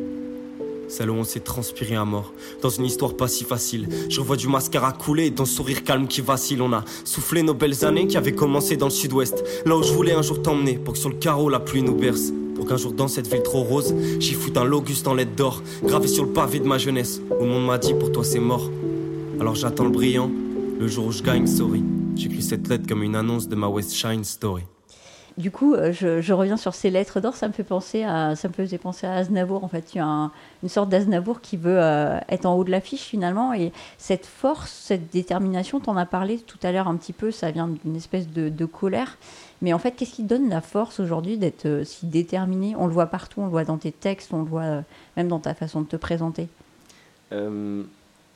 Celle 0.89 1.09
où 1.09 1.13
on 1.13 1.23
s'est 1.23 1.39
transpiré 1.39 1.95
à 1.95 2.03
mort. 2.03 2.33
Dans 2.61 2.69
une 2.69 2.85
histoire 2.85 3.15
pas 3.15 3.29
si 3.29 3.45
facile. 3.45 3.87
Je 4.09 4.19
revois 4.19 4.35
du 4.35 4.49
mascara 4.49 4.91
couler 4.91 5.27
et 5.27 5.31
ton 5.31 5.45
sourire 5.45 5.83
calme 5.83 6.07
qui 6.07 6.19
vacille. 6.19 6.61
On 6.61 6.73
a 6.73 6.83
soufflé 7.05 7.43
nos 7.43 7.53
belles 7.53 7.85
années 7.85 8.07
qui 8.07 8.17
avaient 8.17 8.35
commencé 8.35 8.75
dans 8.75 8.87
le 8.87 8.91
sud-ouest. 8.91 9.43
Là 9.65 9.77
où 9.77 9.83
je 9.83 9.93
voulais 9.93 10.13
un 10.13 10.21
jour 10.21 10.41
t'emmener 10.41 10.77
pour 10.77 10.95
que 10.95 10.99
sur 10.99 11.09
le 11.09 11.15
carreau 11.15 11.49
la 11.49 11.59
pluie 11.59 11.81
nous 11.81 11.95
berce. 11.95 12.33
Pour 12.59 12.67
qu'un 12.67 12.75
jour 12.75 12.91
dans 12.91 13.07
cette 13.07 13.25
ville 13.27 13.41
trop 13.41 13.63
rose, 13.63 13.95
j'y 14.19 14.33
foute 14.33 14.57
un 14.57 14.65
Logus 14.65 15.07
en 15.07 15.13
lettres 15.13 15.33
d'or. 15.33 15.63
Gravé 15.81 16.09
sur 16.09 16.25
le 16.25 16.31
pavé 16.33 16.59
de 16.59 16.65
ma 16.67 16.77
jeunesse. 16.77 17.21
Où 17.39 17.45
le 17.45 17.49
monde 17.49 17.65
m'a 17.65 17.77
dit 17.77 17.93
pour 17.93 18.11
toi 18.11 18.25
c'est 18.25 18.41
mort. 18.41 18.69
Alors 19.39 19.55
j'attends 19.55 19.85
le 19.85 19.91
brillant. 19.91 20.29
Le 20.77 20.85
jour 20.89 21.05
où 21.05 21.11
je 21.13 21.23
gagne, 21.23 21.47
sorry. 21.47 21.81
J'écris 22.17 22.41
cette 22.41 22.67
lettre 22.67 22.85
comme 22.85 23.01
une 23.01 23.15
annonce 23.15 23.47
de 23.47 23.55
ma 23.55 23.67
West 23.67 23.93
Shine 23.93 24.25
Story. 24.25 24.63
Du 25.37 25.51
coup, 25.51 25.73
euh, 25.73 25.93
je, 25.93 26.33
reviens 26.33 26.57
sur 26.57 26.73
ces 26.73 26.89
lettres 26.89 27.21
d'or. 27.21 27.33
Ça 27.33 27.47
me 27.47 27.53
fait 27.53 27.63
penser 27.63 28.03
à, 28.03 28.35
ça 28.35 28.49
me 28.49 28.53
faisait 28.53 28.77
penser 28.77 29.07
à 29.07 29.13
Aznavour. 29.13 29.63
En 29.63 29.69
fait, 29.69 29.93
il 29.93 29.99
y 29.99 30.01
a 30.01 30.05
un- 30.05 30.31
une 30.61 30.67
sorte 30.67 30.89
d'Aznavour 30.89 31.39
qui 31.39 31.55
veut 31.55 31.81
euh, 31.81 32.19
être 32.27 32.45
en 32.45 32.55
haut 32.55 32.65
de 32.65 32.71
l'affiche 32.71 33.03
finalement. 33.03 33.53
Et 33.53 33.71
cette 33.97 34.25
force, 34.25 34.69
cette 34.69 35.13
détermination, 35.13 35.79
t'en 35.79 35.95
as 35.95 36.05
parlé 36.05 36.39
tout 36.39 36.57
à 36.61 36.73
l'heure 36.73 36.89
un 36.89 36.97
petit 36.97 37.13
peu. 37.13 37.31
Ça 37.31 37.51
vient 37.51 37.69
d'une 37.85 37.95
espèce 37.95 38.27
de 38.27 38.65
colère. 38.65 39.17
Mais 39.61 39.73
en 39.73 39.79
fait, 39.79 39.91
qu'est-ce 39.91 40.13
qui 40.15 40.23
donne 40.23 40.49
la 40.49 40.61
force 40.61 40.99
aujourd'hui 40.99 41.37
d'être 41.37 41.65
euh, 41.65 41.83
si 41.83 42.05
déterminé? 42.05 42.75
On 42.77 42.87
le 42.87 42.93
voit 42.93 43.07
partout. 43.07 43.41
On 43.41 43.45
le 43.45 43.51
voit 43.51 43.65
dans 43.65 43.77
tes 43.77 43.91
textes. 43.91 44.33
On 44.33 44.39
le 44.43 44.47
voit 44.47 44.61
euh, 44.63 44.81
même 45.17 45.27
dans 45.27 45.39
ta 45.39 45.53
façon 45.53 45.81
de 45.81 45.87
te 45.87 45.95
présenter. 45.97 46.47
Euh, 47.33 47.83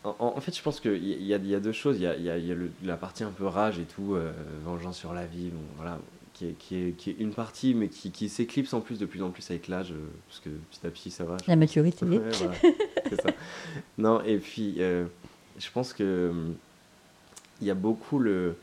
en, 0.03 0.15
en 0.19 0.41
fait, 0.41 0.55
je 0.55 0.61
pense 0.61 0.79
qu'il 0.81 0.97
y, 1.03 1.23
y 1.27 1.33
a- 1.55 1.59
deux 1.59 1.71
choses. 1.71 1.97
Il 1.97 2.03
y 2.03 2.07
a, 2.07 2.15
il 2.17 2.23
y 2.23 2.29
a- 2.29 2.37
il 2.37 2.45
y 2.45 2.51
a 2.51 2.55
le- 2.55 2.71
la 2.83 2.97
partie 2.97 3.23
un 3.23 3.29
peu 3.31 3.45
rage 3.45 3.79
et 3.79 3.83
tout, 3.83 4.15
euh, 4.15 4.31
vengeance 4.65 4.97
sur 4.97 5.13
la 5.13 5.25
vie, 5.25 5.49
bon, 5.49 5.61
voilà, 5.77 5.97
qui 6.33 6.47
est, 6.47 6.53
qui, 6.59 6.75
est, 6.75 6.91
qui 6.91 7.11
est 7.11 7.15
une 7.19 7.31
partie, 7.33 7.73
mais 7.73 7.87
qui, 7.87 8.11
qui 8.11 8.27
s'éclipse 8.27 8.73
en 8.73 8.81
plus 8.81 8.99
de 8.99 9.05
plus 9.05 9.23
en 9.23 9.29
plus 9.29 9.49
avec 9.49 9.69
l'âge, 9.69 9.91
euh, 9.93 9.95
parce 10.27 10.41
que 10.41 10.49
petit 10.49 10.85
à 10.85 10.89
petit, 10.89 11.09
ça 11.09 11.23
va. 11.23 11.37
La 11.47 11.55
maturité. 11.55 12.05
Ouais, 12.05 12.19
voilà, 12.19 12.53
c'est 13.09 13.21
ça. 13.21 13.29
Non, 13.97 14.21
et 14.25 14.37
puis, 14.39 14.75
je 14.79 15.69
pense 15.73 15.93
que 15.93 16.29
hum, 16.31 16.55
il 17.61 17.67
y 17.67 17.71
a 17.71 17.75
beaucoup 17.75 18.19
le. 18.19 18.57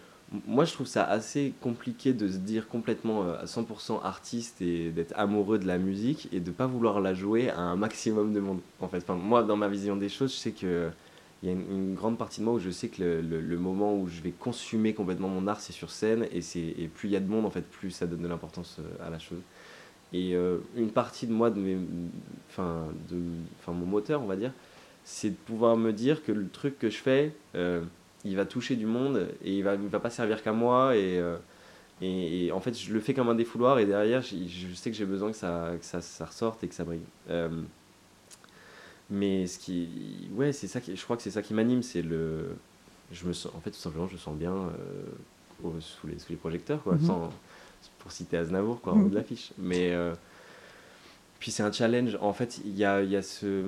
Moi, 0.46 0.64
je 0.64 0.72
trouve 0.72 0.86
ça 0.86 1.04
assez 1.04 1.54
compliqué 1.60 2.12
de 2.12 2.28
se 2.28 2.36
dire 2.36 2.68
complètement 2.68 3.24
euh, 3.24 3.42
à 3.42 3.46
100% 3.46 4.00
artiste 4.04 4.62
et 4.62 4.90
d'être 4.90 5.12
amoureux 5.16 5.58
de 5.58 5.66
la 5.66 5.76
musique 5.78 6.28
et 6.32 6.38
de 6.38 6.52
pas 6.52 6.66
vouloir 6.68 7.00
la 7.00 7.14
jouer 7.14 7.50
à 7.50 7.58
un 7.58 7.74
maximum 7.74 8.32
de 8.32 8.38
monde. 8.38 8.60
En 8.80 8.86
fait, 8.86 9.08
moi, 9.08 9.42
dans 9.42 9.56
ma 9.56 9.66
vision 9.68 9.96
des 9.96 10.08
choses, 10.08 10.32
je 10.32 10.38
sais 10.38 10.52
que 10.52 10.90
il 11.42 11.48
y 11.48 11.52
a 11.52 11.54
une, 11.54 11.94
grande 11.94 12.18
partie 12.18 12.40
de 12.40 12.44
moi 12.44 12.54
où 12.54 12.58
je 12.60 12.68
sais 12.70 12.88
que 12.88 13.02
le, 13.02 13.40
le- 13.40 13.58
moment 13.58 13.96
où 13.96 14.06
je 14.08 14.20
vais 14.20 14.30
consumer 14.30 14.92
complètement 14.92 15.28
mon 15.28 15.46
art, 15.48 15.60
c'est 15.60 15.72
sur 15.72 15.90
scène 15.90 16.26
et, 16.32 16.42
c'est, 16.42 16.60
et 16.60 16.86
plus 16.88 17.08
il 17.08 17.12
y 17.12 17.16
a 17.16 17.20
de 17.20 17.28
monde, 17.28 17.46
en 17.46 17.50
fait, 17.50 17.62
plus 17.62 17.90
ça 17.90 18.06
donne 18.06 18.20
de 18.22 18.28
l'importance 18.28 18.76
euh, 18.80 19.06
à 19.06 19.10
la 19.10 19.18
chose. 19.18 19.40
Et 20.12 20.34
euh, 20.34 20.58
une 20.76 20.90
partie 20.90 21.26
de 21.26 21.32
moi, 21.32 21.50
de 21.50 21.60
mes, 21.60 21.78
enfin, 22.50 22.86
de, 23.10 23.16
enfin, 23.60 23.72
mon 23.72 23.86
moteur, 23.86 24.22
on 24.22 24.26
va 24.26 24.36
dire, 24.36 24.52
c'est 25.04 25.30
de 25.30 25.36
pouvoir 25.36 25.76
me 25.76 25.92
dire 25.92 26.22
que 26.24 26.32
le 26.32 26.48
truc 26.48 26.78
que 26.78 26.90
je 26.90 26.98
fais, 26.98 27.32
il 28.24 28.36
va 28.36 28.44
toucher 28.44 28.76
du 28.76 28.86
monde 28.86 29.28
et 29.44 29.56
il 29.58 29.62
va, 29.64 29.74
il 29.74 29.88
va 29.88 30.00
pas 30.00 30.10
servir 30.10 30.42
qu'à 30.42 30.52
moi. 30.52 30.96
Et, 30.96 31.18
euh, 31.18 31.36
et, 32.02 32.46
et 32.46 32.52
en 32.52 32.60
fait, 32.60 32.78
je 32.78 32.92
le 32.92 33.00
fais 33.00 33.14
comme 33.14 33.28
un 33.28 33.34
défouloir 33.34 33.78
et 33.78 33.86
derrière, 33.86 34.22
je, 34.22 34.36
je 34.46 34.74
sais 34.74 34.90
que 34.90 34.96
j'ai 34.96 35.04
besoin 35.06 35.30
que 35.30 35.36
ça, 35.36 35.72
que 35.78 35.84
ça, 35.84 36.00
ça 36.00 36.24
ressorte 36.26 36.62
et 36.64 36.68
que 36.68 36.74
ça 36.74 36.84
brille. 36.84 37.00
Euh, 37.30 37.48
mais 39.10 39.46
ce 39.46 39.58
qui. 39.58 40.28
Ouais, 40.34 40.52
c'est 40.52 40.68
ça 40.68 40.80
qui, 40.80 40.94
je 40.96 41.02
crois 41.04 41.16
que 41.16 41.22
c'est 41.22 41.30
ça 41.32 41.42
qui 41.42 41.54
m'anime, 41.54 41.82
c'est 41.82 42.02
le. 42.02 42.56
Je 43.12 43.26
me 43.26 43.32
sens, 43.32 43.52
en 43.56 43.60
fait, 43.60 43.70
tout 43.72 43.76
simplement, 43.78 44.06
je 44.06 44.12
me 44.14 44.18
sens 44.18 44.36
bien 44.36 44.52
euh, 44.52 44.68
au- 45.64 45.80
sous, 45.80 46.06
les, 46.06 46.18
sous 46.18 46.30
les 46.30 46.36
projecteurs, 46.36 46.80
quoi, 46.82 46.94
Mhm. 46.94 47.06
sans, 47.06 47.30
pour 47.98 48.12
citer 48.12 48.36
Aznavour, 48.36 48.80
quoi, 48.80 48.92
en 48.92 48.96
Mhm. 48.96 49.06
haut 49.06 49.08
de 49.08 49.14
l'affiche. 49.16 49.52
Mais. 49.58 49.92
puis 51.40 51.50
c'est 51.50 51.62
un 51.62 51.72
challenge. 51.72 52.16
En 52.20 52.32
fait, 52.32 52.60
il 52.64 52.76
y 52.76 52.84
a, 52.84 53.02
il 53.02 53.10
y 53.10 53.16
a 53.16 53.22
ce. 53.22 53.64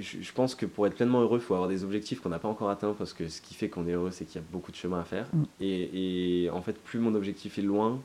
Je, 0.00 0.20
je 0.20 0.32
pense 0.32 0.54
que 0.54 0.66
pour 0.66 0.86
être 0.86 0.94
pleinement 0.94 1.20
heureux, 1.20 1.38
il 1.38 1.44
faut 1.44 1.54
avoir 1.54 1.68
des 1.68 1.84
objectifs 1.84 2.20
qu'on 2.20 2.30
n'a 2.30 2.38
pas 2.38 2.48
encore 2.48 2.70
atteints 2.70 2.94
parce 2.98 3.12
que 3.12 3.28
ce 3.28 3.40
qui 3.40 3.54
fait 3.54 3.68
qu'on 3.68 3.86
est 3.86 3.92
heureux, 3.92 4.10
c'est 4.10 4.24
qu'il 4.24 4.40
y 4.40 4.44
a 4.44 4.46
beaucoup 4.50 4.72
de 4.72 4.76
chemin 4.76 5.00
à 5.00 5.04
faire. 5.04 5.26
Mm. 5.32 5.42
Et, 5.60 6.44
et 6.44 6.50
en 6.50 6.62
fait, 6.62 6.78
plus 6.78 6.98
mon 6.98 7.14
objectif 7.14 7.58
est 7.58 7.62
loin, 7.62 8.00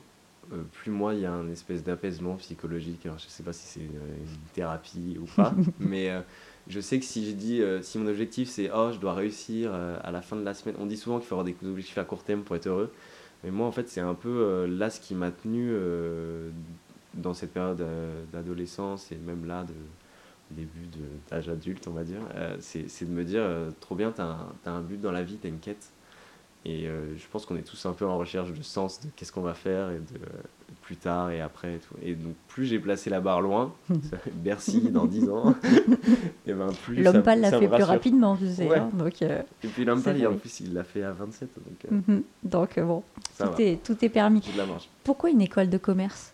euh, 0.52 0.62
plus 0.72 0.90
moi, 0.90 1.14
il 1.14 1.20
y 1.20 1.26
a 1.26 1.32
un 1.32 1.48
espèce 1.48 1.82
d'apaisement 1.82 2.34
psychologique. 2.36 3.04
Alors, 3.04 3.18
je 3.18 3.26
sais 3.26 3.42
pas 3.42 3.52
si 3.52 3.66
c'est 3.66 3.80
une, 3.80 3.90
thérapie 4.54 5.18
ou 5.20 5.24
pas, 5.24 5.54
mais 5.80 6.10
euh, 6.10 6.20
je 6.68 6.80
sais 6.80 6.98
que 6.98 7.04
si 7.04 7.28
je 7.28 7.32
dis, 7.32 7.62
euh, 7.62 7.82
si 7.82 7.98
mon 7.98 8.06
objectif 8.06 8.48
c'est 8.48 8.70
oh, 8.72 8.90
je 8.92 8.98
dois 8.98 9.14
réussir 9.14 9.72
à 9.74 10.10
la 10.10 10.22
fin 10.22 10.36
de 10.36 10.44
la 10.44 10.54
semaine, 10.54 10.76
on 10.78 10.86
dit 10.86 10.96
souvent 10.96 11.18
qu'il 11.18 11.26
faut 11.26 11.34
avoir 11.34 11.44
des 11.44 11.56
objectifs 11.66 11.98
à 11.98 12.04
court 12.04 12.22
terme 12.22 12.42
pour 12.42 12.56
être 12.56 12.66
heureux. 12.66 12.92
Mais 13.44 13.50
moi, 13.50 13.66
en 13.66 13.72
fait, 13.72 13.88
c'est 13.88 14.00
un 14.00 14.14
peu 14.14 14.66
là 14.66 14.90
ce 14.90 15.00
qui 15.00 15.14
m'a 15.14 15.30
tenu 15.30 15.72
dans 17.14 17.34
cette 17.34 17.52
période 17.52 17.84
d'adolescence 18.32 19.12
et 19.12 19.16
même 19.16 19.46
là, 19.46 19.64
de 19.64 19.74
début 20.50 20.88
d'âge 21.30 21.48
adulte, 21.48 21.86
on 21.88 21.92
va 21.92 22.04
dire. 22.04 22.20
Euh, 22.34 22.56
c'est 22.60 23.04
de 23.04 23.10
me 23.10 23.24
dire, 23.24 23.42
euh, 23.42 23.70
trop 23.80 23.94
bien, 23.94 24.12
t'as 24.12 24.24
un, 24.24 24.72
un 24.72 24.80
but 24.80 25.00
dans 25.00 25.12
la 25.12 25.22
vie, 25.22 25.36
t'as 25.36 25.48
une 25.48 25.58
quête. 25.58 25.90
Et 26.68 26.88
euh, 26.88 27.16
je 27.16 27.24
pense 27.30 27.46
qu'on 27.46 27.54
est 27.54 27.62
tous 27.62 27.86
un 27.86 27.92
peu 27.92 28.04
en 28.04 28.18
recherche 28.18 28.52
de 28.52 28.62
sens 28.62 29.00
de 29.00 29.06
qu'est-ce 29.14 29.30
qu'on 29.30 29.40
va 29.40 29.54
faire 29.54 29.90
et 29.92 29.98
de 29.98 30.18
plus 30.82 30.96
tard 30.96 31.30
et 31.30 31.40
après 31.40 31.74
et 31.74 31.78
tout. 31.78 31.94
Et 32.02 32.14
donc 32.14 32.34
plus 32.48 32.64
j'ai 32.64 32.80
placé 32.80 33.08
la 33.08 33.20
barre 33.20 33.40
loin, 33.40 33.72
Bercy 34.32 34.80
dans 34.90 35.06
10 35.06 35.28
ans, 35.30 35.54
et 36.46 36.52
ben 36.52 36.72
plus 36.84 37.04
L'homme 37.04 37.22
pâle 37.22 37.40
l'a 37.40 37.56
fait 37.56 37.68
plus 37.68 37.84
rapidement, 37.84 38.36
tu 38.36 38.48
sais. 38.48 38.66
Ouais. 38.66 38.78
hein, 38.78 38.90
donc, 38.94 39.22
euh, 39.22 39.42
Et 39.62 39.68
puis 39.68 39.84
l'homme 39.84 40.02
pâle, 40.02 40.26
en 40.26 40.34
plus 40.34 40.58
il 40.58 40.74
l'a 40.74 40.82
fait 40.82 41.04
à 41.04 41.12
27, 41.12 41.50
donc 41.56 42.04
mhm. 42.08 42.22
donc 42.42 42.80
bon, 42.80 43.04
tout 43.38 43.62
est, 43.62 43.80
tout 43.84 44.04
est 44.04 44.08
permis. 44.08 44.42
Pourquoi 45.04 45.30
une 45.30 45.42
école 45.42 45.68
de 45.68 45.78
commerce? 45.78 46.32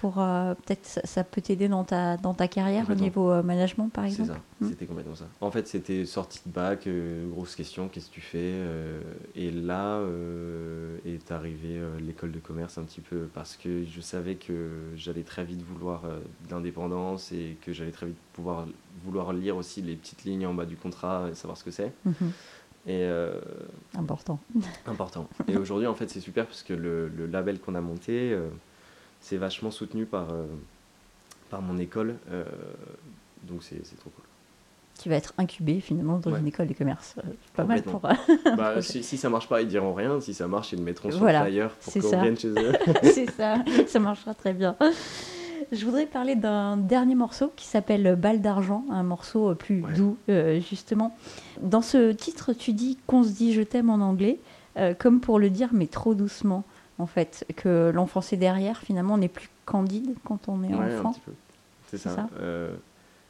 Pour 0.00 0.18
euh, 0.18 0.54
peut-être 0.54 0.86
ça, 0.86 1.00
ça 1.04 1.24
peut 1.24 1.42
t'aider 1.42 1.68
dans 1.68 1.84
ta 1.84 2.16
dans 2.16 2.32
ta 2.32 2.48
carrière 2.48 2.88
au 2.88 2.94
niveau 2.94 3.30
euh, 3.30 3.42
management 3.42 3.88
par 3.92 4.04
C'est 4.04 4.10
exemple. 4.22 4.30
ça, 4.30 4.36
Hmm. 4.60 4.68
c'était 4.68 4.84
complètement 4.86 5.14
ça. 5.14 5.24
En 5.40 5.50
fait, 5.50 5.66
c'était 5.66 6.04
sortie 6.04 6.40
de 6.46 6.52
bac, 6.52 6.86
euh, 6.86 7.26
grosse 7.30 7.54
question, 7.56 7.88
qu'est-ce 7.88 8.08
que 8.10 8.14
tu 8.14 8.20
fais 8.20 8.38
euh, 8.42 9.00
Et 9.34 9.50
là 9.50 9.96
euh, 9.96 10.96
est 11.06 11.32
arrivée 11.32 11.80
l'école 12.00 12.32
de 12.32 12.38
commerce 12.38 12.76
un 12.78 12.82
petit 12.84 13.00
peu 13.00 13.28
parce 13.34 13.56
que 13.56 13.84
je 13.84 14.00
savais 14.00 14.34
que 14.34 14.68
j'allais 14.96 15.22
très 15.22 15.44
vite 15.44 15.62
vouloir 15.62 16.02
de 16.02 16.50
l'indépendance 16.54 17.32
et 17.32 17.56
que 17.64 17.72
j'allais 17.72 17.90
très 17.90 18.06
vite 18.06 18.16
pouvoir 18.34 18.66
vouloir 19.04 19.32
lire 19.32 19.56
aussi 19.56 19.80
les 19.82 19.96
petites 19.96 20.24
lignes 20.24 20.46
en 20.46 20.54
bas 20.54 20.66
du 20.66 20.76
contrat 20.76 21.28
et 21.30 21.34
savoir 21.34 21.56
ce 21.56 21.64
que 21.64 21.70
c'est. 21.70 21.92
Mhm. 22.04 22.14
Et 22.86 23.04
euh, 23.04 23.38
Important. 23.96 24.38
important. 24.86 25.28
Et 25.48 25.56
aujourd'hui, 25.56 25.86
en 25.86 25.94
fait, 25.94 26.08
c'est 26.08 26.20
super 26.20 26.46
parce 26.46 26.62
que 26.62 26.72
le, 26.72 27.08
le 27.08 27.26
label 27.26 27.60
qu'on 27.60 27.74
a 27.74 27.80
monté, 27.80 28.32
euh, 28.32 28.48
c'est 29.20 29.36
vachement 29.36 29.70
soutenu 29.70 30.06
par, 30.06 30.30
euh, 30.32 30.44
par 31.50 31.62
mon 31.62 31.78
école. 31.78 32.16
euh, 32.30 32.44
donc 33.44 33.62
c'est 33.62 33.80
c'est 33.84 33.96
trop 33.98 34.10
cool. 34.10 34.24
Qui 34.98 35.08
va 35.08 35.14
être 35.16 35.32
incubé 35.38 35.80
finalement 35.80 36.18
dans 36.18 36.30
Ouais. 36.30 36.40
une 36.40 36.46
école 36.48 36.66
de 36.66 36.74
commerce. 36.74 37.14
Euh, 37.18 37.22
Pas 37.54 37.64
mal 37.64 37.82
pour. 37.82 38.00
Bah, 38.56 38.82
si, 38.82 39.02
si 39.02 39.16
ça 39.16 39.30
marche 39.30 39.48
pas, 39.48 39.62
ils 39.62 39.68
diront 39.68 39.94
rien. 39.94 40.20
Si 40.20 40.34
ça 40.34 40.46
marche, 40.46 40.72
ils 40.72 40.78
le 40.78 40.84
mettront 40.84 41.10
sur 41.10 41.20
Voilà, 41.20 41.44
flyer 41.46 41.70
pour 41.70 41.92
c'est 41.92 42.00
qu'on 42.00 42.10
ça. 42.10 42.20
vienne 42.22 42.36
chez 42.36 42.48
eux. 42.48 42.72
C'est 43.02 43.30
ça, 43.30 43.56
ça 43.86 43.98
marchera 43.98 44.34
très 44.34 44.52
bien. 44.52 44.76
Je 45.72 45.84
voudrais 45.86 46.04
parler 46.06 46.34
d'un 46.34 46.76
dernier 46.76 47.14
morceau 47.14 47.50
qui 47.56 47.64
s'appelle 47.66 48.14
Balle 48.16 48.42
d'argent, 48.42 48.84
un 48.90 49.02
morceau 49.02 49.54
plus 49.54 49.82
Ouais. 49.82 49.94
doux 49.94 50.18
euh, 50.28 50.60
justement. 50.60 51.16
Dans 51.62 51.82
ce 51.82 52.12
titre, 52.12 52.52
tu 52.52 52.72
dis 52.74 52.98
qu'on 53.06 53.22
se 53.22 53.30
dit 53.30 53.54
je 53.54 53.62
t'aime 53.62 53.88
en 53.88 54.00
anglais, 54.02 54.38
euh, 54.76 54.92
comme 54.92 55.20
pour 55.20 55.38
le 55.38 55.48
dire 55.48 55.70
mais 55.72 55.86
trop 55.86 56.14
doucement 56.14 56.64
en 57.00 57.06
fait, 57.06 57.44
que 57.56 57.90
l'enfance 57.94 58.32
est 58.32 58.36
derrière, 58.36 58.78
finalement 58.78 59.14
on 59.14 59.20
est 59.20 59.28
plus 59.28 59.48
candide 59.64 60.14
quand 60.24 60.48
on 60.48 60.62
est 60.62 60.74
Ouais, 60.74 60.98
enfant. 60.98 61.14
C'est 61.88 61.98
ça. 61.98 62.14
ça 62.14 62.28
Euh, 62.40 62.72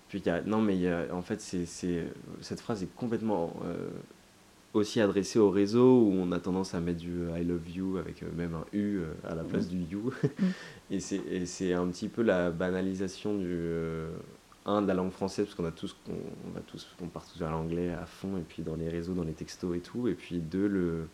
puis 0.09 0.21
y 0.25 0.29
a- 0.29 0.43
non, 0.43 0.61
mais 0.61 0.75
il 0.77 0.83
y 0.83 0.89
a- 0.89 1.07
en 1.13 1.23
fait, 1.23 1.41
c'est, 1.41 1.67
cette 2.41 2.61
phrase 2.61 2.83
est 2.83 2.95
complètement 2.97 3.53
euh, 3.65 3.89
aussi 4.75 5.01
adressée 5.01 5.39
au 5.39 5.51
réseau 5.51 6.03
où 6.03 6.13
on 6.13 6.31
a 6.33 6.39
tendance 6.41 6.75
à 6.75 6.81
mettre 6.81 6.99
du 6.99 7.27
I 7.37 7.45
love 7.45 7.69
you 7.71 7.97
avec 7.99 8.23
euh, 8.23 8.27
même 8.37 8.55
un 8.55 8.65
U 8.77 8.99
euh, 8.99 9.13
à 9.29 9.35
la 9.35 9.43
place 9.45 9.69
du 9.69 9.79
you. 9.79 10.13
et, 10.91 11.01
c'est, 11.01 11.21
et 11.31 11.47
c'est 11.47 11.73
un 11.73 11.87
petit 11.89 12.09
peu 12.09 12.23
la 12.23 12.51
banalisation 12.51 13.37
du. 13.37 13.47
euh, 13.49 14.11
un, 14.67 14.83
de 14.83 14.87
la 14.89 14.95
langue 14.95 15.11
française, 15.11 15.47
parce 15.47 15.55
qu'on 15.57 15.65
a 15.65 15.71
tous, 15.73 15.97
on, 16.09 16.13
on 16.13 16.51
va 16.55 16.61
tous, 16.67 16.87
on 17.03 17.07
part 17.07 17.25
tous 17.25 17.39
vers 17.39 17.51
l'anglais 17.51 17.91
à 17.95 18.05
fond, 18.05 18.37
et 18.37 18.43
puis 18.47 18.63
dans 18.63 18.77
les 18.77 18.89
réseaux, 18.91 19.15
dans 19.15 19.25
les 19.25 19.33
textos 19.33 19.75
et 19.77 19.81
tout. 19.81 20.07
Et 20.07 20.15
puis 20.15 20.37
deux, 20.39 20.67
le. 20.69 21.09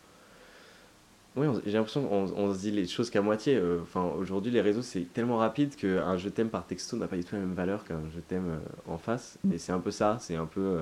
Oui, 1.37 1.45
j'ai 1.65 1.73
l'impression 1.73 2.03
qu'on 2.03 2.25
on 2.35 2.53
se 2.53 2.59
dit 2.59 2.71
les 2.71 2.87
choses 2.87 3.09
qu'à 3.11 3.21
moitié. 3.21 3.55
euh, 3.55 3.79
Enfin, 3.83 4.03
aujourd'hui, 4.17 4.51
les 4.51 4.61
réseaux, 4.61 4.81
c'est 4.81 5.01
tellement 5.13 5.37
rapide 5.37 5.75
qu'un 5.75 6.17
je 6.17 6.29
t'aime 6.29 6.49
par 6.49 6.65
texto 6.65 6.97
n'a 6.97 7.07
pas 7.07 7.15
du 7.15 7.23
tout 7.23 7.35
la 7.35 7.41
même 7.41 7.53
valeur 7.53 7.85
qu'un 7.85 8.01
je 8.13 8.19
t'aime 8.19 8.49
euh, 8.49 8.91
en 8.93 8.97
face. 8.97 9.37
Mm. 9.43 9.53
Et 9.53 9.57
c'est 9.59 9.71
un 9.71 9.79
peu 9.79 9.91
ça, 9.91 10.17
c'est 10.19 10.35
un 10.35 10.47
peu. 10.47 10.79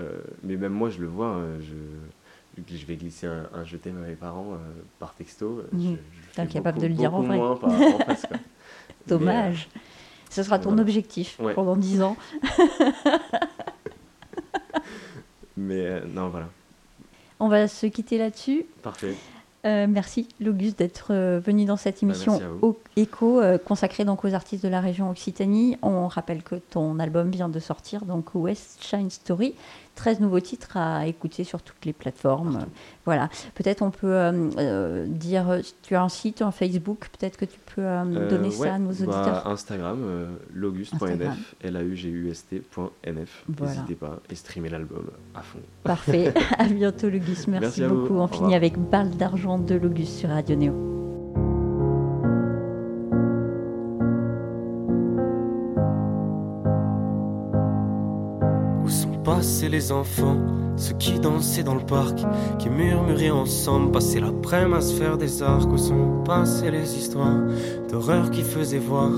euh, 0.00 0.18
mais 0.42 0.56
même 0.56 0.72
moi, 0.72 0.90
je 0.90 1.00
le 1.00 1.06
vois. 1.06 1.36
euh, 1.36 1.60
je, 1.60 2.86
vais 2.86 2.96
glisser 2.96 3.28
un, 3.28 3.46
un 3.54 3.62
je 3.64 3.76
t'aime 3.76 4.02
à 4.02 4.06
mes 4.08 4.16
parents 4.16 4.58
par 4.98 5.14
texto. 5.14 5.62
je- 5.72 5.78
je 5.78 5.90
le 6.42 6.48
T'es 6.48 6.60
beaucoup- 6.60 6.80
de 6.80 6.86
le 6.88 6.94
dire 6.94 7.14
en 7.14 7.22
vrai. 7.22 7.36
moins 7.36 7.54
par- 7.56 7.70
en 7.70 7.98
face, 8.00 8.26
quoi. 8.26 8.36
Dommage. 9.06 9.68
Ce 10.28 10.42
sera 10.42 10.58
ton 10.58 10.70
voilà. 10.70 10.82
objectif 10.82 11.38
Ouais. 11.40 11.54
pendant 11.54 11.76
10 11.76 12.02
ans. 12.02 12.16
Mais, 12.42 12.48
mais, 15.56 15.86
euh, 15.86 16.00
non, 16.08 16.28
voilà. 16.30 16.48
On 17.38 17.48
va 17.48 17.68
se 17.68 17.86
quitter 17.86 18.18
là-dessus. 18.18 18.66
Parfait. 18.82 19.14
Euh, 19.64 19.86
merci, 19.88 20.26
Logus, 20.40 20.74
d'être 20.74 21.08
euh, 21.10 21.40
venu 21.44 21.64
dans 21.64 21.76
cette 21.76 21.96
Bah, 21.96 22.08
émission 22.08 22.40
Écho, 22.96 23.40
euh, 23.40 23.58
consacrée 23.58 24.04
donc 24.04 24.24
aux 24.24 24.34
artistes 24.34 24.64
de 24.64 24.68
la 24.68 24.80
région 24.80 25.08
Occitanie. 25.08 25.76
On 25.82 26.08
rappelle 26.08 26.42
que 26.42 26.56
ton 26.56 26.98
album 26.98 27.30
vient 27.30 27.48
de 27.48 27.60
sortir, 27.60 28.04
donc 28.04 28.34
West 28.34 28.82
Shine 28.82 29.10
Story. 29.10 29.54
13 29.94 30.20
nouveaux 30.20 30.40
titres 30.40 30.76
à 30.76 31.06
écouter 31.06 31.44
sur 31.44 31.62
toutes 31.62 31.84
les 31.84 31.92
plateformes. 31.92 32.66
Voilà. 33.04 33.28
Peut-être 33.54 33.82
on 33.82 33.90
peut 33.90 34.14
euh, 34.14 34.50
euh, 34.58 35.06
dire, 35.06 35.60
tu 35.82 35.94
as 35.94 36.02
un 36.02 36.08
site, 36.08 36.42
un 36.42 36.50
Facebook, 36.50 37.08
peut-être 37.18 37.36
que 37.36 37.44
tu 37.44 37.58
peux 37.74 37.82
euh, 37.82 38.28
donner 38.28 38.48
ouais, 38.48 38.68
ça 38.68 38.74
à 38.74 38.78
nos 38.78 38.92
bah, 38.92 39.02
auditeurs. 39.02 39.46
Instagram, 39.46 40.02
Instagram. 40.02 40.36
lauguste.nf, 40.54 41.54
L-A-U-G-U-S-T.nf. 41.62 43.44
Voilà. 43.48 43.72
N'hésitez 43.72 43.94
pas 43.94 44.18
et 44.30 44.34
streamer 44.34 44.70
l'album 44.70 45.10
à 45.34 45.42
fond. 45.42 45.58
Parfait. 45.84 46.32
à 46.58 46.66
bientôt, 46.66 47.10
Logus. 47.10 47.48
Merci, 47.48 47.82
beaucoup. 47.82 48.14
Au 48.14 48.22
On 48.22 48.28
finit 48.28 48.54
avec 48.54 48.78
Balle 48.78 49.10
d'argent 49.10 49.58
de 49.58 49.74
Logus 49.74 50.18
sur 50.18 50.30
Radio 50.30 50.56
Néo. 50.56 51.01
Passés 59.52 59.68
les 59.68 59.92
enfants 59.92 60.38
Ceux 60.78 60.94
qui 60.94 61.20
dansaient 61.20 61.62
dans 61.62 61.74
le 61.74 61.84
parc 61.84 62.20
Qui 62.58 62.70
murmuraient 62.70 63.28
ensemble 63.28 63.92
Passer 63.92 64.18
l'après-midi 64.18 64.76
à 64.76 64.98
faire 64.98 65.18
des 65.18 65.42
arcs 65.42 65.70
Où 65.70 65.76
sont 65.76 66.22
passées 66.24 66.70
les 66.70 66.96
histoires 66.96 67.36
D'horreur 67.92 68.30
qui 68.30 68.40
faisaient 68.40 68.78
voir 68.78 69.10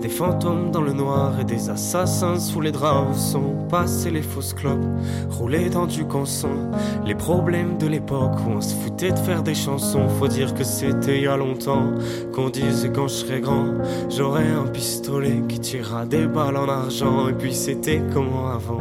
Des 0.00 0.08
fantômes 0.08 0.70
dans 0.70 0.82
le 0.82 0.92
noir 0.92 1.40
Et 1.40 1.44
des 1.44 1.68
assassins 1.68 2.38
sous 2.38 2.60
les 2.60 2.70
draps 2.70 3.10
Où 3.10 3.18
sont 3.18 3.66
passés 3.68 4.12
les 4.12 4.22
fausses 4.22 4.54
clopes 4.54 4.86
Roulées 5.30 5.68
dans 5.68 5.86
du 5.86 6.04
canson. 6.04 6.70
Les 7.04 7.16
problèmes 7.16 7.76
de 7.76 7.88
l'époque 7.88 8.36
Où 8.46 8.50
on 8.50 8.60
se 8.60 8.72
foutait 8.76 9.10
de 9.10 9.18
faire 9.18 9.42
des 9.42 9.56
chansons. 9.56 10.08
Faut 10.20 10.28
dire 10.28 10.54
que 10.54 10.62
c'était 10.62 11.16
il 11.16 11.24
y 11.24 11.26
a 11.26 11.36
longtemps 11.36 11.90
Qu'on 12.32 12.50
disait 12.50 12.92
quand 12.94 13.08
je 13.08 13.14
serais 13.14 13.40
grand 13.40 13.74
J'aurais 14.08 14.46
un 14.46 14.68
pistolet 14.68 15.42
qui 15.48 15.58
tirera 15.58 16.06
des 16.06 16.28
balles 16.28 16.56
en 16.56 16.68
argent. 16.68 17.26
Et 17.26 17.32
puis 17.32 17.52
c'était 17.52 18.00
comment 18.12 18.48
avant? 18.48 18.78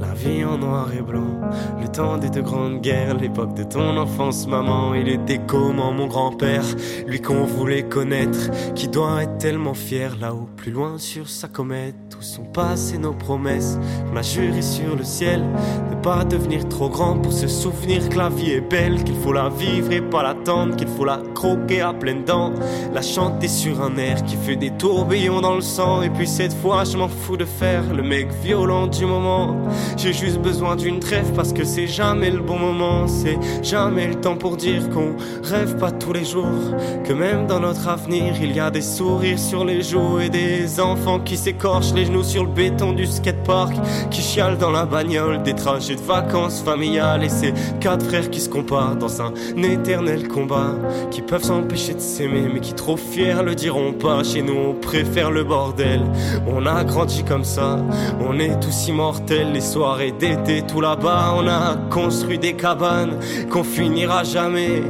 La 0.00 0.14
vie 0.14 0.46
en 0.46 0.56
noir 0.56 0.88
et 0.98 1.02
blanc 1.02 1.42
Le 1.78 1.88
temps 1.88 2.16
des 2.16 2.30
deux 2.30 2.40
grandes 2.40 2.80
guerres 2.80 3.18
L'époque 3.18 3.52
de 3.52 3.64
ton 3.64 3.98
enfance 3.98 4.46
maman. 4.46 4.94
Il 4.94 5.10
était 5.10 5.42
comment 5.46 5.92
mon 5.92 6.06
grand-père 6.06 6.64
Lui 7.06 7.20
qu'on 7.20 7.44
voulait 7.44 7.82
connaître 7.82 8.50
Qui 8.78 8.86
doit 8.86 9.24
être 9.24 9.38
tellement 9.38 9.74
fier 9.74 10.16
Là-haut 10.20 10.48
plus 10.56 10.70
loin 10.70 10.98
sur 10.98 11.28
sa 11.28 11.48
comète 11.48 11.96
Où 12.16 12.22
sont 12.22 12.44
passées 12.44 12.96
nos 12.96 13.12
promesses. 13.12 13.76
On 14.12 14.16
a 14.16 14.22
juré 14.22 14.62
sur 14.62 14.94
le 14.94 15.02
ciel 15.02 15.42
De 15.90 15.96
pas 15.96 16.22
devenir 16.22 16.68
trop 16.68 16.88
grand 16.88 17.18
pour 17.18 17.32
se 17.32 17.48
souvenir 17.48 18.08
que 18.08 18.16
la 18.16 18.28
vie 18.28 18.52
est 18.52 18.60
belle 18.60 19.02
Qu'il 19.02 19.16
faut 19.16 19.32
la 19.32 19.48
vivre 19.48 19.90
et 19.90 20.00
pas 20.00 20.22
l'attendre 20.22 20.76
Qu'il 20.76 20.86
faut 20.86 21.04
la 21.04 21.20
croquer 21.34 21.80
à 21.80 21.92
pleines 21.92 22.24
dents. 22.24 22.52
La 22.94 23.02
chanter 23.02 23.48
sur 23.48 23.82
un 23.82 23.96
air 23.96 24.22
qui 24.22 24.36
fait 24.36 24.54
des 24.54 24.70
tourbillons 24.70 25.40
dans 25.40 25.56
le 25.56 25.60
sang 25.60 26.02
Et 26.02 26.10
puis 26.10 26.28
cette 26.28 26.54
fois 26.54 26.84
je 26.84 26.96
m'en 26.96 27.08
fous 27.08 27.36
de 27.36 27.44
faire 27.44 27.82
le 27.92 28.04
mec 28.04 28.28
violent 28.44 28.86
du 28.86 29.06
moment. 29.06 29.56
J'ai 29.96 30.12
juste 30.12 30.38
besoin 30.38 30.76
d'une 30.76 31.00
trêve 31.00 31.32
parce 31.34 31.52
que 31.52 31.64
c'est 31.64 31.88
jamais 31.88 32.30
le 32.30 32.42
bon 32.42 32.60
moment 32.60 33.08
C'est 33.08 33.38
jamais 33.64 34.06
le 34.06 34.14
temps 34.14 34.36
pour 34.36 34.56
dire 34.56 34.88
qu'on 34.90 35.16
rêve 35.42 35.76
pas 35.78 35.90
tous 35.90 36.12
les 36.12 36.24
jours 36.24 36.76
Que 37.02 37.12
même 37.12 37.48
dans 37.48 37.58
notre 37.58 37.88
avenir 37.88 38.34
il 38.40 38.54
y 38.54 38.60
a 38.60 38.67
des 38.70 38.82
sourires 38.82 39.38
sur 39.38 39.64
les 39.64 39.82
joues 39.82 40.20
Et 40.20 40.28
des 40.28 40.80
enfants 40.80 41.20
qui 41.20 41.36
s'écorchent 41.36 41.92
les 41.94 42.06
genoux 42.06 42.22
sur 42.22 42.44
le 42.44 42.50
béton 42.50 42.92
du 42.92 43.06
skatepark 43.06 43.74
Qui 44.10 44.22
chialent 44.22 44.58
dans 44.58 44.70
la 44.70 44.84
bagnole 44.84 45.42
des 45.42 45.54
trajets 45.54 45.96
de 45.96 46.00
vacances 46.00 46.62
familiales. 46.62 47.24
Et 47.24 47.28
ces 47.28 47.52
quatre 47.80 48.04
frères 48.06 48.30
qui 48.30 48.40
se 48.40 48.48
comparent 48.48 48.96
dans 48.96 49.22
un 49.22 49.32
éternel 49.62 50.28
combat 50.28 50.74
Qui 51.10 51.22
peuvent 51.22 51.44
s'empêcher 51.44 51.94
de 51.94 52.00
s'aimer 52.00 52.48
mais 52.52 52.60
qui 52.60 52.74
trop 52.74 52.96
fiers 52.96 53.42
le 53.42 53.54
diront 53.54 53.92
pas. 53.92 54.22
Chez 54.24 54.42
nous 54.42 54.56
on 54.56 54.74
préfère 54.74 55.30
le 55.30 55.44
bordel. 55.44 56.02
On 56.46 56.66
a 56.66 56.84
grandi 56.84 57.24
comme 57.24 57.44
ça. 57.44 57.78
On 58.20 58.38
est 58.38 58.60
tous 58.60 58.88
immortels. 58.88 59.52
Les 59.52 59.60
soirées 59.60 60.12
d'été 60.12 60.62
tout 60.62 60.80
là-bas 60.80 61.34
On 61.36 61.46
a 61.46 61.76
construit 61.90 62.38
des 62.38 62.54
cabanes 62.54 63.18
Qu'on 63.50 63.64
finira 63.64 64.24
jamais 64.24 64.82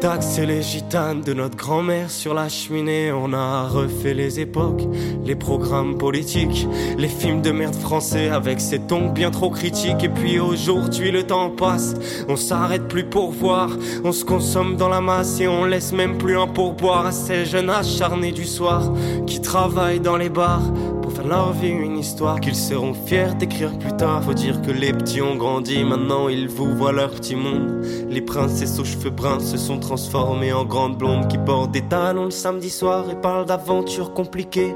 Taxer 0.00 0.46
les 0.46 0.62
gitanes 0.62 1.20
de 1.20 1.34
notre 1.34 1.56
grand-mère 1.56 2.10
sur 2.10 2.34
la 2.34 2.48
cheminée 2.48 3.09
On 3.12 3.32
a 3.32 3.68
refait 3.68 4.14
les 4.14 4.40
époques 4.40 4.82
Les 5.24 5.34
programmes 5.34 5.98
politiques 5.98 6.66
Les 6.98 7.08
films 7.08 7.42
de 7.42 7.50
merde 7.50 7.74
français 7.74 8.28
Avec 8.28 8.60
ces 8.60 8.78
tons 8.78 9.10
bien 9.10 9.30
trop 9.30 9.50
critiques. 9.50 10.02
Et 10.04 10.08
puis 10.08 10.38
aujourd'hui 10.38 11.10
le 11.10 11.24
temps 11.24 11.50
passe 11.50 11.94
On 12.28 12.36
s'arrête 12.36 12.88
plus 12.88 13.04
pour 13.04 13.32
voir 13.32 13.70
On 14.04 14.12
se 14.12 14.24
consomme 14.24 14.76
dans 14.76 14.88
la 14.88 15.00
masse 15.00 15.40
Et 15.40 15.48
on 15.48 15.64
laisse 15.64 15.92
même 15.92 16.18
plus 16.18 16.38
un 16.38 16.46
pourboire 16.46 17.06
À 17.06 17.12
ces 17.12 17.44
jeunes 17.44 17.70
acharnés 17.70 18.32
du 18.32 18.44
soir 18.44 18.92
Qui 19.26 19.40
travaillent 19.40 20.00
dans 20.00 20.16
les 20.16 20.28
bars 20.28 20.62
faire 21.20 21.28
leur 21.28 21.52
vie 21.52 21.68
une 21.68 21.98
histoire 21.98 22.40
qu'ils 22.40 22.56
seront 22.56 22.94
fiers 22.94 23.34
d'écrire 23.38 23.78
plus 23.78 23.92
tard. 23.96 24.22
Faut 24.22 24.34
dire 24.34 24.60
que 24.62 24.70
les 24.70 24.92
petits 24.92 25.20
ont 25.20 25.36
grandi, 25.36 25.82
maintenant 25.84 26.28
ils 26.28 26.48
vous 26.48 26.74
voient 26.74 26.92
leur 26.92 27.10
petit 27.10 27.36
monde. 27.36 27.84
Les 28.08 28.20
princesses 28.20 28.78
aux 28.78 28.84
cheveux 28.84 29.10
bruns 29.10 29.40
se 29.40 29.56
sont 29.56 29.78
transformées 29.78 30.52
en 30.52 30.64
grandes 30.64 30.96
blondes 30.96 31.28
qui 31.28 31.38
portent 31.38 31.72
des 31.72 31.82
talons 31.82 32.26
le 32.26 32.30
samedi 32.30 32.70
soir 32.70 33.04
et 33.10 33.14
parlent 33.14 33.46
d'aventures 33.46 34.14
compliquées. 34.14 34.74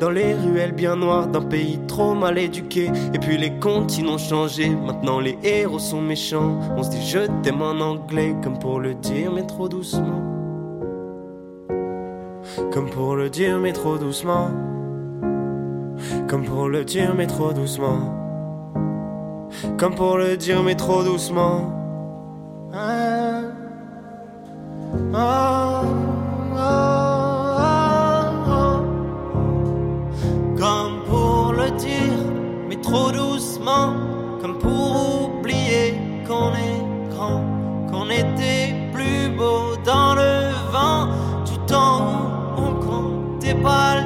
Dans 0.00 0.10
les 0.10 0.34
ruelles 0.34 0.72
bien 0.72 0.96
noires 0.96 1.28
d'un 1.28 1.42
pays 1.42 1.78
trop 1.86 2.14
mal 2.14 2.38
éduqué. 2.38 2.90
Et 3.14 3.18
puis 3.18 3.38
les 3.38 3.52
ils 3.98 4.06
ont 4.06 4.18
changé, 4.18 4.68
maintenant 4.68 5.20
les 5.20 5.38
héros 5.42 5.78
sont 5.78 6.02
méchants. 6.02 6.58
On 6.76 6.82
se 6.82 6.90
dit 6.90 7.06
je 7.06 7.20
t'aime 7.42 7.62
en 7.62 7.80
anglais 7.80 8.34
comme 8.42 8.58
pour 8.58 8.80
le 8.80 8.94
dire 8.94 9.32
mais 9.32 9.46
trop 9.46 9.68
doucement. 9.68 10.22
Comme 12.72 12.90
pour 12.90 13.16
le 13.16 13.30
dire 13.30 13.58
mais 13.58 13.72
trop 13.72 13.98
doucement. 13.98 14.75
Comme 16.28 16.44
pour 16.44 16.68
le 16.68 16.84
dire 16.84 17.14
mais 17.14 17.26
trop 17.26 17.52
doucement. 17.52 18.14
Comme 19.78 19.94
pour 19.94 20.18
le 20.18 20.36
dire 20.36 20.62
mais 20.62 20.74
trop 20.74 21.02
doucement. 21.02 21.72
Ah, 22.74 23.42
ah, 25.14 25.82
ah. 26.56 27.06
Comme 30.58 31.02
pour 31.06 31.52
le 31.52 31.70
dire 31.78 32.18
mais 32.68 32.80
trop 32.80 33.10
doucement. 33.10 33.94
Comme 34.40 34.58
pour 34.58 35.40
oublier 35.40 35.94
qu'on 36.26 36.52
est 36.54 36.82
grand, 37.10 37.42
qu'on 37.90 38.10
était 38.10 38.74
plus 38.92 39.28
beau 39.36 39.76
dans 39.84 40.14
le 40.14 40.50
vent 40.72 41.08
du 41.44 41.58
temps 41.66 42.00
où 42.56 42.60
on 42.60 42.74
comptait 42.86 43.54
pas 43.54 44.05